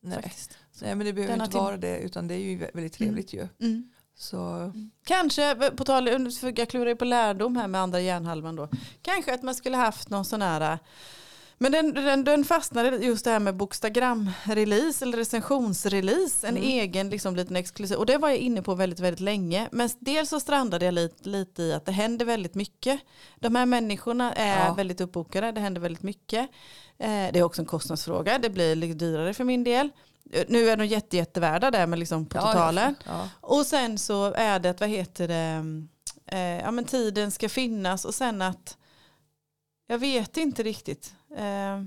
Nej. 0.01 0.21
Faktiskt. 0.21 0.57
Nej 0.81 0.95
men 0.95 1.05
det 1.07 1.13
behöver 1.13 1.33
Denna 1.33 1.45
inte 1.45 1.57
vara 1.57 1.77
det 1.77 1.97
utan 1.99 2.27
det 2.27 2.33
är 2.33 2.39
ju 2.39 2.57
vä- 2.57 2.69
väldigt 2.73 2.93
trevligt 2.93 3.33
ju. 3.33 3.47
Mm. 3.61 3.89
Så 4.15 4.71
Kanske, 5.05 5.55
på 5.55 5.83
tal, 5.83 6.07
jag 6.55 6.69
klurar 6.69 6.87
ju 6.89 6.95
på 6.95 7.05
lärdom 7.05 7.55
här 7.57 7.67
med 7.67 7.81
andra 7.81 7.99
hjärnhalvan 7.99 8.55
då. 8.55 8.69
Kanske 9.01 9.33
att 9.33 9.43
man 9.43 9.55
skulle 9.55 9.77
haft 9.77 10.09
någon 10.09 10.25
sån 10.25 10.41
här 10.41 10.79
men 11.57 11.71
den, 11.71 11.93
den, 11.93 12.23
den 12.23 12.45
fastnade 12.45 12.89
just 12.97 13.25
det 13.25 13.31
här 13.31 13.39
med 13.39 13.55
bokstagram-release 13.55 15.03
eller 15.03 15.17
recensionsrelease. 15.17 16.47
En 16.47 16.57
Mm. 16.57 16.69
egen 16.69 17.09
liksom, 17.09 17.35
liten 17.35 17.55
exklusiv. 17.55 17.97
Och 17.97 18.05
det 18.05 18.17
var 18.17 18.29
jag 18.29 18.37
inne 18.37 18.61
på 18.61 18.75
väldigt, 18.75 18.99
väldigt 18.99 19.19
länge. 19.19 19.69
Men 19.71 19.89
dels 19.99 20.29
så 20.29 20.39
strandade 20.39 20.85
jag 20.85 20.93
lite, 20.93 21.29
lite 21.29 21.63
i 21.63 21.73
att 21.73 21.85
det 21.85 21.91
händer 21.91 22.25
väldigt 22.25 22.55
mycket. 22.55 22.99
De 23.39 23.55
här 23.55 23.65
människorna 23.65 24.33
är 24.33 24.65
Ja. 24.67 24.73
väldigt 24.73 25.01
uppbokade. 25.01 25.51
Det 25.51 25.61
händer 25.61 25.81
väldigt 25.81 26.03
mycket. 26.03 26.49
Eh, 26.97 27.07
det 27.33 27.39
är 27.39 27.43
också 27.43 27.61
en 27.61 27.65
kostnadsfråga. 27.65 28.39
Det 28.39 28.49
blir 28.49 28.75
lite 28.75 28.93
dyrare 28.93 29.33
för 29.33 29.43
min 29.43 29.63
del. 29.63 29.89
Eh, 30.31 30.45
Nu 30.47 30.69
är 30.69 30.77
de 30.77 30.85
jätte, 30.85 31.17
jättevärda 31.17 31.71
där 31.71 31.87
men 31.87 31.99
liksom 31.99 32.25
på 32.25 32.37
ja, 32.37 32.41
totalen. 32.41 32.95
Ja. 33.05 33.29
Och 33.41 33.65
sen 33.65 33.97
så 33.97 34.33
är 34.33 34.59
det 34.59 34.69
att, 34.69 34.79
vad 34.79 34.89
heter 34.89 35.27
det, 35.27 35.63
eh, 36.37 36.39
ja 36.61 36.71
men 36.71 36.85
tiden 36.85 37.31
ska 37.31 37.49
finnas 37.49 38.05
och 38.05 38.15
sen 38.15 38.41
att, 38.41 38.77
jag 39.87 39.97
vet 39.99 40.37
inte 40.37 40.63
riktigt. 40.63 41.13
Eh, 41.35 41.83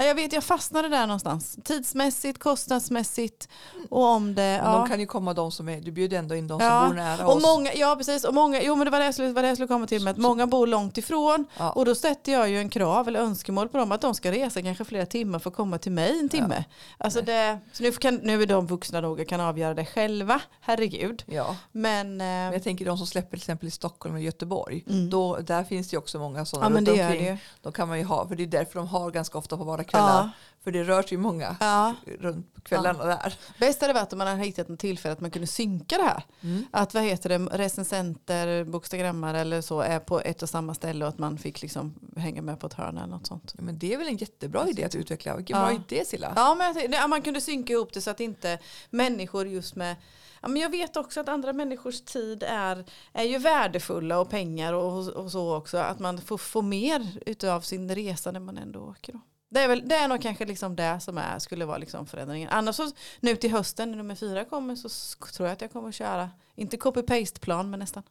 ja, 0.00 0.06
jag 0.06 0.14
vet, 0.14 0.32
jag 0.32 0.44
fastnade 0.44 0.88
där 0.88 1.06
någonstans. 1.06 1.58
Tidsmässigt, 1.64 2.38
kostnadsmässigt 2.38 3.48
och 3.90 4.04
om 4.04 4.34
det, 4.34 4.42
Men 4.42 4.72
ja. 4.72 4.78
de 4.78 4.88
kan 4.88 5.00
ju 5.00 5.06
komma 5.06 5.34
de 5.34 5.52
som 5.52 5.68
är, 5.68 5.80
du 5.80 5.92
bjuder 5.92 6.18
ändå 6.18 6.34
in 6.34 6.46
de 6.48 6.60
Ja, 6.60 6.80
som 6.80 6.88
bor 6.88 6.96
nära 6.96 7.26
Och 7.26 7.36
oss. 7.36 7.42
många, 7.42 7.74
ja 7.74 7.94
precis, 7.96 8.24
och 8.24 8.34
många, 8.34 8.62
jo 8.62 8.76
men 8.76 8.84
det 8.84 8.90
var 8.90 8.98
det 8.98 9.04
jag 9.04 9.14
skulle, 9.14 9.32
var 9.32 9.42
det 9.42 9.48
jag 9.48 9.56
skulle 9.56 9.68
komma 9.68 9.86
till 9.86 10.04
med 10.04 10.10
att 10.10 10.16
många 10.16 10.46
bor 10.46 10.66
långt 10.66 10.98
ifrån 10.98 11.46
ja. 11.58 11.70
och 11.70 11.84
då 11.84 11.94
sätter 11.94 12.32
jag 12.32 12.48
ju 12.50 12.58
en 12.58 12.68
krav 12.68 13.08
eller 13.08 13.20
önskemål 13.20 13.68
på 13.68 13.78
dem 13.78 13.92
att 13.92 14.00
de 14.00 14.14
ska 14.14 14.32
resa 14.32 14.62
kanske 14.62 14.84
flera 14.84 15.06
timmar 15.06 15.38
för 15.38 15.50
att 15.50 15.56
komma 15.56 15.78
till 15.78 15.92
mig 15.92 16.20
en 16.20 16.28
timme. 16.28 16.64
Alltså 16.98 17.22
det, 17.22 17.58
så 17.72 17.82
nu, 17.82 17.92
kan, 17.92 18.14
nu 18.14 18.42
är 18.42 18.46
de 18.46 18.66
vuxna 18.66 19.00
nog 19.00 19.20
och 19.20 19.28
kan 19.28 19.40
avgöra 19.40 19.74
det 19.74 19.84
själva, 19.86 20.40
herregud. 20.60 21.22
ja. 21.26 21.56
Men, 21.72 22.16
Men 22.16 22.48
eh, 22.48 22.54
jag 22.54 22.62
tänker 22.62 22.84
de 22.84 22.98
som 22.98 23.06
släpper 23.06 23.30
till 23.30 23.38
exempel 23.42 23.68
i 23.68 23.70
Stockholm 23.70 24.14
och 24.14 24.20
Göteborg. 24.20 24.84
Mm. 24.88 25.10
Då, 25.10 25.36
där 25.36 25.64
finns 25.64 25.88
det 25.90 25.94
ju 25.94 25.98
också 25.98 26.18
många 26.18 26.44
sådana 26.44 26.66
ja 26.66 26.70
men 26.70 26.84
det 26.84 26.94
gör 26.96 27.06
omkring. 27.06 27.24
det. 27.24 27.38
Då 27.62 27.72
kan 27.72 27.88
man 27.88 27.98
ju 27.98 28.04
ha, 28.04 28.28
för 28.28 28.34
det 28.36 28.42
är 28.42 28.46
därför 28.46 28.78
de 28.78 28.88
har 28.88 29.10
ganska 29.10 29.38
ofta 29.38 29.56
på 29.56 29.64
vardagskvällar. 29.92 30.22
Ja, 30.24 30.30
För 30.64 30.72
det 30.72 30.84
rör 30.84 31.02
sig 31.02 31.18
många 31.18 31.56
ja. 31.60 31.94
runt 32.18 32.54
på 32.54 32.60
kvällarna 32.60 33.04
där. 33.04 33.34
Bäst 33.58 33.80
hade 33.80 33.92
varit 33.92 34.12
om 34.12 34.18
man 34.18 34.26
hade 34.26 34.42
hittat 34.42 34.68
något 34.68 34.78
tillfälle 34.78 35.12
att 35.12 35.20
man 35.20 35.30
kunde 35.30 35.46
synka 35.46 35.96
det 35.96 36.04
här. 36.04 36.22
Mm. 36.40 36.66
Att 36.70 36.94
vad 36.94 37.02
heter 37.02 37.28
det, 37.28 37.38
recensenter, 37.38 38.64
bokstagrammare 38.64 39.40
eller 39.40 39.60
så 39.60 39.80
är 39.80 39.98
på 39.98 40.20
ett 40.20 40.42
och 40.42 40.48
samma 40.48 40.74
ställe 40.74 41.04
och 41.04 41.08
att 41.08 41.18
man 41.18 41.38
fick 41.38 41.62
liksom 41.62 41.94
hänga 42.16 42.42
med 42.42 42.60
på 42.60 42.66
ett 42.66 42.74
hörn 42.74 42.96
eller 42.98 43.06
något 43.06 43.26
sånt. 43.26 43.54
Men 43.58 43.78
det 43.78 43.94
är 43.94 43.98
väl 43.98 44.08
en 44.08 44.16
jättebra 44.16 44.68
idé 44.68 44.84
att 44.84 44.94
utveckla. 44.94 45.36
Vilken 45.36 45.58
Ja. 45.58 45.64
bra 45.66 45.74
idé 45.88 46.04
Silla. 46.04 46.32
Ja, 46.36 46.54
men 46.54 46.74
jag 46.76 46.94
ja, 46.94 47.06
man 47.06 47.22
kunde 47.22 47.40
synka 47.40 47.72
ihop 47.72 47.92
det 47.92 48.00
så 48.00 48.10
att 48.10 48.20
inte 48.20 48.58
människor 48.90 49.46
just 49.46 49.76
med 49.76 49.96
Ja, 50.42 50.48
men 50.48 50.62
jag 50.62 50.70
vet 50.70 50.96
också 50.96 51.20
att 51.20 51.28
andra 51.28 51.52
människors 51.52 52.00
tid 52.00 52.42
är, 52.42 52.84
är 53.12 53.24
ju 53.24 53.38
värdefulla 53.38 54.20
och 54.20 54.30
pengar 54.30 54.72
och, 54.72 55.08
och 55.08 55.30
så 55.30 55.56
också. 55.56 55.78
Att 55.78 55.98
man 55.98 56.20
får, 56.20 56.38
får 56.38 56.62
mer 56.62 57.18
utav 57.26 57.60
sin 57.60 57.94
resa 57.94 58.30
när 58.30 58.40
man 58.40 58.58
ändå 58.58 58.80
åker. 58.80 59.12
Då. 59.12 59.20
Det, 59.50 59.60
är 59.60 59.68
väl, 59.68 59.88
det 59.88 59.94
är 59.94 60.08
nog 60.08 60.22
kanske 60.22 60.44
liksom 60.44 60.76
det 60.76 61.00
som 61.00 61.18
är, 61.18 61.38
skulle 61.38 61.64
vara 61.64 61.78
liksom 61.78 62.06
förändringen. 62.06 62.48
Annars 62.52 62.76
så, 62.76 62.90
nu 63.20 63.36
till 63.36 63.50
hösten 63.50 63.90
när 63.90 63.96
nummer 63.96 64.14
fyra 64.14 64.44
kommer 64.44 64.74
så 64.76 64.88
tror 65.32 65.48
jag 65.48 65.52
att 65.52 65.60
jag 65.60 65.72
kommer 65.72 65.88
att 65.88 65.94
köra, 65.94 66.30
inte 66.54 66.76
copy-paste-plan 66.76 67.70
men 67.70 67.80
nästan. 67.80 68.02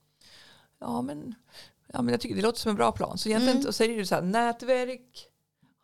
Ja 0.80 1.02
men, 1.02 1.36
ja, 1.93 2.02
men 2.02 2.12
jag 2.12 2.21
tycker 2.21 2.36
det 2.36 2.41
låter 2.41 2.60
som 2.60 2.69
en 2.69 2.75
bra 2.75 2.91
plan. 2.91 3.17
Så 3.17 3.30
egentligen 3.30 3.58
Mm. 3.58 3.63
så 3.65 3.73
säger 3.73 3.97
du 3.97 4.06
så 4.06 4.15
här, 4.15 4.21
nätverk, 4.21 5.28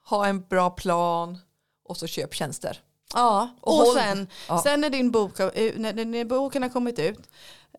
ha 0.05 0.27
en 0.27 0.41
bra 0.41 0.69
plan 0.69 1.37
och 1.83 1.97
så 1.97 2.07
köp 2.07 2.33
tjänster. 2.33 2.81
Ja, 3.13 3.49
Och 3.61 3.79
och, 3.79 3.93
sen, 3.93 4.27
Ja. 4.47 4.61
sen 4.63 4.81
när 4.81 4.89
din 4.89 5.11
bok, 5.11 5.39
eh, 5.39 5.49
när, 5.75 5.93
när, 5.93 6.05
när 6.05 6.25
boken 6.25 6.63
har 6.63 6.69
kommit 6.69 6.99
ut, 6.99 7.29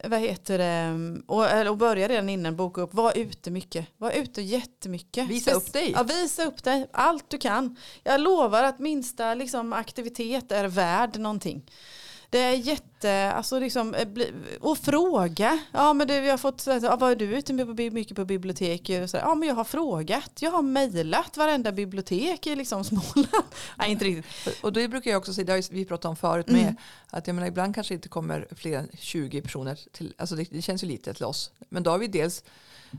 vad 0.04 0.20
heter 0.20 0.58
det, 0.58 1.20
och, 1.26 1.70
och 1.70 1.76
börja 1.76 2.08
redan 2.08 2.28
innan 2.28 2.56
boka 2.56 2.80
upp, 2.80 2.94
var 2.94 3.18
ute 3.18 3.50
mycket. 3.50 3.86
Var 3.96 4.10
ute 4.10 4.42
jättemycket. 4.42 5.28
Visa 5.28 5.52
upp 5.52 5.72
dig. 5.72 5.90
Ja, 5.90 6.02
visa 6.02 6.44
upp 6.44 6.64
dig, 6.64 6.86
allt 6.92 7.30
du 7.30 7.38
kan. 7.38 7.76
Jag 8.02 8.20
lovar 8.20 8.62
att 8.62 8.78
minsta 8.78 9.34
liksom, 9.34 9.72
aktivitet 9.72 10.52
är 10.52 10.68
värd 10.68 11.18
någonting. 11.18 11.70
Det 12.30 12.38
är 12.38 12.52
jätte, 12.52 13.32
alltså 13.32 13.58
liksom, 13.58 13.94
eh, 13.94 14.08
och 14.60 14.78
fråga. 14.78 15.58
Ja 15.72 15.92
men 15.92 16.08
du, 16.08 16.20
vi 16.20 16.30
har 16.30 16.38
fått, 16.38 16.66
ja, 16.66 16.96
vad 16.96 17.10
är 17.12 17.16
du 17.16 17.24
ute 17.24 17.52
med 17.52 17.92
mycket 17.92 18.16
på 18.16 18.24
bibliotek? 18.24 18.90
Och 19.02 19.10
så 19.10 19.16
här, 19.16 19.24
Ja 19.24 19.34
men 19.34 19.48
jag 19.48 19.54
har 19.54 19.64
frågat, 19.64 20.32
jag 20.40 20.50
har 20.50 20.62
mejlat 20.62 21.36
varenda 21.36 21.72
bibliotek 21.72 22.46
i 22.46 22.56
liksom 22.56 22.84
Småland. 22.84 23.28
Nej 23.76 23.90
inte 23.90 24.04
riktigt. 24.04 24.62
Och 24.62 24.72
då 24.72 24.88
brukar 24.88 25.10
jag 25.10 25.18
också 25.18 25.34
säga, 25.34 25.44
det 25.44 25.52
har 25.52 25.72
vi 25.72 25.84
pratat 25.84 26.04
om 26.08 26.16
förut 26.16 26.48
Mm. 26.48 26.62
med, 26.64 26.74
att 27.10 27.26
jag 27.26 27.34
menar, 27.34 27.48
ibland 27.48 27.74
kanske 27.74 27.94
inte 27.94 28.08
kommer 28.08 28.48
fler 28.56 28.78
än 28.78 28.88
20 28.98 29.42
personer 29.42 29.78
till, 29.92 30.14
alltså 30.18 30.34
det, 30.36 30.44
det 30.50 30.62
känns 30.62 30.82
ju 30.84 30.86
lite 30.86 31.14
till 31.14 31.24
oss. 31.24 31.50
Men 31.68 31.82
då 31.82 31.90
har 31.90 31.98
vi 31.98 32.06
dels 32.06 32.44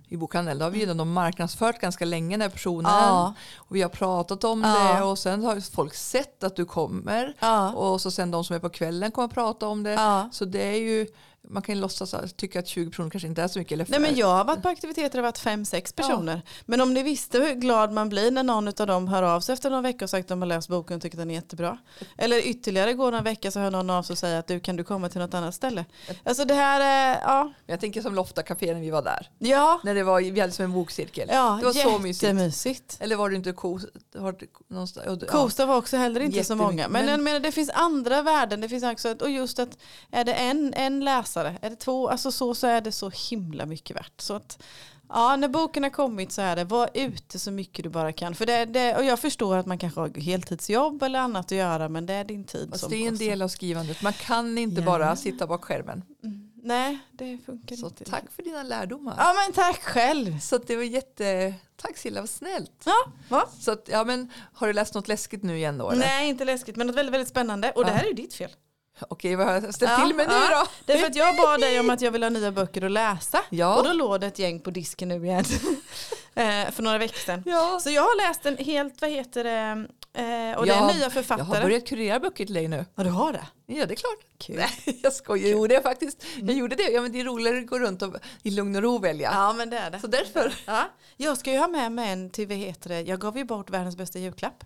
i 0.07 0.17
bokhandeln, 0.17 0.59
då 0.59 0.65
har 0.65 0.69
vi 0.71 0.83
ju 0.85 0.91
ändå 0.91 1.05
marknadsfört 1.05 1.79
ganska 1.79 2.05
länge 2.05 2.33
den 2.33 2.41
här 2.41 2.49
personen. 2.49 2.91
Ja. 2.91 3.33
Och 3.57 3.75
vi 3.75 3.81
har 3.81 3.89
pratat 3.89 4.43
om 4.43 4.61
Ja. 4.63 4.93
det 4.97 5.03
och 5.03 5.19
sen 5.19 5.43
har 5.43 5.75
folk 5.75 5.93
sett 5.93 6.43
att 6.43 6.55
du 6.55 6.65
kommer. 6.65 7.33
Ja. 7.39 7.71
Och 7.71 8.01
så 8.01 8.11
sen 8.11 8.31
de 8.31 8.43
som 8.43 8.55
är 8.55 8.59
på 8.59 8.69
kvällen 8.69 9.11
kommer 9.11 9.27
att 9.27 9.33
prata 9.33 9.67
om 9.67 9.83
det. 9.83 10.29
Så 10.31 10.45
det 10.45 10.63
är 10.63 10.77
ju, 10.79 11.07
man 11.49 11.61
kan 11.63 11.75
ju 11.75 11.81
låtsas 11.81 12.15
tycka 12.35 12.59
att 12.59 12.67
20 12.67 12.89
personer 12.89 13.09
kanske 13.09 13.27
inte 13.27 13.41
är 13.41 13.47
så 13.47 13.59
mycket. 13.59 13.71
Eller 13.71 13.85
Nej 13.89 13.99
men 13.99 14.15
jag 14.15 14.27
har 14.27 14.45
varit 14.45 14.61
på 14.61 14.69
aktiviteter 14.69 15.09
där 15.09 15.17
det 15.17 15.21
varit 15.21 15.37
fem, 15.37 15.65
sex 15.65 15.93
personer. 15.93 16.41
Men 16.65 16.81
om 16.81 16.93
ni 16.93 17.03
visste 17.03 17.39
hur 17.39 17.53
glad 17.53 17.91
man 17.91 18.09
blir 18.09 18.31
när 18.31 18.43
någon 18.43 18.67
av 18.67 18.73
dem 18.87 19.07
hör 19.07 19.23
av 19.23 19.41
sig 19.41 19.53
efter 19.53 19.69
några 19.69 19.81
veckor 19.81 20.03
och 20.03 20.09
sagt 20.09 20.21
att 20.23 20.27
de 20.27 20.41
har 20.41 20.47
läst 20.47 20.67
boken 20.69 20.95
och 20.95 21.01
tycker 21.01 21.17
att 21.17 21.21
den 21.21 21.29
är 21.31 21.35
jättebra. 21.35 21.77
Eller 22.17 22.47
ytterligare 22.47 22.93
går 22.93 23.11
några 23.11 23.23
veckor 23.23 23.49
så 23.49 23.59
hör 23.59 23.71
någon 23.71 23.89
av 23.89 24.03
sig 24.03 24.13
och 24.13 24.17
säger 24.17 24.39
att 24.39 24.47
du 24.47 24.59
kan 24.59 24.75
du 24.75 24.83
komma 24.83 25.09
till 25.09 25.21
något 25.21 25.33
annat 25.33 25.55
ställe. 25.55 25.85
Alltså 26.23 26.45
det 26.45 26.53
här 26.53 26.81
är, 26.81 27.21
ja. 27.21 27.53
Jag 27.65 27.79
tänker 27.79 28.01
som 28.01 28.15
Lofta 28.15 28.43
Café 28.43 28.73
när 28.73 28.81
vi 28.81 28.89
var 28.89 29.01
där. 29.01 29.29
Ja, 29.39 29.81
När 29.83 29.95
det 29.95 30.03
var, 30.03 30.21
vi 30.21 30.39
hade 30.39 30.53
som 30.53 30.65
en 30.65 30.73
bokcirkel. 30.73 31.27
ja 31.31 31.57
det 31.59 31.65
var 31.65 31.73
så 31.73 31.99
mysigt. 32.33 32.97
Eller 32.99 33.15
var 33.15 33.29
det 33.29 33.35
inte 33.35 33.51
ko, 33.51 33.79
var 34.15 34.31
det 34.31 34.45
någonstans? 34.67 35.05
Ja, 35.09 35.15
det- 35.15 35.25
Kosta 35.25 35.65
var 35.65 35.77
också 35.77 35.97
heller 35.97 36.19
inte 36.21 36.43
så 36.43 36.55
många. 36.55 36.87
Men, 36.87 36.91
men- 37.05 37.07
jag 37.11 37.19
menar, 37.19 37.39
det 37.39 37.51
finns 37.51 37.69
andra 37.69 38.21
värden. 38.21 38.61
Det 38.61 38.69
finns 38.69 38.83
också 38.83 39.15
och 39.21 39.29
just 39.29 39.59
att 39.59 39.69
är 40.11 40.23
det 40.23 40.33
en, 40.33 40.73
en 40.73 40.99
läsare, 41.05 41.36
är 41.45 41.69
det 41.69 41.75
två, 41.75 42.09
alltså 42.09 42.31
så, 42.31 42.55
så 42.55 42.67
är 42.67 42.81
det 42.81 42.91
så 42.91 43.09
himla 43.29 43.65
mycket 43.65 43.95
värt. 43.95 44.21
Så 44.21 44.33
att, 44.33 44.63
ja, 45.09 45.35
när 45.35 45.47
boken 45.47 45.83
har 45.83 45.89
kommit 45.89 46.31
så 46.31 46.41
är 46.41 46.55
det, 46.55 46.63
var 46.63 46.89
ute 46.93 47.39
så 47.39 47.51
mycket 47.51 47.83
du 47.83 47.89
bara 47.89 48.11
kan. 48.13 48.35
För 48.35 48.45
det, 48.45 48.65
det, 48.65 48.95
och 48.97 49.03
jag 49.03 49.19
förstår 49.19 49.57
att 49.57 49.65
man 49.65 49.77
kanske 49.77 49.99
har 49.99 50.21
heltidsjobb 50.21 51.03
eller 51.03 51.19
annat 51.19 51.45
att 51.45 51.51
göra, 51.57 51.89
men 51.89 52.05
det 52.05 52.13
är 52.13 52.23
din 52.23 52.43
tid 52.43 52.69
Alltså 52.71 52.79
som 52.79 52.89
det 52.91 52.97
är 53.03 53.07
en 53.07 53.17
del 53.17 53.41
av 53.41 53.47
skrivandet. 53.47 54.01
Man 54.01 54.13
kan 54.13 54.57
inte 54.57 54.81
Ja. 54.81 54.85
bara 54.85 55.15
sitta 55.15 55.47
bak 55.47 55.63
skärmen. 55.65 56.03
Mm. 56.23 56.43
Nej, 56.63 56.97
det 57.11 57.37
funkar 57.45 57.75
Så 57.75 57.85
inte. 57.87 58.03
tack 58.05 58.23
för 58.35 58.43
dina 58.43 58.63
lärdomar. 58.63 59.15
Ja, 59.17 59.33
men 59.45 59.53
tack 59.53 59.81
själv. 59.83 60.39
Så 60.39 60.57
det 60.57 60.75
var 60.75 60.83
jätte... 60.83 61.53
Tack 61.81 61.97
Silla, 61.97 62.19
vad 62.21 62.29
snällt. 62.29 62.71
Ja, 62.85 62.93
va? 63.29 63.45
Så 63.59 63.71
att, 63.71 63.89
ja, 63.91 64.03
men, 64.03 64.31
har 64.53 64.67
du 64.67 64.73
läst 64.73 64.93
något 64.93 65.07
läskigt 65.07 65.43
nu 65.43 65.57
igen 65.57 65.77
då? 65.77 65.89
Eller? 65.91 65.99
Nej, 66.05 66.29
inte 66.29 66.45
läskigt, 66.45 66.75
men 66.75 66.87
något 66.87 66.95
väldigt, 66.95 67.13
väldigt 67.13 67.27
spännande. 67.29 67.71
Och 67.71 67.85
det 67.85 67.91
Ja. 67.91 67.95
här 67.97 68.03
är 68.03 68.07
ju 68.07 68.13
ditt 68.13 68.33
fel. 68.33 68.49
Okej, 68.99 69.35
vad 69.35 69.47
har 69.47 69.53
jag 69.53 69.73
ställt 69.73 69.91
Ja, 69.91 70.05
till 70.07 70.15
med 70.15 70.27
nu 70.27 70.33
ja. 70.33 70.59
då? 70.63 70.71
Det 70.85 70.93
är 70.93 70.97
för 70.97 71.07
att 71.07 71.15
jag 71.15 71.35
bad 71.35 71.59
dig 71.59 71.79
om 71.79 71.89
att 71.89 72.01
jag 72.01 72.11
vill 72.11 72.23
ha 72.23 72.29
nya 72.29 72.51
böcker 72.51 72.81
att 72.85 72.91
läsa. 72.91 73.39
Ja. 73.49 73.77
Och 73.77 73.83
då 73.83 73.93
låg 73.93 74.21
det 74.21 74.27
ett 74.27 74.39
gäng 74.39 74.59
på 74.59 74.71
disken 74.71 75.07
nu 75.09 75.25
igen. 75.25 75.45
Eh, 76.35 76.71
för 76.71 76.83
några 76.83 76.97
veckor 76.97 77.17
sedan. 77.17 77.43
Ja. 77.45 77.79
Så 77.83 77.89
jag 77.89 78.01
har 78.01 78.27
läst 78.27 78.45
en 78.45 78.57
helt, 78.57 79.01
vad 79.01 79.09
heter 79.09 79.43
det, 79.43 79.87
eh, 80.17 80.57
och 80.57 80.65
det 80.65 80.71
Jag 80.71 80.75
har- 80.75 80.89
är 80.89 80.93
nya 80.93 81.03
Jag 81.03 81.13
författare. 81.13 81.45
har 81.45 81.61
börjat 81.61 81.87
kurera 81.87 82.29
till 82.29 82.53
dig 82.53 82.67
nu. 82.67 82.85
Ja, 82.95 83.03
du 83.03 83.09
har 83.09 83.33
det? 83.33 83.47
Ja, 83.65 83.85
det 83.85 83.93
är 83.93 83.95
klart. 83.95 84.19
Kul. 84.37 84.55
Nej, 84.55 84.99
jag 85.03 85.13
skojar. 85.13 85.49
Jo, 85.49 85.67
det 85.67 85.75
är 85.75 85.81
faktiskt. 85.81 86.23
Jag 86.41 86.55
gjorde 86.57 86.75
det. 86.75 86.83
Ja, 86.91 87.01
men 87.01 87.11
det 87.11 87.19
är 87.19 87.23
roligare 87.25 87.57
att 87.59 87.67
gå 87.67 87.79
runt 87.79 88.01
och 88.01 88.15
i 88.43 88.49
lugn 88.49 88.75
och 88.75 88.81
ro 88.81 88.97
välja. 88.99 89.29
Ja, 89.33 89.53
men 89.53 89.69
det 89.69 89.77
är 89.77 89.91
det. 89.91 89.99
Så 89.99 90.07
därför. 90.07 90.53
Ja. 90.65 90.83
Jag 91.17 91.37
ska 91.37 91.51
ju 91.51 91.57
ha 91.57 91.67
med 91.67 91.91
mig 91.91 92.11
en 92.11 92.29
till, 92.29 92.47
vad 92.47 92.57
heter 92.57 92.89
det, 92.89 93.01
jag 93.01 93.19
gav 93.19 93.37
ju 93.37 93.43
bort 93.43 93.69
världens 93.69 93.95
bästa 93.97 94.19
julklapp. 94.19 94.63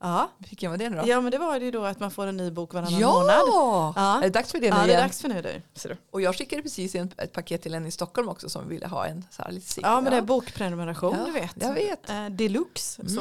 Ja. 0.00 0.30
Vilken 0.38 0.70
var 0.70 0.78
det 0.78 0.90
nu 0.90 0.96
då? 0.96 1.02
ja, 1.08 1.20
men 1.20 1.30
det 1.32 1.38
var 1.38 1.60
ju 1.60 1.70
då 1.70 1.84
att 1.84 2.00
man 2.00 2.10
får 2.10 2.26
en 2.26 2.36
ny 2.36 2.50
bok 2.50 2.74
varannan 2.74 2.92
månad. 3.02 3.40
Ja! 3.46 3.92
Ja. 3.96 4.18
Är 4.18 4.22
det 4.22 4.28
dags 4.30 4.52
för 4.52 4.58
det 4.60 4.70
nu 4.70 4.76
Ja, 4.76 4.82
det 4.82 4.82
är 4.82 4.88
igen? 4.88 5.02
dags 5.02 5.20
för 5.20 5.28
nu 5.28 5.42
du. 5.42 5.96
Och 6.10 6.20
jag 6.22 6.36
skickade 6.36 6.62
precis 6.62 6.94
en, 6.94 7.12
ett 7.16 7.32
paket 7.32 7.62
till 7.62 7.74
en 7.74 7.86
i 7.86 7.90
Stockholm 7.90 8.28
också 8.28 8.48
som 8.48 8.68
ville 8.68 8.86
ha 8.86 9.06
en 9.06 9.24
så 9.30 9.42
här 9.42 9.50
lite 9.52 9.72
sikt. 9.72 9.86
Ja, 9.86 10.00
men 10.00 10.10
det 10.12 10.18
är 10.18 10.22
bokprenumeration, 10.22 11.16
Ja, 11.18 11.24
du 11.26 11.32
vet. 11.32 11.54
jag 11.60 11.74
vet. 11.74 12.10
Eh, 12.10 12.26
deluxe. 12.26 13.08
Så. 13.08 13.20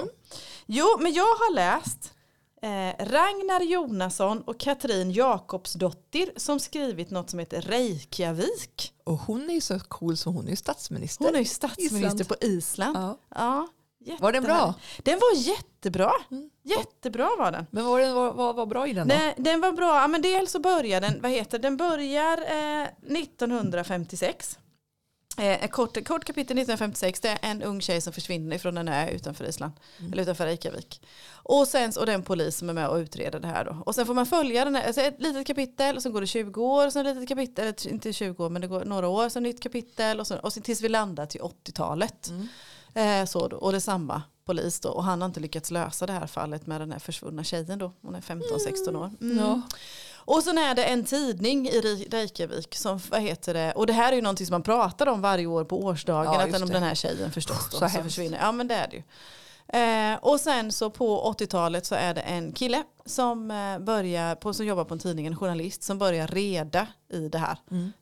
Jo, 0.68 0.98
men 1.00 1.14
jag 1.14 1.24
har 1.24 1.54
läst 1.54 2.14
eh, 2.62 3.06
Ragnar 3.06 3.62
Jonasson 3.62 4.42
och 4.42 4.60
Katrin 4.60 5.12
Jakobsdottir 5.12 6.32
som 6.36 6.60
skrivit 6.60 7.10
något 7.12 7.30
som 7.30 7.40
heter 7.40 7.62
Reykjavik. 7.62 8.94
Och 9.04 9.18
hon 9.18 9.50
är 9.50 9.54
ju 9.54 9.62
så 9.62 9.80
cool 9.80 10.18
så 10.18 10.30
hon 10.30 10.46
är 10.46 10.50
ju 10.50 10.56
statsminister. 10.56 11.26
Hon 11.26 11.36
är 11.36 11.40
ju 11.40 11.46
statsminister 11.46 12.06
Island. 12.22 12.28
på 12.28 12.36
Island. 12.42 12.98
Ja. 13.36 13.68
Ja, 14.00 14.18
Var 14.20 14.32
den 14.32 14.44
bra? 14.44 14.74
Den 15.04 15.20
var 15.20 15.36
jättebra. 15.36 16.12
Mm. 16.32 16.50
Jättebra 16.64 17.30
var 17.38 17.52
den. 17.52 17.66
Men 17.72 17.86
vad 17.86 18.14
var, 18.14 18.34
vad 18.34 18.56
var 18.56 18.66
bra 18.66 18.88
i 18.88 18.94
den 18.94 19.08
då? 19.08 19.16
Den, 19.16 19.34
den 19.38 19.62
var 19.62 19.72
bra, 19.72 20.02
ja, 20.02 20.08
men 20.08 20.22
dels 20.22 20.52
så 20.52 20.60
börjar 20.60 21.02
den, 21.02 21.22
vad 21.22 21.32
heter 21.32 21.60
den 21.60 21.78
börjar 21.78 22.38
eh, 22.38 22.88
1956. 23.22 24.60
Eh, 25.38 25.68
kort, 25.68 26.08
kort 26.08 26.26
kapitel 26.26 26.58
1956, 26.58 27.20
det 27.20 27.30
är 27.30 27.38
en 27.42 27.62
ung 27.64 27.82
tjej 27.82 28.02
som 28.02 28.14
försvinner 28.14 28.58
från 28.58 28.78
en 28.78 28.88
ö 28.88 29.10
utanför 29.10 29.46
Island, 29.46 29.74
Mm. 30.00 30.14
eller 30.14 30.24
utanför 30.24 30.46
Reykjavik. 30.46 31.02
Och 31.34 31.68
sen 31.68 31.92
och 32.00 32.06
det 32.06 32.12
är 32.12 32.16
en 32.16 32.24
polis 32.24 32.58
som 32.58 32.70
är 32.70 32.74
med 32.74 32.88
och 32.90 32.96
utreder 32.98 33.40
det 33.40 33.48
här 33.48 33.66
då. 33.66 33.78
Och 33.86 33.96
sen 33.96 34.06
får 34.06 34.14
man 34.14 34.26
följa 34.26 34.66
den 34.66 34.76
här, 34.76 34.88
alltså 34.88 35.02
ett 35.02 35.22
litet 35.22 35.48
kapitel 35.48 35.96
och 35.96 36.04
sen 36.04 36.12
går 36.14 36.22
det 36.22 36.28
20 36.28 36.62
år, 36.64 36.86
och 36.88 36.94
sen 36.94 37.06
ett 37.08 37.16
litet 37.16 37.30
kapitel, 37.30 37.64
eller 37.68 37.88
inte 37.88 38.14
20 38.14 38.46
år 38.46 38.50
men 38.50 38.62
det 38.62 38.68
går 38.68 38.86
några 38.86 39.08
år, 39.08 39.30
sen 39.30 39.44
nytt 39.44 39.64
kapitel 39.64 40.20
och 40.20 40.28
sen, 40.28 40.40
och 40.40 40.54
sen 40.54 40.64
tills 40.64 40.82
vi 40.82 40.90
landar 40.90 41.26
till 41.26 41.42
80-talet. 41.42 42.30
Mm. 42.30 42.48
Eh, 42.94 43.26
så 43.26 43.48
då, 43.48 43.58
och 43.58 43.72
det 43.72 43.78
är 43.78 43.80
samma 43.80 44.22
polis 44.46 44.80
då 44.80 44.90
och 44.90 45.04
han 45.04 45.22
har 45.22 45.26
inte 45.26 45.40
lyckats 45.40 45.72
lösa 45.72 46.06
det 46.06 46.14
här 46.14 46.28
fallet 46.28 46.68
med 46.68 46.82
den 46.82 46.92
här 46.92 47.00
försvunna 47.00 47.44
tjejen 47.44 47.80
då. 47.80 47.94
Hon 48.02 48.16
är 48.16 48.22
15-16 48.22 48.96
år. 48.96 49.12
Mm. 49.22 49.38
Ja. 49.38 49.62
Och 50.28 50.44
sen 50.44 50.58
är 50.58 50.76
det 50.76 50.84
en 50.84 51.04
tidning 51.06 51.68
i 51.68 51.82
Re- 51.82 52.12
Reykjavik 52.12 52.76
som, 52.76 53.00
vad 53.10 53.22
heter 53.22 53.54
det, 53.54 53.72
och 53.72 53.88
det 53.88 53.94
här 53.94 54.12
är 54.12 54.16
ju 54.16 54.22
någonting 54.22 54.48
som 54.48 54.54
man 54.54 54.64
pratar 54.64 55.08
om 55.08 55.22
varje 55.22 55.46
år 55.48 55.64
på 55.64 55.80
årsdagen, 55.84 56.34
Ja, 56.34 56.42
att 56.44 56.52
den, 56.52 56.64
om 56.64 56.70
den 56.70 56.84
här 56.84 56.96
tjejen 56.96 57.32
förstås 57.32 57.70
då, 57.72 57.78
Så 57.78 57.86
hemskt. 57.86 58.04
försvinner. 58.04 58.40
Ja 58.42 58.52
men 58.52 58.68
det 58.68 58.76
är 58.76 58.88
det 58.88 58.96
ju. 58.96 59.04
Eh, 59.74 60.18
och 60.22 60.40
sen 60.40 60.72
så 60.72 60.90
på 60.90 61.34
80-talet 61.40 61.86
så 61.86 61.96
är 61.96 62.14
det 62.14 62.22
en 62.22 62.52
kille 62.52 62.84
som, 63.06 63.52
eh, 63.52 63.80
börjar, 63.80 64.36
på, 64.36 64.54
som 64.54 64.66
jobbar 64.66 64.84
på 64.84 64.94
en 64.94 65.00
tidning, 65.00 65.28
en 65.28 65.36
journalist 65.36 65.84
som 65.84 65.98
börjar 65.98 66.28
reda 66.28 66.88
i 67.14 67.30
det 67.30 67.38
här. 67.38 67.58
Mm. 67.72 67.94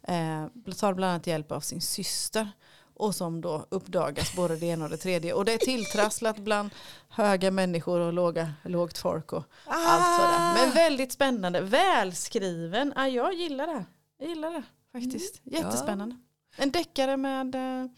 Eh, 0.67 0.73
tar 0.73 0.93
bland 0.93 1.11
annat 1.11 1.27
hjälp 1.27 1.51
av 1.51 1.59
sin 1.59 1.81
syster. 1.81 2.49
Och 2.95 3.15
som 3.15 3.41
då 3.41 3.65
uppdagas 3.69 4.35
både 4.35 4.55
det 4.55 4.65
ena 4.65 4.83
och 4.85 4.91
det 4.91 4.97
tredje. 4.97 5.33
Och 5.33 5.45
det 5.45 5.53
är 5.53 5.57
tilltrasslat 5.57 6.37
bland 6.39 6.69
höga 7.09 7.51
människor 7.51 7.99
och 7.99 8.13
låga, 8.13 8.53
lågt 8.63 8.97
folk 8.97 9.33
och 9.33 9.43
allt 9.65 10.21
sådär. 10.21 10.65
Men 10.65 10.73
väldigt 10.75 11.11
spännande, 11.11 11.61
välskriven. 11.61 12.93
Ja, 12.95 13.07
jag 13.07 13.33
gillar 13.33 13.67
det. 13.67 13.85
Jag 14.17 14.29
gillar 14.29 14.51
det 14.51 14.63
faktiskt. 14.91 15.41
Jättespännande. 15.43 16.17
En 16.57 16.71
deckare 16.71 17.17
med, 17.17 17.55
eh, 17.55 17.89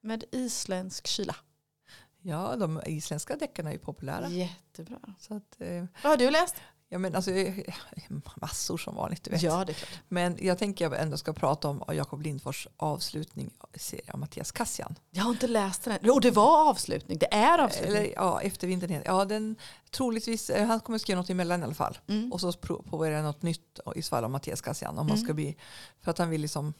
med 0.00 0.24
isländsk 0.32 1.06
kyla. 1.06 1.36
ja, 2.22 2.56
de 2.56 2.82
isländska 2.86 3.36
deckarna 3.36 3.68
är 3.68 3.72
ju 3.72 3.78
populära. 3.78 4.28
Jättebra. 4.28 4.98
Så 5.18 5.34
att, 5.34 5.60
eh, 5.60 5.84
Vad 6.02 6.10
har 6.12 6.16
du 6.16 6.30
läst? 6.30 6.54
Ja, 6.88 6.98
men 6.98 7.14
alltså, 7.14 7.30
eh, 7.30 7.64
massor 8.40 8.76
som 8.78 8.94
vanligt, 8.94 9.24
du 9.24 9.30
vet. 9.30 9.42
Ja, 9.42 9.64
det 9.64 9.72
är 9.72 9.74
klart. 9.74 10.00
Men 10.08 10.38
jag 10.40 10.58
tänker 10.58 10.84
jag 10.84 11.00
ändå 11.00 11.16
ska 11.16 11.32
prata 11.32 11.68
om 11.68 11.82
Jakob 11.92 12.22
Lindfors 12.22 12.68
avslutning 12.76 13.50
i 13.74 13.78
serien 13.78 14.10
av 14.12 14.18
Mattias 14.18 14.52
Kassian. 14.52 14.94
Jag 15.10 15.24
har 15.24 15.30
inte 15.30 15.46
läst 15.46 15.82
den. 15.84 15.98
Jo, 16.02 16.18
det 16.20 16.30
var 16.30 16.70
avslutning. 16.70 17.18
Det 17.18 17.34
är 17.34 17.58
avslutning. 17.58 17.96
Eller 17.96 18.12
ja, 18.14 18.40
efter 18.40 18.66
vintern. 18.66 19.02
Ja, 19.04 19.24
den, 19.24 19.56
troligtvis, 19.90 20.50
eh, 20.50 20.66
han 20.66 20.80
kommer 20.80 20.98
skriva 20.98 21.20
något 21.20 21.30
emellan 21.30 21.60
i 21.60 21.64
alla 21.64 21.74
fall. 21.74 21.98
Mm. 22.08 22.32
Och 22.32 22.40
så 22.40 22.52
påbörjar 22.52 23.22
något 23.22 23.42
nytt 23.42 23.80
i 23.96 24.02
fall 24.02 24.24
om 24.24 24.32
Mattias 24.32 24.60
Kassian. 24.60 24.98
Om 24.98 25.06
man 25.06 25.16
Mm. 25.16 25.24
ska 25.24 25.34
bli, 25.34 25.56
för 26.02 26.10
att 26.10 26.18
han 26.18 26.30
vill 26.30 26.40
liksom 26.40 26.74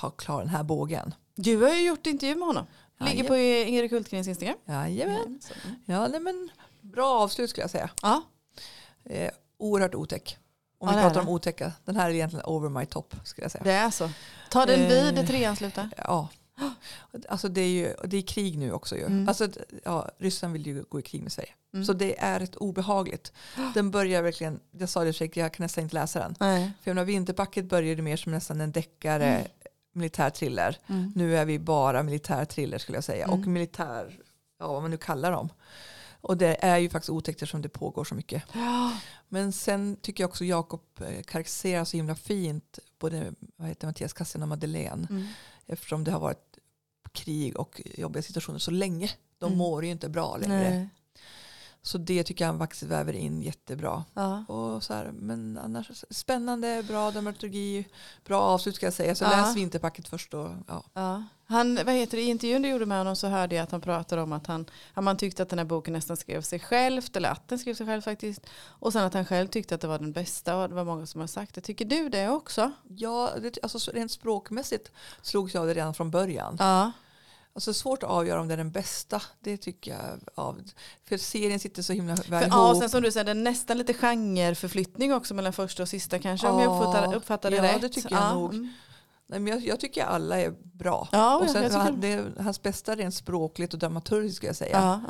ha 0.00 0.10
klar 0.10 0.38
den 0.40 0.48
här 0.48 0.62
bågen. 0.62 1.14
Du 1.34 1.62
har 1.62 1.74
ju 1.74 1.86
gjort 1.86 2.06
intervju 2.06 2.34
med 2.36 2.46
honom. 2.46 2.66
Ligger 3.00 3.24
på 3.24 3.36
Erik 3.36 3.92
Hultgrens 3.92 4.28
Instagram. 4.28 4.56
Jajamän. 4.66 5.16
Mm. 5.64 5.76
Ja, 5.84 6.08
nej, 6.08 6.20
men 6.20 6.50
bra 6.80 7.20
avslut 7.20 7.50
skulle 7.50 7.62
jag 7.62 7.70
säga. 7.70 7.90
Ja. 8.02 8.22
Eh, 9.04 9.30
oerhört 9.58 9.94
otäck. 9.94 10.38
Om 10.78 10.88
Ja, 10.88 10.94
vi 10.96 11.02
pratar 11.02 11.20
om 11.20 11.28
otäcka. 11.28 11.72
Den 11.84 11.96
här 11.96 12.10
är 12.10 12.14
egentligen 12.14 12.44
over 12.46 12.68
my 12.68 12.86
top 12.86 13.14
skulle 13.24 13.44
jag 13.44 13.52
säga. 13.52 13.64
Det 13.64 13.72
är 13.72 13.90
så. 13.90 14.10
Ta 14.50 14.66
den 14.66 14.80
vid 14.88 15.18
Eh. 15.18 15.26
trean 15.26 15.56
slutar. 15.56 15.90
Ja. 15.96 16.28
Alltså 17.28 17.48
det 17.48 17.60
är 17.60 17.68
ju 17.68 17.94
det 18.04 18.16
är 18.16 18.22
krig 18.22 18.58
nu 18.58 18.72
också 18.72 18.96
ju. 18.96 19.02
Mm. 19.06 19.28
Alltså, 19.28 19.48
ja, 19.84 20.08
Ryssland 20.18 20.52
vill 20.52 20.66
ju 20.66 20.82
gå 20.88 20.98
i 21.00 21.02
krig 21.02 21.22
med 21.22 21.32
Sverige. 21.32 21.50
Mm. 21.74 21.84
Så 21.86 21.92
det 21.92 22.18
är 22.18 22.40
ett 22.40 22.56
obehagligt. 22.56 23.32
Den 23.74 23.90
börjar 23.90 24.22
verkligen, 24.22 24.60
jag 24.78 24.88
sa 24.88 25.04
det 25.04 25.12
Shake, 25.12 25.40
jag 25.40 25.52
kan 25.52 25.64
nästan 25.64 25.84
inte 25.84 25.94
läsa 25.94 26.18
den. 26.18 26.34
Nej. 26.40 26.70
För 26.82 26.90
jag 26.90 26.94
menar, 26.94 27.06
Vinterpacket 27.06 27.64
började 27.64 28.02
mer 28.02 28.16
som 28.16 28.32
nästan 28.32 28.60
en 28.60 28.72
deckare, 28.72 29.24
Mm. 29.26 29.46
militär 29.92 30.30
thriller. 30.30 30.78
Mm. 30.86 31.12
Nu 31.16 31.36
är 31.36 31.44
vi 31.44 31.58
bara 31.58 32.02
militär 32.02 32.44
thriller 32.44 32.78
skulle 32.78 32.96
jag 32.96 33.04
säga. 33.04 33.24
Mm. 33.24 33.40
Och 33.40 33.46
militär, 33.46 34.18
ja 34.58 34.72
vad 34.72 34.82
man 34.82 34.90
nu 34.90 34.96
kallar 34.96 35.32
dem. 35.32 35.48
Och 36.24 36.36
det 36.36 36.64
är 36.64 36.78
ju 36.78 36.88
faktiskt 36.88 37.10
otäckt 37.10 37.36
eftersom 37.42 37.62
det 37.62 37.68
pågår 37.68 38.04
så 38.04 38.14
mycket. 38.14 38.42
Ja. 38.52 38.92
Men 39.28 39.52
sen 39.52 39.96
tycker 40.02 40.24
jag 40.24 40.28
också 40.30 40.44
Jakob 40.44 40.80
eh, 41.00 41.04
karaktäriserar 41.06 41.84
så 41.84 41.96
himla 41.96 42.14
fint 42.14 42.78
både 42.98 43.34
vad 43.56 43.68
heter 43.68 43.86
Mattias 43.86 44.12
Kassen 44.12 44.42
och 44.42 44.48
Madeleine. 44.48 45.06
Mm. 45.10 45.26
Eftersom 45.66 46.04
det 46.04 46.10
har 46.10 46.20
varit 46.20 46.58
krig 47.12 47.56
och 47.56 47.82
jobbiga 47.96 48.22
situationer 48.22 48.58
så 48.58 48.70
länge. 48.70 49.10
De 49.38 49.46
Mm. 49.46 49.58
mår 49.58 49.84
ju 49.84 49.90
inte 49.90 50.08
bra 50.08 50.36
längre. 50.36 50.70
Nej. 50.70 50.88
Så 51.86 51.98
det 51.98 52.24
tycker 52.24 52.44
jag 52.44 52.50
han 52.52 52.58
faktiskt 52.58 52.82
väver 52.82 53.12
in 53.12 53.42
jättebra. 53.42 54.04
Ja. 54.14 54.44
Och 54.48 54.82
så 54.82 54.94
här, 54.94 55.10
men 55.12 55.58
annars 55.64 56.04
spännande, 56.10 56.82
bra 56.88 57.10
dramaturgi, 57.10 57.84
bra 58.24 58.40
avslut 58.40 58.74
ska 58.76 58.86
jag 58.86 58.92
säga. 58.92 59.14
Så 59.14 59.24
Ja. 59.24 59.30
läs 59.30 59.56
Vinterpacket 59.56 60.08
först. 60.08 60.34
Och, 60.34 60.48
ja. 60.68 60.84
Ja. 60.94 61.24
Han, 61.46 61.74
vad 61.86 61.94
heter 61.94 62.16
det, 62.16 62.22
I 62.22 62.26
intervjun 62.28 62.62
du 62.62 62.68
gjorde 62.68 62.86
med 62.86 62.98
honom 62.98 63.16
så 63.16 63.26
hörde 63.28 63.54
jag 63.54 63.62
att 63.62 63.70
han 63.70 63.80
pratade 63.80 64.22
om 64.22 64.32
att 64.32 64.46
han, 64.46 64.66
att 64.94 65.04
man 65.04 65.16
tyckte 65.16 65.42
att 65.42 65.48
den 65.48 65.58
här 65.58 65.66
boken 65.66 65.92
nästan 65.92 66.16
skrev 66.16 66.42
sig 66.42 66.58
självt, 66.60 67.16
eller 67.16 67.28
att 67.30 67.48
den 67.48 67.58
skrev 67.58 67.74
sig 67.74 67.86
själv 67.86 68.00
faktiskt. 68.00 68.40
Och 68.62 68.92
sen 68.92 69.04
att 69.04 69.14
han 69.14 69.24
själv 69.26 69.46
tyckte 69.48 69.74
att 69.74 69.80
det 69.80 69.86
var 69.86 69.98
den 69.98 70.12
bästa 70.12 70.56
och 70.56 70.68
det 70.68 70.74
var 70.74 70.84
många 70.84 71.06
som 71.06 71.20
har 71.20 71.28
sagt 71.28 71.54
det. 71.54 71.60
Tycker 71.60 71.84
du 71.84 72.08
det 72.08 72.28
också? 72.28 72.72
Ja, 72.88 73.30
det, 73.42 73.58
alltså 73.62 73.90
rent 73.90 74.10
språkmässigt 74.12 74.90
slogs 75.22 75.54
jag 75.54 75.60
av 75.60 75.66
det 75.66 75.74
redan 75.74 75.94
från 75.94 76.10
början. 76.10 76.56
Ja. 76.58 76.92
Alltså 77.54 77.74
svårt 77.74 78.02
att 78.02 78.08
avgöra 78.10 78.40
om 78.40 78.48
det 78.48 78.54
är 78.54 78.58
den 78.58 78.70
bästa. 78.70 79.22
Det 79.40 79.56
tycker 79.56 79.90
jag. 79.90 80.20
Av, 80.34 80.60
för 81.08 81.16
serien 81.16 81.60
sitter 81.60 81.82
så 81.82 81.92
himla 81.92 82.14
väl 82.14 82.24
För, 82.24 82.34
ihop. 82.40 82.48
ja, 82.50 82.70
och 82.70 82.76
sen 82.76 82.88
som 82.90 83.02
du 83.02 83.12
säger, 83.12 83.24
det 83.24 83.30
är 83.30 83.34
nästan 83.34 83.78
lite 83.78 83.94
genreförflyttning 83.94 85.14
också 85.14 85.34
mellan 85.34 85.52
första 85.52 85.82
och 85.82 85.88
sista 85.88 86.18
kanske, 86.18 86.48
om 86.48 86.58
jag 86.60 86.72
Ja, 86.72 86.78
uppfattar, 86.78 87.14
uppfattar 87.14 87.50
det 87.50 87.56
ja, 87.56 87.62
rätt. 87.62 87.80
det 87.80 87.88
tycker 87.88 88.14
jag 88.14 88.34
nog. 88.34 88.54
mm. 88.54 88.72
Nej, 89.26 89.40
men 89.40 89.52
jag, 89.52 89.66
jag 89.66 89.80
tycker 89.80 90.04
alla 90.04 90.40
är 90.40 90.54
bra. 90.62 91.08
Ja, 91.12 91.36
och 91.36 91.44
jag 91.44 91.50
sen, 91.50 91.62
tycker- 91.64 91.76
han, 91.78 92.00
det 92.00 92.12
är 92.12 92.32
hans 92.42 92.62
bästa 92.62 92.94
rent 92.96 93.14
språkligt 93.14 93.72
och 93.72 93.78
dramaturgiskt 93.78 94.36
ska 94.36 94.46
jag 94.46 94.56
säga. 94.56 95.04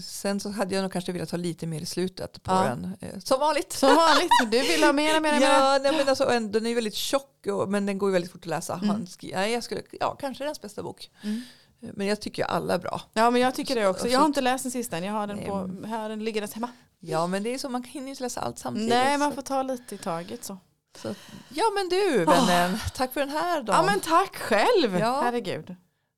Sen 0.00 0.40
så 0.40 0.50
hade 0.50 0.74
jag 0.74 0.82
nog 0.82 0.92
kanske 0.92 1.12
velat 1.12 1.30
ha 1.30 1.38
lite 1.38 1.66
mer 1.66 1.80
i 1.80 1.86
slutet 1.86 2.42
på 2.42 2.52
Ja. 2.52 2.62
den. 2.64 2.96
Eh, 3.00 3.18
Som 3.18 3.40
vanligt. 3.40 3.72
Som 3.72 3.96
vanligt, 3.96 4.30
du 4.50 4.58
vill 4.62 4.84
ha 4.84 4.92
mera, 4.92 5.20
mera, 5.20 5.32
mera. 5.40 5.50
Ja, 5.52 5.78
nej, 5.82 5.92
men 5.96 6.08
alltså, 6.08 6.30
en- 6.30 6.52
den 6.52 6.64
är 6.66 6.68
ju 6.68 6.74
väldigt 6.74 6.94
tjock 6.94 7.46
och, 7.46 7.68
men 7.68 7.86
den 7.86 7.98
går 7.98 8.08
ju 8.08 8.12
väldigt 8.12 8.32
fort 8.32 8.40
att 8.42 8.46
läsa. 8.46 8.74
Mm. 8.74 8.88
Han 8.88 9.06
nej, 9.22 9.52
jag 9.52 9.64
skulle, 9.64 9.82
ja, 10.00 10.16
kanske 10.20 10.44
hans 10.44 10.60
bästa 10.60 10.82
bok. 10.82 11.10
Mm. 11.22 11.42
Eh, 11.82 11.88
Men 11.94 12.06
jag 12.06 12.20
tycker 12.20 12.44
alla 12.44 12.74
är 12.74 12.78
bra. 12.78 13.00
Ja 13.12 13.30
men 13.30 13.40
jag 13.40 13.54
tycker 13.54 13.74
det 13.74 13.86
också. 13.86 14.02
Så- 14.04 14.08
Jag 14.12 14.18
har 14.20 14.26
inte 14.26 14.40
läst 14.40 14.64
den 14.64 14.70
sista 14.72 14.96
än. 14.96 15.04
Jag 15.04 15.12
har 15.12 15.26
den 15.26 15.36
Nej, 15.36 15.46
på, 15.46 15.86
här 15.86 16.08
den 16.08 16.24
ligger 16.24 16.54
hemma. 16.54 16.68
Ja, 17.00 17.26
men 17.26 17.42
det 17.42 17.54
är 17.54 17.58
så 17.58 17.68
man 17.68 17.82
hinner 17.84 18.06
ju 18.06 18.10
inte 18.10 18.22
läsa 18.22 18.40
allt 18.40 18.58
samtidigt. 18.58 18.88
Nej 18.90 19.18
man 19.18 19.32
får 19.32 19.42
ta 19.42 19.62
lite 19.62 19.94
i 19.94 19.98
taget 19.98 20.44
så. 20.44 20.58
så, 20.98 21.14
ja, 21.48 21.64
men 21.74 21.88
du 21.88 22.24
vännen, 22.24 22.78
tack 22.94 23.12
för 23.12 23.20
den 23.20 23.28
här 23.28 23.62
dagen. 23.62 23.76
Ja 23.76 23.82
men 23.92 24.00
tack 24.00 24.36
själv. 24.36 24.98
Ja. 24.98 25.20
Herregud. 25.22 25.76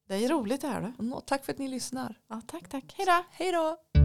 Det 0.09 0.15
är 0.25 0.29
roligt 0.29 0.61
det 0.61 0.69
här 0.69 0.93
då. 0.99 1.21
Tack 1.21 1.45
för 1.45 1.53
att 1.53 1.59
ni 1.59 1.69
lyssnar. 1.69 2.19
Ja, 2.29 2.41
tack 2.47 2.69
tack. 2.69 2.95
Hej 2.97 3.07
då. 3.07 3.25
Hej 3.31 3.53
då! 3.53 4.04